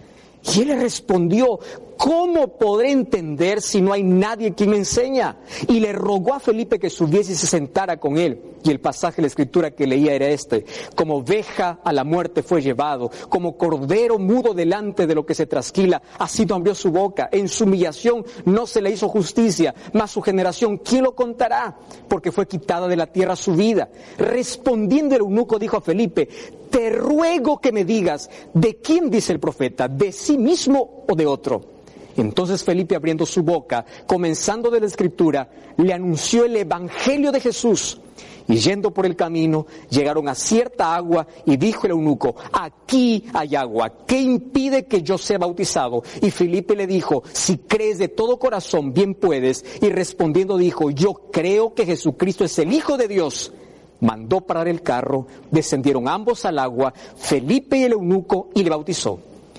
Y 0.53 0.61
él 0.61 0.69
le 0.69 0.77
respondió, 0.77 1.59
¿cómo 1.97 2.59
podré 2.59 2.91
entender 2.91 3.61
si 3.61 3.81
no 3.81 3.93
hay 3.93 4.03
nadie 4.03 4.55
quien 4.55 4.71
me 4.71 4.77
enseña? 4.77 5.39
Y 5.69 5.81
le 5.81 5.93
rogó 5.93 6.35
a 6.35 6.41
Felipe 6.41 6.79
que 6.79 6.91
subiese 6.91 7.33
y 7.33 7.37
se 7.37 7.47
sentara 7.47 7.99
con 7.99 8.19
él. 8.19 8.41
Y 8.65 8.71
el 8.71 8.81
pasaje 8.81 9.17
de 9.17 9.23
la 9.23 9.29
escritura 9.29 9.71
que 9.73 9.87
leía 9.87 10.15
era 10.15 10.29
este, 10.29 10.65
como 10.97 11.17
oveja 11.17 11.81
a 11.85 11.93
la 11.93 12.03
muerte 12.03 12.43
fue 12.43 12.63
llevado, 12.63 13.11
como 13.29 13.59
cordero 13.59 14.19
mudo 14.19 14.55
delante 14.55 15.07
de 15.07 15.15
lo 15.15 15.27
que 15.27 15.35
se 15.35 15.47
trasquila, 15.47 16.01
así 16.19 16.47
no 16.47 16.55
abrió 16.55 16.75
su 16.75 16.91
boca, 16.91 17.29
en 17.31 17.49
su 17.49 17.65
humillación 17.65 18.25
no 18.47 18.67
se 18.67 18.81
le 18.81 18.91
hizo 18.91 19.09
justicia, 19.09 19.75
mas 19.93 20.13
su 20.13 20.23
generación, 20.23 20.79
¿quién 20.79 21.05
lo 21.05 21.15
contará? 21.15 21.77
Porque 22.09 22.33
fue 22.33 22.49
quitada 22.49 22.89
de 22.89 22.97
la 22.97 23.07
tierra 23.07 23.37
su 23.37 23.55
vida. 23.55 23.91
Respondiendo 24.17 25.15
el 25.15 25.21
eunuco 25.21 25.59
dijo 25.59 25.77
a 25.77 25.83
Felipe, 25.83 26.29
te 26.71 26.91
ruego 26.91 27.61
que 27.61 27.71
me 27.71 27.85
digas, 27.85 28.29
¿de 28.53 28.77
quién 28.79 29.11
dice 29.11 29.33
el 29.33 29.41
profeta? 29.41 29.87
¿De 29.89 30.11
sí 30.11 30.37
mismo 30.37 31.04
o 31.09 31.15
de 31.15 31.27
otro? 31.27 31.75
Entonces 32.17 32.63
Felipe 32.63 32.95
abriendo 32.95 33.27
su 33.27 33.43
boca, 33.43 33.85
comenzando 34.07 34.71
de 34.71 34.81
la 34.81 34.87
escritura, 34.87 35.49
le 35.77 35.93
anunció 35.93 36.45
el 36.45 36.57
Evangelio 36.57 37.33
de 37.33 37.41
Jesús. 37.41 38.01
Y 38.47 38.57
yendo 38.57 38.93
por 38.93 39.07
el 39.07 39.17
camino, 39.17 39.67
llegaron 39.89 40.29
a 40.29 40.35
cierta 40.35 40.95
agua 40.95 41.27
y 41.47 41.57
dijo 41.57 41.87
el 41.87 41.93
eunuco, 41.93 42.37
aquí 42.53 43.25
hay 43.33 43.57
agua, 43.57 44.05
¿qué 44.07 44.21
impide 44.21 44.85
que 44.85 45.03
yo 45.03 45.17
sea 45.17 45.39
bautizado? 45.39 46.03
Y 46.21 46.31
Felipe 46.31 46.77
le 46.77 46.87
dijo, 46.87 47.23
si 47.33 47.57
crees 47.57 47.99
de 47.99 48.09
todo 48.09 48.39
corazón, 48.39 48.93
bien 48.93 49.15
puedes. 49.15 49.65
Y 49.81 49.89
respondiendo 49.89 50.59
dijo, 50.59 50.91
yo 50.91 51.15
creo 51.33 51.75
que 51.75 51.87
Jesucristo 51.87 52.45
es 52.45 52.59
el 52.59 52.73
Hijo 52.73 52.99
de 52.99 53.09
Dios 53.09 53.53
mandó 54.01 54.43
parar 54.43 54.69
el 54.69 54.83
carro, 54.83 55.27
descendieron 55.51 56.09
ambos 56.09 56.45
al 56.45 56.59
agua, 56.59 56.93
Felipe 57.17 57.79
y 57.79 57.85
el 57.85 57.93
eunuco, 57.93 58.51
y 58.55 58.63
le 58.63 58.69
bautizó. 58.69 59.19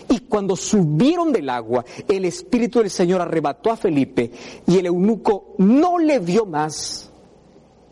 Y 0.10 0.20
cuando 0.20 0.56
subieron 0.56 1.32
del 1.32 1.50
agua, 1.50 1.84
el 2.08 2.26
Espíritu 2.26 2.80
del 2.80 2.90
Señor 2.90 3.22
arrebató 3.22 3.72
a 3.72 3.78
Felipe 3.78 4.32
y 4.68 4.78
el 4.78 4.86
eunuco 4.86 5.56
no 5.58 5.98
le 5.98 6.20
vio 6.20 6.46
más. 6.46 7.10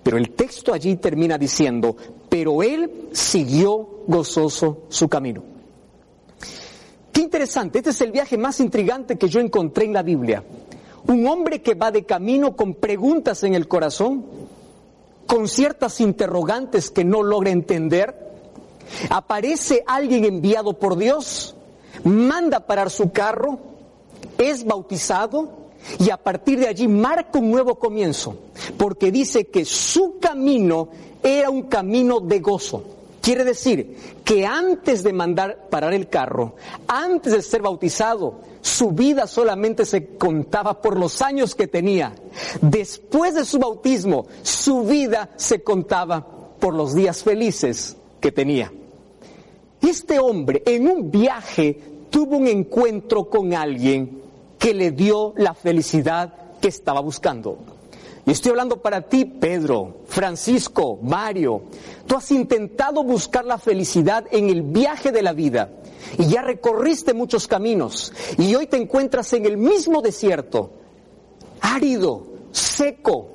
Pero 0.03 0.17
el 0.17 0.31
texto 0.31 0.73
allí 0.73 0.97
termina 0.97 1.37
diciendo, 1.37 1.95
pero 2.29 2.61
él 2.61 3.09
siguió 3.13 4.03
gozoso 4.05 4.83
su 4.89 5.07
camino. 5.07 5.43
Qué 7.11 7.21
interesante, 7.21 7.79
este 7.79 7.91
es 7.91 8.01
el 8.01 8.11
viaje 8.11 8.37
más 8.37 8.59
intrigante 8.59 9.17
que 9.17 9.29
yo 9.29 9.39
encontré 9.39 9.85
en 9.85 9.93
la 9.93 10.03
Biblia. 10.03 10.43
Un 11.07 11.27
hombre 11.27 11.61
que 11.61 11.75
va 11.75 11.91
de 11.91 12.05
camino 12.05 12.55
con 12.55 12.75
preguntas 12.75 13.43
en 13.43 13.53
el 13.53 13.67
corazón, 13.67 14.25
con 15.27 15.47
ciertas 15.47 16.01
interrogantes 16.01 16.89
que 16.89 17.03
no 17.03 17.23
logra 17.23 17.51
entender, 17.51 18.15
aparece 19.09 19.83
alguien 19.85 20.25
enviado 20.25 20.77
por 20.79 20.97
Dios, 20.97 21.55
manda 22.03 22.61
parar 22.61 22.89
su 22.89 23.11
carro, 23.11 23.59
es 24.37 24.65
bautizado 24.65 25.63
y 25.99 26.09
a 26.09 26.17
partir 26.17 26.59
de 26.59 26.67
allí 26.67 26.87
marca 26.87 27.39
un 27.39 27.51
nuevo 27.51 27.75
comienzo, 27.75 28.35
porque 28.77 29.11
dice 29.11 29.47
que 29.47 29.65
su 29.65 30.19
camino 30.19 30.89
era 31.21 31.49
un 31.49 31.63
camino 31.63 32.19
de 32.19 32.39
gozo. 32.39 32.83
Quiere 33.21 33.45
decir 33.45 33.97
que 34.25 34.45
antes 34.45 35.01
de 35.01 35.13
mandar 35.13 35.69
parar 35.69 35.93
el 35.93 36.09
carro, 36.09 36.55
antes 36.87 37.31
de 37.31 37.41
ser 37.41 37.61
bautizado, 37.61 38.41
su 38.59 38.91
vida 38.91 39.27
solamente 39.27 39.85
se 39.85 40.17
contaba 40.17 40.81
por 40.81 40.99
los 40.99 41.21
años 41.21 41.55
que 41.55 41.67
tenía. 41.67 42.15
Después 42.61 43.35
de 43.35 43.45
su 43.45 43.59
bautismo, 43.59 44.25
su 44.41 44.83
vida 44.83 45.29
se 45.37 45.63
contaba 45.63 46.25
por 46.59 46.73
los 46.73 46.93
días 46.93 47.23
felices 47.23 47.95
que 48.19 48.33
tenía. 48.33 48.73
Este 49.81 50.19
hombre 50.19 50.61
en 50.65 50.89
un 50.89 51.09
viaje 51.11 51.92
tuvo 52.13 52.37
un 52.37 52.47
encuentro 52.47 53.27
con 53.27 53.55
alguien 53.55 54.21
que 54.59 54.75
le 54.75 54.91
dio 54.91 55.33
la 55.35 55.55
felicidad 55.55 56.31
que 56.61 56.67
estaba 56.67 57.01
buscando. 57.01 57.57
Y 58.23 58.29
estoy 58.29 58.51
hablando 58.51 58.83
para 58.83 59.01
ti, 59.01 59.25
Pedro, 59.25 60.01
Francisco, 60.05 60.99
Mario. 61.01 61.63
Tú 62.05 62.15
has 62.15 62.29
intentado 62.29 63.03
buscar 63.03 63.45
la 63.45 63.57
felicidad 63.57 64.25
en 64.29 64.51
el 64.51 64.61
viaje 64.61 65.11
de 65.11 65.23
la 65.23 65.33
vida 65.33 65.71
y 66.19 66.27
ya 66.27 66.43
recorriste 66.43 67.15
muchos 67.15 67.47
caminos 67.47 68.13
y 68.37 68.53
hoy 68.53 68.67
te 68.67 68.77
encuentras 68.77 69.33
en 69.33 69.47
el 69.47 69.57
mismo 69.57 70.03
desierto, 70.03 70.69
árido, 71.61 72.27
seco, 72.51 73.27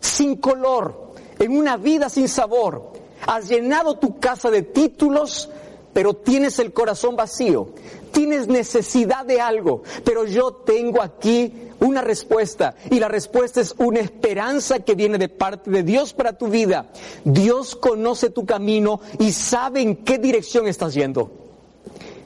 sin 0.00 0.38
color, 0.38 1.12
en 1.38 1.56
una 1.56 1.76
vida 1.76 2.08
sin 2.08 2.28
sabor. 2.28 2.94
Has 3.28 3.48
llenado 3.48 3.96
tu 3.98 4.18
casa 4.18 4.50
de 4.50 4.62
títulos, 4.62 5.48
pero 5.92 6.14
tienes 6.14 6.58
el 6.58 6.72
corazón 6.72 7.14
vacío. 7.14 7.68
Tienes 8.14 8.46
necesidad 8.46 9.26
de 9.26 9.40
algo, 9.40 9.82
pero 10.04 10.24
yo 10.24 10.52
tengo 10.52 11.02
aquí 11.02 11.52
una 11.80 12.00
respuesta 12.00 12.76
y 12.90 13.00
la 13.00 13.08
respuesta 13.08 13.60
es 13.60 13.74
una 13.76 14.00
esperanza 14.00 14.78
que 14.78 14.94
viene 14.94 15.18
de 15.18 15.28
parte 15.28 15.70
de 15.70 15.82
Dios 15.82 16.14
para 16.14 16.38
tu 16.38 16.46
vida. 16.46 16.92
Dios 17.24 17.74
conoce 17.74 18.30
tu 18.30 18.46
camino 18.46 19.00
y 19.18 19.32
sabe 19.32 19.82
en 19.82 19.96
qué 19.96 20.18
dirección 20.18 20.68
estás 20.68 20.94
yendo. 20.94 21.30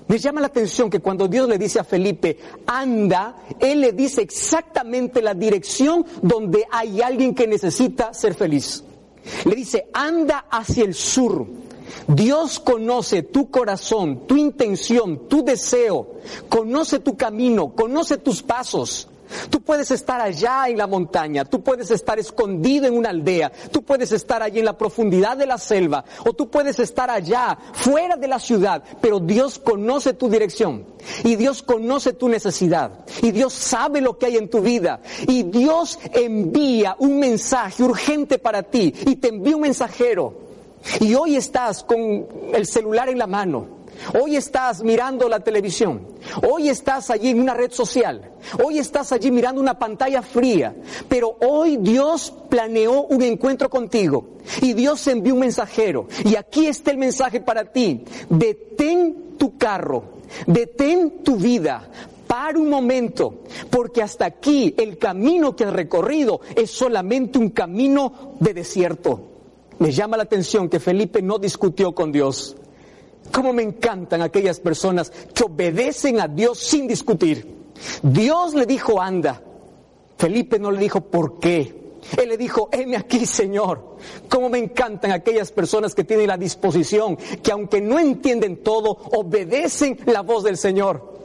Me 0.09 0.18
llama 0.18 0.41
la 0.41 0.47
atención 0.49 0.91
que 0.91 1.01
cuando 1.01 1.26
Dios 1.26 1.49
le 1.49 1.59
dice 1.59 1.80
a 1.80 1.84
Felipe, 1.84 2.39
anda, 2.66 3.36
Él 3.59 3.80
le 3.80 3.93
dice 3.93 4.22
exactamente 4.22 5.20
la 5.22 5.34
dirección 5.34 6.05
donde 6.22 6.66
hay 6.70 7.01
alguien 7.01 7.34
que 7.34 7.47
necesita 7.47 8.12
ser 8.14 8.34
feliz. 8.34 8.84
Le 9.45 9.55
dice, 9.55 9.89
anda 9.93 10.47
hacia 10.51 10.84
el 10.84 10.95
sur. 10.95 11.47
Dios 12.07 12.59
conoce 12.59 13.22
tu 13.22 13.51
corazón, 13.51 14.26
tu 14.26 14.36
intención, 14.36 15.28
tu 15.28 15.45
deseo, 15.45 16.14
conoce 16.49 16.99
tu 16.99 17.16
camino, 17.16 17.74
conoce 17.74 18.18
tus 18.18 18.43
pasos. 18.43 19.09
Tú 19.51 19.61
puedes 19.61 19.91
estar 19.91 20.20
allá 20.20 20.68
en 20.68 20.78
la 20.78 20.86
montaña, 20.86 21.45
tú 21.45 21.62
puedes 21.62 21.91
estar 21.91 22.18
escondido 22.18 22.86
en 22.86 22.97
una 22.97 23.11
aldea, 23.11 23.53
tú 23.70 23.82
puedes 23.82 24.12
estar 24.12 24.43
allí 24.43 24.61
en 24.61 24.64
la 24.64 24.78
profundidad 24.78 25.36
de 25.36 25.47
la 25.47 25.59
selva, 25.59 26.05
o 26.24 26.32
tú 26.32 26.49
puedes 26.49 26.78
estar 26.78 27.11
allá, 27.11 27.59
fuera 27.74 28.16
de 28.16 28.28
la 28.28 28.39
ciudad, 28.39 28.82
pero 29.01 29.20
Dios 29.20 29.59
conoce 29.59 30.14
tu 30.14 30.28
dirección, 30.28 30.86
y 31.24 31.36
Dios 31.36 31.62
conoce 31.62 32.14
tu 32.14 32.28
necesidad, 32.28 33.05
y 33.22 33.30
Dios 33.30 33.53
sabe 33.53 34.01
lo 34.01 34.18
que 34.18 34.26
hay 34.26 34.36
en 34.36 34.49
tu 34.49 34.61
vida, 34.61 35.01
y 35.26 35.43
Dios 35.43 35.99
envía 36.12 36.97
un 36.99 37.18
mensaje 37.18 37.82
urgente 37.82 38.39
para 38.39 38.62
ti, 38.62 38.95
y 39.07 39.16
te 39.16 39.28
envía 39.28 39.57
un 39.57 39.62
mensajero, 39.62 40.47
y 41.01 41.14
hoy 41.14 41.37
estás 41.37 41.83
con 41.85 42.26
el 42.53 42.66
celular 42.66 43.09
en 43.09 43.18
la 43.18 43.26
mano, 43.26 43.79
Hoy 44.14 44.37
estás 44.37 44.83
mirando 44.83 45.29
la 45.29 45.41
televisión. 45.41 46.07
Hoy 46.49 46.68
estás 46.68 47.11
allí 47.11 47.31
en 47.31 47.41
una 47.41 47.55
red 47.55 47.72
social. 47.72 48.33
Hoy 48.64 48.79
estás 48.79 49.12
allí 49.12 49.31
mirando 49.31 49.61
una 49.61 49.79
pantalla 49.79 50.22
fría. 50.22 50.74
Pero 51.09 51.37
hoy 51.41 51.79
Dios 51.79 52.33
planeó 52.49 53.03
un 53.03 53.22
encuentro 53.22 53.68
contigo. 53.68 54.37
Y 54.62 54.72
Dios 54.72 55.07
envió 55.09 55.35
un 55.35 55.41
mensajero. 55.41 56.07
Y 56.24 56.37
aquí 56.37 56.66
está 56.66 56.91
el 56.91 56.99
mensaje 56.99 57.41
para 57.41 57.64
ti. 57.64 58.05
Detén 58.29 59.37
tu 59.37 59.59
carro. 59.59 60.05
Detén 60.47 61.22
tu 61.22 61.37
vida. 61.37 61.89
Para 62.26 62.59
un 62.59 62.68
momento, 62.68 63.45
porque 63.70 64.03
hasta 64.03 64.26
aquí 64.26 64.74
el 64.76 64.99
camino 64.99 65.57
que 65.57 65.64
has 65.64 65.72
recorrido 65.72 66.43
es 66.55 66.70
solamente 66.70 67.39
un 67.39 67.49
camino 67.51 68.35
de 68.39 68.53
desierto. 68.53 69.38
Me 69.79 69.93
llama 69.93 70.16
la 70.16 70.24
atención 70.24 70.68
que 70.68 70.81
Felipe 70.81 71.22
no 71.22 71.39
discutió 71.39 71.93
con 71.93 72.11
Dios. 72.11 72.57
Cómo 73.33 73.53
me 73.53 73.62
encantan 73.62 74.22
aquellas 74.22 74.61
personas 74.61 75.11
que 75.35 75.45
obedecen 75.45 76.20
a 76.20 76.29
Dios 76.29 76.59
sin 76.59 76.89
discutir. 76.89 77.57
Dios 78.03 78.55
le 78.55 78.66
dijo, 78.66 79.01
anda. 79.01 79.43
Felipe 80.16 80.59
no 80.59 80.70
le 80.70 80.81
dijo, 80.81 81.01
¿por 81.01 81.39
qué? 81.39 81.79
Él 82.16 82.29
le 82.29 82.37
dijo, 82.37 82.68
heme 82.72 82.97
aquí, 82.97 83.26
Señor. 83.26 83.97
Cómo 84.29 84.49
me 84.49 84.59
encantan 84.59 85.12
aquellas 85.12 85.53
personas 85.53 85.95
que 85.95 86.05
tienen 86.05 86.29
la 86.29 86.37
disposición, 86.37 87.16
que 87.16 87.53
aunque 87.53 87.81
no 87.81 87.99
entienden 87.99 88.62
todo, 88.62 88.91
obedecen 89.12 89.99
la 90.07 90.22
voz 90.22 90.45
del 90.45 90.57
Señor. 90.57 91.17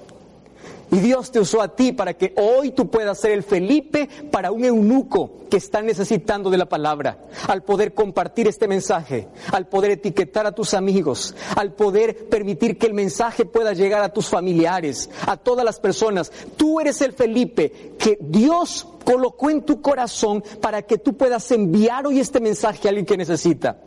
Y 0.93 0.99
Dios 0.99 1.31
te 1.31 1.39
usó 1.39 1.59
a 1.63 1.75
ti 1.75 1.91
para 1.91 2.13
que 2.13 2.35
hoy 2.37 2.69
tú 2.69 2.87
puedas 2.87 3.19
ser 3.19 3.31
el 3.31 3.41
Felipe 3.41 4.07
para 4.29 4.51
un 4.51 4.63
eunuco 4.63 5.39
que 5.49 5.57
está 5.57 5.81
necesitando 5.81 6.51
de 6.51 6.57
la 6.59 6.69
palabra. 6.69 7.17
Al 7.47 7.63
poder 7.63 7.95
compartir 7.95 8.47
este 8.47 8.67
mensaje, 8.67 9.27
al 9.51 9.67
poder 9.67 9.89
etiquetar 9.89 10.45
a 10.45 10.51
tus 10.51 10.75
amigos, 10.75 11.33
al 11.55 11.73
poder 11.73 12.29
permitir 12.29 12.77
que 12.77 12.85
el 12.85 12.93
mensaje 12.93 13.43
pueda 13.43 13.73
llegar 13.73 14.03
a 14.03 14.13
tus 14.13 14.27
familiares, 14.27 15.09
a 15.25 15.35
todas 15.35 15.65
las 15.65 15.79
personas. 15.79 16.31
Tú 16.57 16.79
eres 16.79 17.01
el 17.01 17.13
Felipe 17.13 17.95
que 17.97 18.19
Dios 18.21 18.87
colocó 19.03 19.49
en 19.49 19.63
tu 19.63 19.81
corazón 19.81 20.43
para 20.61 20.83
que 20.83 20.99
tú 20.99 21.17
puedas 21.17 21.49
enviar 21.49 22.05
hoy 22.05 22.19
este 22.19 22.39
mensaje 22.39 22.87
a 22.87 22.89
alguien 22.89 23.07
que 23.07 23.17
necesita. 23.17 23.79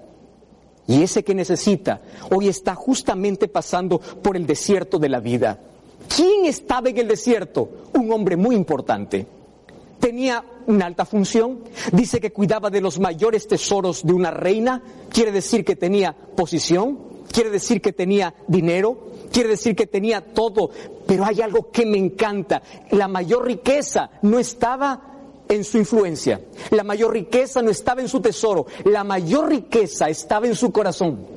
Y 0.88 1.04
ese 1.04 1.22
que 1.22 1.36
necesita 1.36 2.00
hoy 2.32 2.48
está 2.48 2.74
justamente 2.74 3.46
pasando 3.46 4.00
por 4.00 4.36
el 4.36 4.44
desierto 4.44 4.98
de 4.98 5.08
la 5.08 5.20
vida. 5.20 5.60
¿Quién 6.14 6.46
estaba 6.46 6.88
en 6.88 6.98
el 6.98 7.08
desierto? 7.08 7.68
Un 7.94 8.10
hombre 8.12 8.36
muy 8.36 8.54
importante. 8.54 9.26
Tenía 10.00 10.44
una 10.66 10.86
alta 10.86 11.04
función, 11.04 11.60
dice 11.92 12.20
que 12.20 12.32
cuidaba 12.32 12.70
de 12.70 12.80
los 12.80 12.98
mayores 12.98 13.48
tesoros 13.48 14.04
de 14.04 14.12
una 14.12 14.30
reina, 14.30 14.82
quiere 15.10 15.32
decir 15.32 15.64
que 15.64 15.76
tenía 15.76 16.12
posición, 16.12 16.98
quiere 17.32 17.50
decir 17.50 17.80
que 17.80 17.92
tenía 17.92 18.34
dinero, 18.46 18.98
quiere 19.32 19.48
decir 19.48 19.74
que 19.74 19.86
tenía 19.86 20.20
todo, 20.20 20.70
pero 21.06 21.24
hay 21.24 21.40
algo 21.40 21.70
que 21.70 21.86
me 21.86 21.98
encanta, 21.98 22.62
la 22.90 23.08
mayor 23.08 23.46
riqueza 23.46 24.10
no 24.22 24.38
estaba 24.38 25.00
en 25.48 25.64
su 25.64 25.78
influencia, 25.78 26.40
la 26.70 26.82
mayor 26.82 27.12
riqueza 27.12 27.62
no 27.62 27.70
estaba 27.70 28.00
en 28.00 28.08
su 28.08 28.20
tesoro, 28.20 28.66
la 28.84 29.04
mayor 29.04 29.48
riqueza 29.48 30.08
estaba 30.08 30.46
en 30.46 30.56
su 30.56 30.72
corazón. 30.72 31.36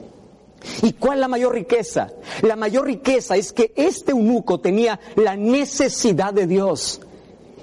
¿Y 0.82 0.94
cuál 0.94 1.22
la 1.22 1.28
mayor 1.28 1.54
riqueza? 1.54 2.10
La 2.42 2.56
mayor 2.56 2.86
riqueza 2.86 3.36
es 3.36 3.52
que 3.54 3.74
este 3.76 4.12
eunuco 4.12 4.60
tenía 4.60 5.00
la 5.16 5.36
necesidad 5.36 6.34
de 6.34 6.48
Dios. 6.48 7.02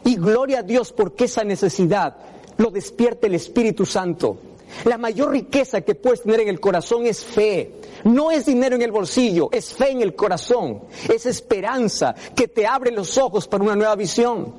Y 0.05 0.17
gloria 0.17 0.61
a 0.61 0.63
Dios 0.63 0.93
porque 0.93 1.25
esa 1.25 1.45
necesidad 1.45 2.17
lo 2.59 2.71
despierta 2.71 3.27
el 3.27 3.35
Espíritu 3.35 3.87
Santo. 3.87 4.39
La 4.85 4.99
mayor 4.99 5.31
riqueza 5.31 5.81
que 5.81 5.95
puedes 5.95 6.23
tener 6.23 6.41
en 6.41 6.49
el 6.49 6.61
corazón 6.61 7.07
es 7.07 7.25
fe. 7.25 7.73
No 8.05 8.31
es 8.31 8.47
dinero 8.47 8.77
en 8.77 8.83
el 8.83 8.93
bolsillo, 8.93 9.49
es 9.53 9.73
fe 9.73 9.91
en 9.91 10.03
el 10.03 10.15
corazón. 10.15 10.83
Es 11.13 11.27
esperanza 11.27 12.15
que 12.35 12.49
te 12.49 12.67
abre 12.67 12.91
los 12.91 13.17
ojos 13.19 13.49
para 13.49 13.65
una 13.65 13.77
nueva 13.77 13.97
visión. 13.97 14.55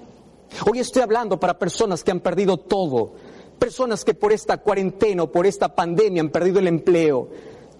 Hoy 0.69 0.79
estoy 0.79 1.01
hablando 1.01 1.39
para 1.39 1.59
personas 1.59 2.03
que 2.03 2.11
han 2.11 2.21
perdido 2.21 2.57
todo. 2.57 3.13
Personas 3.59 4.05
que 4.05 4.13
por 4.13 4.31
esta 4.31 4.57
cuarentena 4.57 5.23
o 5.23 5.31
por 5.31 5.45
esta 5.45 5.73
pandemia 5.73 6.21
han 6.21 6.29
perdido 6.29 6.59
el 6.59 6.67
empleo 6.67 7.29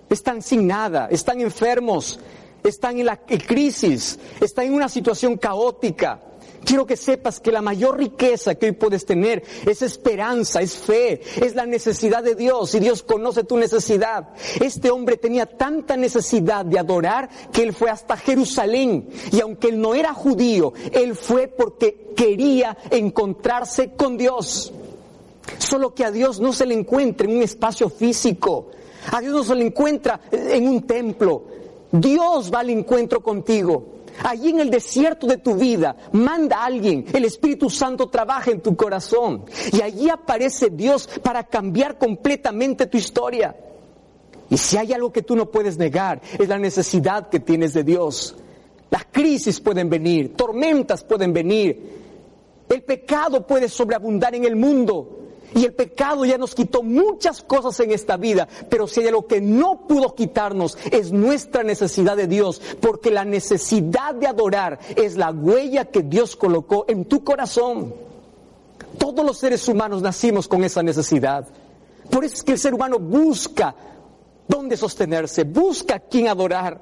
están 0.10 0.42
sin 0.42 0.68
nada, 0.68 1.08
están 1.12 1.42
enfermos, 1.42 2.20
están 2.64 3.00
en 3.00 3.06
la 3.06 3.18
crisis, 3.18 4.20
están 4.42 4.66
en 4.66 4.74
una 4.74 4.90
situación 4.90 5.38
caótica. 5.38 6.22
Quiero 6.68 6.86
que 6.86 6.98
sepas 6.98 7.40
que 7.40 7.52
la 7.52 7.62
mayor 7.62 7.98
riqueza 7.98 8.56
que 8.56 8.66
hoy 8.66 8.72
puedes 8.74 9.06
tener 9.06 9.42
es 9.66 9.82
esperanza, 9.82 10.62
es 10.62 10.76
fe, 10.76 11.22
es 11.38 11.56
la 11.56 11.66
necesidad 11.66 12.22
de 12.22 12.36
Dios 12.36 12.76
y 12.76 12.80
Dios 12.80 13.04
conoce 13.04 13.46
tu 13.46 13.56
necesidad. 13.56 14.30
Este 14.60 14.92
hombre 14.92 15.16
tenía 15.16 15.46
tanta 15.46 15.96
necesidad 15.96 16.66
de 16.66 16.78
adorar 16.78 17.30
que 17.54 17.64
él 17.64 17.74
fue 17.74 17.90
hasta 17.90 18.18
Jerusalén 18.18 19.08
y 19.32 19.40
aunque 19.40 19.70
él 19.70 19.80
no 19.80 19.96
era 19.96 20.14
judío, 20.14 20.74
él 20.92 21.16
fue 21.16 21.48
porque 21.48 22.12
quería 22.18 22.78
encontrarse 22.92 23.94
con 23.94 24.18
Dios. 24.18 24.74
Solo 25.60 25.94
que 25.94 26.04
a 26.04 26.12
Dios 26.12 26.42
no 26.42 26.52
se 26.52 26.66
le 26.66 26.74
encuentra 26.74 27.28
en 27.28 27.38
un 27.38 27.44
espacio 27.44 27.90
físico. 27.90 28.72
A 29.12 29.22
Dios 29.22 29.34
no 29.34 29.44
se 29.44 29.56
le 29.56 29.66
encuentra 29.66 30.20
en 30.32 30.68
un 30.68 30.84
templo. 30.84 31.44
Dios 31.92 32.52
va 32.54 32.60
al 32.60 32.70
encuentro 32.70 33.22
contigo. 33.22 33.98
Allí 34.24 34.50
en 34.50 34.60
el 34.60 34.70
desierto 34.70 35.28
de 35.28 35.38
tu 35.38 35.56
vida, 35.56 35.96
manda 36.12 36.58
a 36.58 36.66
alguien, 36.66 37.06
el 37.14 37.26
Espíritu 37.26 37.70
Santo 37.70 38.10
trabaja 38.10 38.50
en 38.50 38.62
tu 38.62 38.76
corazón 38.76 39.46
y 39.72 39.82
allí 39.82 40.10
aparece 40.10 40.72
Dios 40.72 41.08
para 41.22 41.44
cambiar 41.44 42.00
completamente 42.00 42.88
tu 42.88 42.98
historia. 42.98 43.56
Y 44.50 44.58
si 44.58 44.78
hay 44.78 44.94
algo 44.94 45.12
que 45.12 45.22
tú 45.22 45.36
no 45.36 45.52
puedes 45.52 45.78
negar, 45.78 46.22
es 46.40 46.48
la 46.48 46.58
necesidad 46.58 47.30
que 47.30 47.40
tienes 47.40 47.74
de 47.74 47.84
Dios. 47.84 48.36
Las 48.90 49.06
crisis 49.12 49.60
pueden 49.60 49.90
venir, 49.90 50.36
tormentas 50.36 51.04
pueden 51.04 51.34
venir, 51.34 51.98
el 52.70 52.84
pecado 52.84 53.46
puede 53.46 53.70
sobreabundar 53.70 54.34
en 54.34 54.46
el 54.46 54.56
mundo, 54.56 55.27
y 55.56 55.66
el 55.66 55.74
pecado 55.74 56.26
ya 56.26 56.38
nos 56.38 56.54
quitó 56.54 56.84
muchas 56.84 57.42
cosas 57.42 57.80
en 57.80 57.92
esta 57.92 58.18
vida, 58.18 58.48
pero 58.70 58.88
si 58.88 59.02
hay 59.02 59.08
algo 59.08 59.28
que 59.28 59.42
no 59.42 59.88
pudo 59.88 60.14
quitarnos 60.14 60.78
es 60.92 61.12
nuestra 61.12 61.64
necesidad 61.64 62.18
de 62.18 62.28
Dios, 62.28 62.62
porque 62.82 63.12
la 63.12 63.26
necesidad 63.26 64.14
de 64.16 64.28
adorar 64.28 64.80
es 64.96 65.16
la 65.16 65.32
huella 65.32 65.86
que 65.86 66.04
Dios 66.04 66.36
colocó 66.36 66.86
en 66.88 67.06
tu 67.06 67.24
corazón. 67.24 67.94
Todos 68.98 69.26
los 69.26 69.38
seres 69.38 69.68
humanos 69.68 70.02
nacimos 70.02 70.48
con 70.48 70.64
esa 70.64 70.84
necesidad. 70.84 71.48
Por 72.10 72.26
eso 72.26 72.36
es 72.36 72.44
que 72.44 72.54
el 72.54 72.60
ser 72.60 72.74
humano 72.74 73.00
busca 73.00 73.76
dónde 74.48 74.76
sostenerse, 74.76 75.44
busca 75.44 75.96
a 75.96 76.00
quién 76.00 76.28
adorar. 76.28 76.80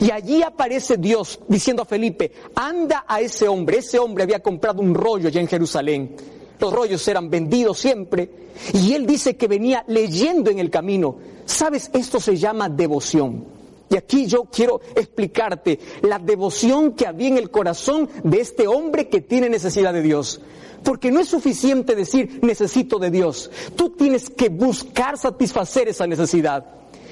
Y 0.00 0.10
allí 0.10 0.42
aparece 0.42 0.96
Dios 0.96 1.38
diciendo 1.46 1.82
a 1.82 1.86
Felipe, 1.86 2.32
anda 2.54 3.04
a 3.06 3.20
ese 3.20 3.46
hombre. 3.46 3.78
Ese 3.78 3.98
hombre 3.98 4.24
había 4.24 4.42
comprado 4.42 4.80
un 4.80 4.94
rollo 4.94 5.28
ya 5.28 5.40
en 5.40 5.48
Jerusalén 5.48 6.16
los 6.64 6.72
rollos 6.72 7.06
eran 7.08 7.28
vendidos 7.28 7.78
siempre. 7.78 8.30
Y 8.72 8.94
él 8.94 9.06
dice 9.06 9.36
que 9.36 9.48
venía 9.48 9.84
leyendo 9.86 10.50
en 10.50 10.58
el 10.58 10.70
camino. 10.70 11.16
Sabes, 11.44 11.90
esto 11.92 12.20
se 12.20 12.36
llama 12.36 12.68
devoción. 12.68 13.44
Y 13.90 13.96
aquí 13.96 14.26
yo 14.26 14.44
quiero 14.44 14.80
explicarte 14.96 15.78
la 16.02 16.18
devoción 16.18 16.92
que 16.92 17.06
había 17.06 17.28
en 17.28 17.38
el 17.38 17.50
corazón 17.50 18.08
de 18.22 18.40
este 18.40 18.66
hombre 18.66 19.08
que 19.08 19.20
tiene 19.20 19.48
necesidad 19.48 19.92
de 19.92 20.02
Dios. 20.02 20.40
Porque 20.82 21.10
no 21.10 21.20
es 21.20 21.28
suficiente 21.28 21.94
decir 21.94 22.40
necesito 22.42 22.98
de 22.98 23.10
Dios. 23.10 23.50
Tú 23.76 23.90
tienes 23.90 24.30
que 24.30 24.48
buscar 24.48 25.18
satisfacer 25.18 25.88
esa 25.88 26.06
necesidad. 26.06 26.64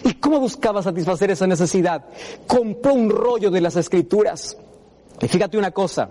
¿Y 0.05 0.14
cómo 0.14 0.40
buscaba 0.40 0.82
satisfacer 0.82 1.30
esa 1.30 1.46
necesidad? 1.46 2.07
Compró 2.46 2.94
un 2.94 3.11
rollo 3.11 3.50
de 3.50 3.61
las 3.61 3.76
escrituras. 3.76 4.57
Y 5.20 5.28
fíjate 5.28 5.59
una 5.59 5.70
cosa, 5.70 6.11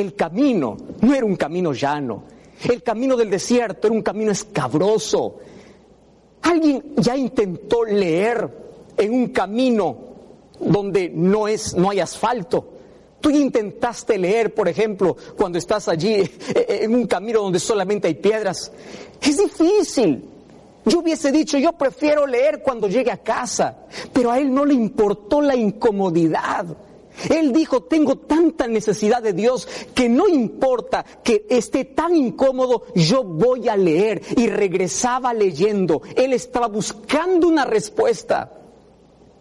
el 0.00 0.14
camino 0.14 0.76
no 1.00 1.14
era 1.14 1.24
un 1.24 1.36
camino 1.36 1.72
llano. 1.72 2.24
El 2.68 2.82
camino 2.82 3.16
del 3.16 3.30
desierto 3.30 3.86
era 3.88 3.96
un 3.96 4.02
camino 4.02 4.32
escabroso. 4.32 5.36
Alguien 6.42 6.94
ya 6.96 7.16
intentó 7.16 7.84
leer 7.84 8.48
en 8.96 9.12
un 9.12 9.28
camino 9.28 9.96
donde 10.60 11.08
no 11.08 11.48
es 11.48 11.74
no 11.74 11.90
hay 11.90 12.00
asfalto. 12.00 12.74
Tú 13.20 13.30
intentaste 13.30 14.16
leer, 14.16 14.54
por 14.54 14.68
ejemplo, 14.68 15.16
cuando 15.36 15.58
estás 15.58 15.88
allí 15.88 16.14
eh, 16.14 16.30
eh, 16.54 16.78
en 16.82 16.94
un 16.94 17.06
camino 17.06 17.42
donde 17.42 17.58
solamente 17.58 18.06
hay 18.06 18.14
piedras. 18.14 18.70
Es 19.20 19.38
difícil. 19.38 20.24
Yo 20.84 21.00
hubiese 21.00 21.32
dicho, 21.32 21.58
yo 21.58 21.72
prefiero 21.72 22.26
leer 22.26 22.62
cuando 22.62 22.88
llegue 22.88 23.10
a 23.10 23.18
casa, 23.18 23.86
pero 24.12 24.30
a 24.30 24.38
él 24.38 24.54
no 24.54 24.64
le 24.64 24.74
importó 24.74 25.40
la 25.40 25.56
incomodidad. 25.56 26.66
Él 27.30 27.52
dijo, 27.52 27.82
tengo 27.82 28.16
tanta 28.16 28.66
necesidad 28.66 29.22
de 29.22 29.32
Dios 29.32 29.68
que 29.94 30.08
no 30.08 30.28
importa 30.28 31.04
que 31.22 31.46
esté 31.48 31.84
tan 31.84 32.16
incómodo, 32.16 32.84
yo 32.94 33.24
voy 33.24 33.68
a 33.68 33.76
leer. 33.76 34.22
Y 34.36 34.46
regresaba 34.48 35.34
leyendo. 35.34 36.02
Él 36.16 36.32
estaba 36.32 36.68
buscando 36.68 37.48
una 37.48 37.64
respuesta. 37.64 38.52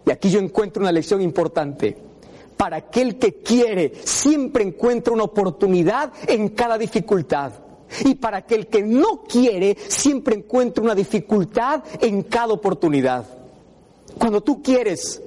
Y 0.05 0.11
aquí 0.11 0.30
yo 0.30 0.39
encuentro 0.39 0.82
una 0.82 0.91
lección 0.91 1.21
importante. 1.21 1.97
Para 2.55 2.78
aquel 2.78 3.19
que 3.19 3.36
quiere, 3.36 3.93
siempre 4.03 4.63
encuentra 4.63 5.13
una 5.13 5.23
oportunidad 5.23 6.11
en 6.28 6.49
cada 6.49 6.78
dificultad. 6.78 7.51
Y 8.03 8.15
para 8.15 8.38
aquel 8.38 8.67
que 8.67 8.82
no 8.82 9.23
quiere, 9.23 9.78
siempre 9.88 10.36
encuentra 10.36 10.84
una 10.84 10.95
dificultad 10.95 11.84
en 12.01 12.23
cada 12.23 12.53
oportunidad. 12.53 13.25
Cuando 14.17 14.41
tú 14.41 14.61
quieres, 14.61 15.21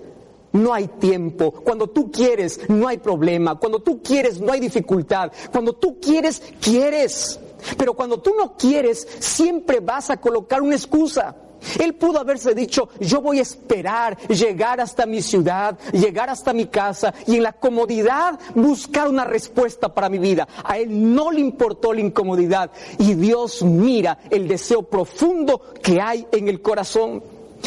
no 0.53 0.73
hay 0.73 0.89
tiempo. 0.89 1.53
Cuando 1.53 1.89
tú 1.89 2.11
quieres, 2.11 2.61
no 2.69 2.89
hay 2.89 2.99
problema. 2.99 3.57
Cuando 3.57 3.81
tú 3.81 4.03
quieres, 4.03 4.41
no 4.41 4.53
hay 4.53 4.61
dificultad. 4.61 5.33
Cuando 5.51 5.75
tú 5.75 5.99
quieres, 6.01 6.43
quieres. 6.61 7.39
Pero 7.77 7.95
cuando 7.95 8.21
tú 8.21 8.33
no 8.37 8.57
quieres, 8.57 9.07
siempre 9.19 9.81
vas 9.81 10.11
a 10.11 10.17
colocar 10.19 10.63
una 10.63 10.77
excusa. 10.77 11.37
Él 11.79 11.95
pudo 11.95 12.19
haberse 12.19 12.55
dicho, 12.55 12.89
yo 13.01 13.21
voy 13.21 13.39
a 13.39 13.43
esperar 13.43 14.17
llegar 14.29 14.81
hasta 14.81 15.07
mi 15.07 15.21
ciudad, 15.21 15.79
llegar 15.93 16.31
hasta 16.31 16.53
mi 16.53 16.67
casa 16.67 17.13
y 17.27 17.37
en 17.37 17.43
la 17.43 17.53
comodidad 17.53 18.39
buscar 18.55 19.09
una 19.09 19.25
respuesta 19.25 19.93
para 19.93 20.09
mi 20.09 20.19
vida. 20.19 20.49
A 20.65 20.79
él 20.79 21.15
no 21.15 21.31
le 21.31 21.41
importó 21.41 21.93
la 21.93 22.01
incomodidad 22.01 22.71
y 22.99 23.15
Dios 23.15 23.63
mira 23.63 24.19
el 24.31 24.49
deseo 24.49 24.83
profundo 24.83 25.61
que 25.83 26.01
hay 26.01 26.27
en 26.33 26.49
el 26.49 26.63
corazón. 26.63 27.23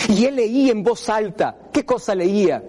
Y 0.09 0.25
él 0.25 0.37
leía 0.37 0.71
en 0.71 0.83
voz 0.83 1.07
alta. 1.07 1.55
¿Qué 1.71 1.85
cosa 1.85 2.15
leía? 2.15 2.63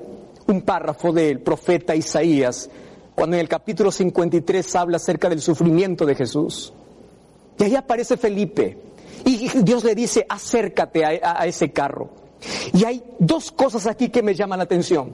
Un 0.47 0.63
párrafo 0.63 1.13
del 1.13 1.41
profeta 1.41 1.95
Isaías, 1.95 2.69
cuando 3.15 3.37
en 3.37 3.41
el 3.41 3.49
capítulo 3.49 3.91
53 3.91 4.77
habla 4.77 4.97
acerca 4.97 5.29
del 5.29 5.41
sufrimiento 5.41 6.05
de 6.05 6.15
Jesús. 6.15 6.73
Y 7.59 7.65
ahí 7.65 7.77
aparece 7.77 8.17
Felipe. 8.17 8.77
Y 9.25 9.49
Dios 9.63 9.85
le 9.85 9.95
dice, 9.95 10.27
acércate 10.29 11.05
a, 11.05 11.41
a 11.41 11.47
ese 11.47 11.73
carro. 11.73 12.11
Y 12.73 12.85
hay 12.85 13.03
dos 13.19 13.51
cosas 13.53 13.87
aquí 13.87 14.09
que 14.09 14.23
me 14.23 14.35
llaman 14.35 14.59
la 14.59 14.65
atención. 14.65 15.13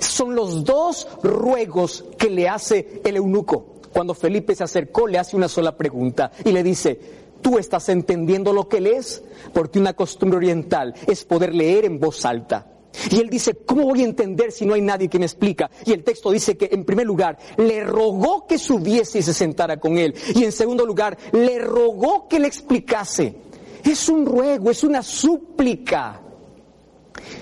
Son 0.00 0.34
los 0.34 0.64
dos 0.64 1.08
ruegos 1.22 2.04
que 2.18 2.30
le 2.30 2.48
hace 2.48 3.00
el 3.04 3.16
eunuco. 3.16 3.76
Cuando 3.92 4.14
Felipe 4.14 4.54
se 4.54 4.64
acercó, 4.64 5.06
le 5.06 5.18
hace 5.18 5.36
una 5.36 5.48
sola 5.48 5.76
pregunta 5.76 6.30
y 6.44 6.52
le 6.52 6.62
dice, 6.62 7.00
¿tú 7.40 7.58
estás 7.58 7.88
entendiendo 7.88 8.52
lo 8.52 8.68
que 8.68 8.80
lees? 8.80 9.22
Porque 9.54 9.78
una 9.78 9.94
costumbre 9.94 10.36
oriental 10.36 10.94
es 11.06 11.24
poder 11.24 11.54
leer 11.54 11.86
en 11.86 11.98
voz 11.98 12.24
alta. 12.26 12.66
Y 13.10 13.20
él 13.20 13.28
dice, 13.28 13.54
¿cómo 13.54 13.84
voy 13.84 14.02
a 14.02 14.04
entender 14.04 14.52
si 14.52 14.64
no 14.64 14.74
hay 14.74 14.80
nadie 14.80 15.08
que 15.08 15.18
me 15.18 15.26
explica? 15.26 15.70
Y 15.84 15.92
el 15.92 16.04
texto 16.04 16.30
dice 16.30 16.56
que 16.56 16.68
en 16.72 16.84
primer 16.84 17.06
lugar 17.06 17.38
le 17.56 17.84
rogó 17.84 18.46
que 18.46 18.58
subiese 18.58 19.18
y 19.18 19.22
se 19.22 19.34
sentara 19.34 19.78
con 19.78 19.98
él. 19.98 20.14
Y 20.34 20.44
en 20.44 20.52
segundo 20.52 20.84
lugar 20.86 21.16
le 21.32 21.58
rogó 21.58 22.28
que 22.28 22.38
le 22.38 22.48
explicase. 22.48 23.36
Es 23.84 24.08
un 24.08 24.26
ruego, 24.26 24.70
es 24.70 24.82
una 24.82 25.02
súplica. 25.02 26.22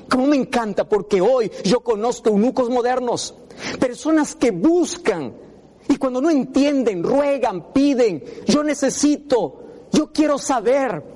Como 0.08 0.26
me 0.26 0.36
encanta 0.36 0.88
porque 0.88 1.20
hoy 1.20 1.50
yo 1.64 1.80
conozco 1.80 2.28
eunucos 2.28 2.70
modernos, 2.70 3.34
personas 3.78 4.34
que 4.34 4.50
buscan 4.50 5.34
y 5.88 5.96
cuando 5.96 6.20
no 6.20 6.30
entienden, 6.30 7.02
ruegan, 7.02 7.72
piden, 7.72 8.22
yo 8.46 8.62
necesito, 8.62 9.88
yo 9.92 10.12
quiero 10.12 10.38
saber. 10.38 11.13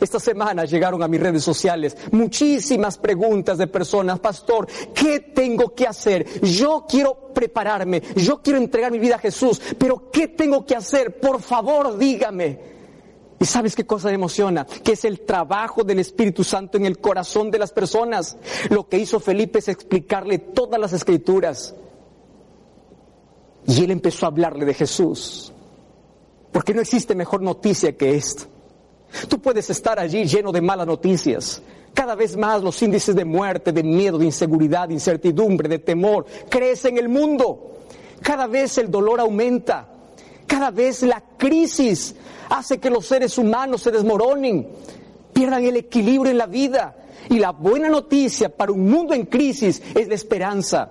Esta 0.00 0.18
semana 0.18 0.64
llegaron 0.64 1.02
a 1.02 1.08
mis 1.08 1.20
redes 1.20 1.44
sociales 1.44 1.96
muchísimas 2.10 2.96
preguntas 2.96 3.58
de 3.58 3.66
personas, 3.66 4.18
pastor, 4.18 4.66
¿qué 4.94 5.20
tengo 5.20 5.74
que 5.74 5.86
hacer? 5.86 6.40
Yo 6.40 6.86
quiero 6.88 7.32
prepararme, 7.34 8.02
yo 8.16 8.40
quiero 8.42 8.58
entregar 8.58 8.90
mi 8.90 8.98
vida 8.98 9.16
a 9.16 9.18
Jesús, 9.18 9.60
pero 9.78 10.10
¿qué 10.10 10.28
tengo 10.28 10.64
que 10.64 10.74
hacer? 10.74 11.20
Por 11.20 11.42
favor, 11.42 11.98
dígame. 11.98 12.80
¿Y 13.38 13.44
sabes 13.46 13.74
qué 13.74 13.86
cosa 13.86 14.08
me 14.08 14.14
emociona? 14.14 14.66
Que 14.66 14.92
es 14.92 15.04
el 15.06 15.20
trabajo 15.20 15.82
del 15.82 15.98
Espíritu 15.98 16.44
Santo 16.44 16.76
en 16.76 16.84
el 16.84 16.98
corazón 16.98 17.50
de 17.50 17.58
las 17.58 17.72
personas. 17.72 18.36
Lo 18.68 18.86
que 18.86 18.98
hizo 18.98 19.18
Felipe 19.18 19.60
es 19.60 19.68
explicarle 19.68 20.38
todas 20.38 20.78
las 20.78 20.92
escrituras. 20.92 21.74
Y 23.66 23.82
él 23.82 23.92
empezó 23.92 24.26
a 24.26 24.28
hablarle 24.28 24.66
de 24.66 24.74
Jesús. 24.74 25.54
Porque 26.52 26.74
no 26.74 26.82
existe 26.82 27.14
mejor 27.14 27.40
noticia 27.40 27.96
que 27.96 28.14
esta. 28.14 28.44
Tú 29.28 29.40
puedes 29.40 29.68
estar 29.70 29.98
allí 29.98 30.24
lleno 30.24 30.52
de 30.52 30.60
malas 30.60 30.86
noticias. 30.86 31.62
Cada 31.94 32.14
vez 32.14 32.36
más 32.36 32.62
los 32.62 32.80
índices 32.82 33.14
de 33.14 33.24
muerte, 33.24 33.72
de 33.72 33.82
miedo, 33.82 34.18
de 34.18 34.26
inseguridad, 34.26 34.88
de 34.88 34.94
incertidumbre, 34.94 35.68
de 35.68 35.78
temor, 35.78 36.26
crecen 36.48 36.96
en 36.96 37.04
el 37.04 37.08
mundo. 37.08 37.78
Cada 38.22 38.46
vez 38.46 38.78
el 38.78 38.90
dolor 38.90 39.20
aumenta. 39.20 39.88
Cada 40.46 40.70
vez 40.70 41.02
la 41.02 41.22
crisis 41.36 42.14
hace 42.48 42.78
que 42.78 42.90
los 42.90 43.06
seres 43.06 43.38
humanos 43.38 43.82
se 43.82 43.90
desmoronen, 43.90 44.68
pierdan 45.32 45.64
el 45.64 45.76
equilibrio 45.76 46.30
en 46.30 46.38
la 46.38 46.46
vida. 46.46 46.96
Y 47.28 47.38
la 47.38 47.52
buena 47.52 47.88
noticia 47.88 48.48
para 48.48 48.72
un 48.72 48.88
mundo 48.88 49.14
en 49.14 49.26
crisis 49.26 49.82
es 49.94 50.08
la 50.08 50.14
esperanza. 50.14 50.90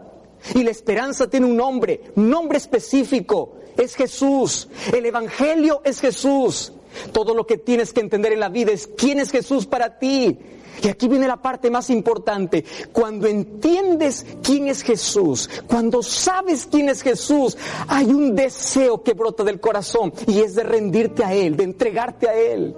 Y 0.55 0.63
la 0.63 0.72
esperanza 0.72 1.30
tiene 1.30 1.45
un 1.45 1.57
nombre, 1.57 2.11
nombre 2.15 2.57
específico. 2.57 3.55
Es 3.76 3.95
Jesús. 3.95 4.67
El 4.93 5.05
Evangelio 5.05 5.82
es 5.84 5.99
Jesús. 5.99 6.74
Todo 7.11 7.33
lo 7.33 7.45
que 7.45 7.57
tienes 7.57 7.93
que 7.93 8.01
entender 8.01 8.33
en 8.33 8.39
la 8.39 8.49
vida 8.49 8.71
es 8.71 8.87
quién 8.87 9.19
es 9.19 9.31
Jesús 9.31 9.65
para 9.65 9.99
ti. 9.99 10.37
Y 10.81 10.87
aquí 10.87 11.07
viene 11.07 11.27
la 11.27 11.37
parte 11.37 11.69
más 11.69 11.89
importante. 11.89 12.63
Cuando 12.91 13.27
entiendes 13.27 14.25
quién 14.41 14.67
es 14.67 14.81
Jesús, 14.81 15.49
cuando 15.67 16.01
sabes 16.01 16.67
quién 16.71 16.89
es 16.89 17.01
Jesús, 17.01 17.57
hay 17.87 18.05
un 18.05 18.35
deseo 18.35 19.03
que 19.03 19.13
brota 19.13 19.43
del 19.43 19.59
corazón 19.59 20.13
y 20.27 20.39
es 20.39 20.55
de 20.55 20.63
rendirte 20.63 21.23
a 21.23 21.33
Él, 21.33 21.57
de 21.57 21.65
entregarte 21.65 22.29
a 22.29 22.33
Él. 22.33 22.75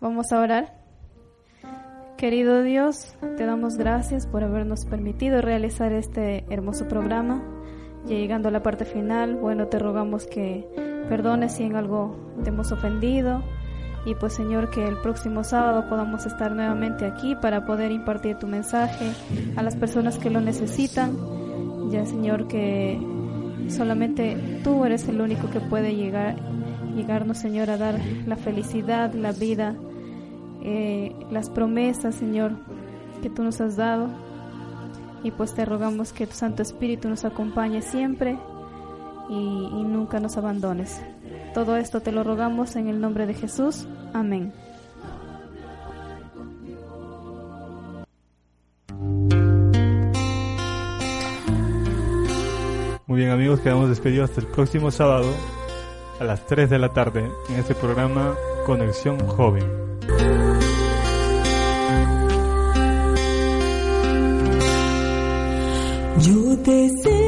Vamos 0.00 0.32
a 0.32 0.40
orar. 0.40 0.80
Querido 2.16 2.62
Dios, 2.62 3.14
te 3.38 3.46
damos 3.46 3.76
gracias 3.76 4.26
por 4.26 4.44
habernos 4.44 4.84
permitido 4.84 5.40
realizar 5.40 5.92
este 5.92 6.44
hermoso 6.50 6.86
programa. 6.86 7.42
Llegando 8.06 8.48
a 8.48 8.52
la 8.52 8.62
parte 8.62 8.84
final, 8.84 9.36
bueno, 9.36 9.66
te 9.66 9.78
rogamos 9.78 10.26
que 10.26 10.66
perdones 11.08 11.52
si 11.52 11.64
en 11.64 11.76
algo 11.76 12.16
te 12.42 12.50
hemos 12.50 12.72
ofendido 12.72 13.42
y 14.06 14.14
pues 14.14 14.32
Señor 14.32 14.70
que 14.70 14.86
el 14.86 14.96
próximo 14.96 15.44
sábado 15.44 15.88
podamos 15.88 16.24
estar 16.24 16.52
nuevamente 16.54 17.04
aquí 17.04 17.34
para 17.36 17.66
poder 17.66 17.92
impartir 17.92 18.36
tu 18.36 18.46
mensaje 18.46 19.12
a 19.56 19.62
las 19.62 19.76
personas 19.76 20.18
que 20.18 20.30
lo 20.30 20.40
necesitan. 20.40 21.16
Ya 21.90 22.06
Señor 22.06 22.48
que 22.48 22.98
solamente 23.68 24.60
tú 24.64 24.84
eres 24.84 25.06
el 25.08 25.20
único 25.20 25.50
que 25.50 25.60
puede 25.60 25.94
llegar, 25.94 26.36
llegarnos 26.94 27.38
Señor 27.38 27.68
a 27.70 27.76
dar 27.76 28.00
la 28.26 28.36
felicidad, 28.36 29.12
la 29.12 29.32
vida, 29.32 29.74
eh, 30.62 31.14
las 31.30 31.50
promesas 31.50 32.14
Señor 32.14 32.52
que 33.22 33.28
tú 33.28 33.42
nos 33.42 33.60
has 33.60 33.76
dado. 33.76 34.08
Y 35.22 35.30
pues 35.30 35.54
te 35.54 35.64
rogamos 35.64 36.12
que 36.12 36.26
tu 36.26 36.34
Santo 36.34 36.62
Espíritu 36.62 37.08
nos 37.08 37.24
acompañe 37.24 37.82
siempre 37.82 38.38
y, 39.28 39.84
nunca 39.84 40.18
nos 40.18 40.36
abandones. 40.36 41.00
Todo 41.54 41.76
esto 41.76 42.00
te 42.00 42.12
lo 42.12 42.24
rogamos 42.24 42.76
en 42.76 42.88
el 42.88 43.00
nombre 43.00 43.26
de 43.26 43.34
Jesús. 43.34 43.86
Amén. 44.12 44.52
Muy 53.06 53.18
bien 53.18 53.30
amigos, 53.30 53.60
quedamos 53.60 53.88
despedidos 53.88 54.30
hasta 54.30 54.40
el 54.40 54.46
próximo 54.46 54.90
sábado 54.92 55.34
a 56.20 56.24
las 56.24 56.46
3 56.46 56.70
de 56.70 56.78
la 56.78 56.92
tarde 56.92 57.28
en 57.48 57.56
este 57.56 57.74
programa 57.74 58.34
Conexión 58.66 59.18
Joven. 59.26 60.49
Yo 66.22 66.54
deseo 66.56 67.19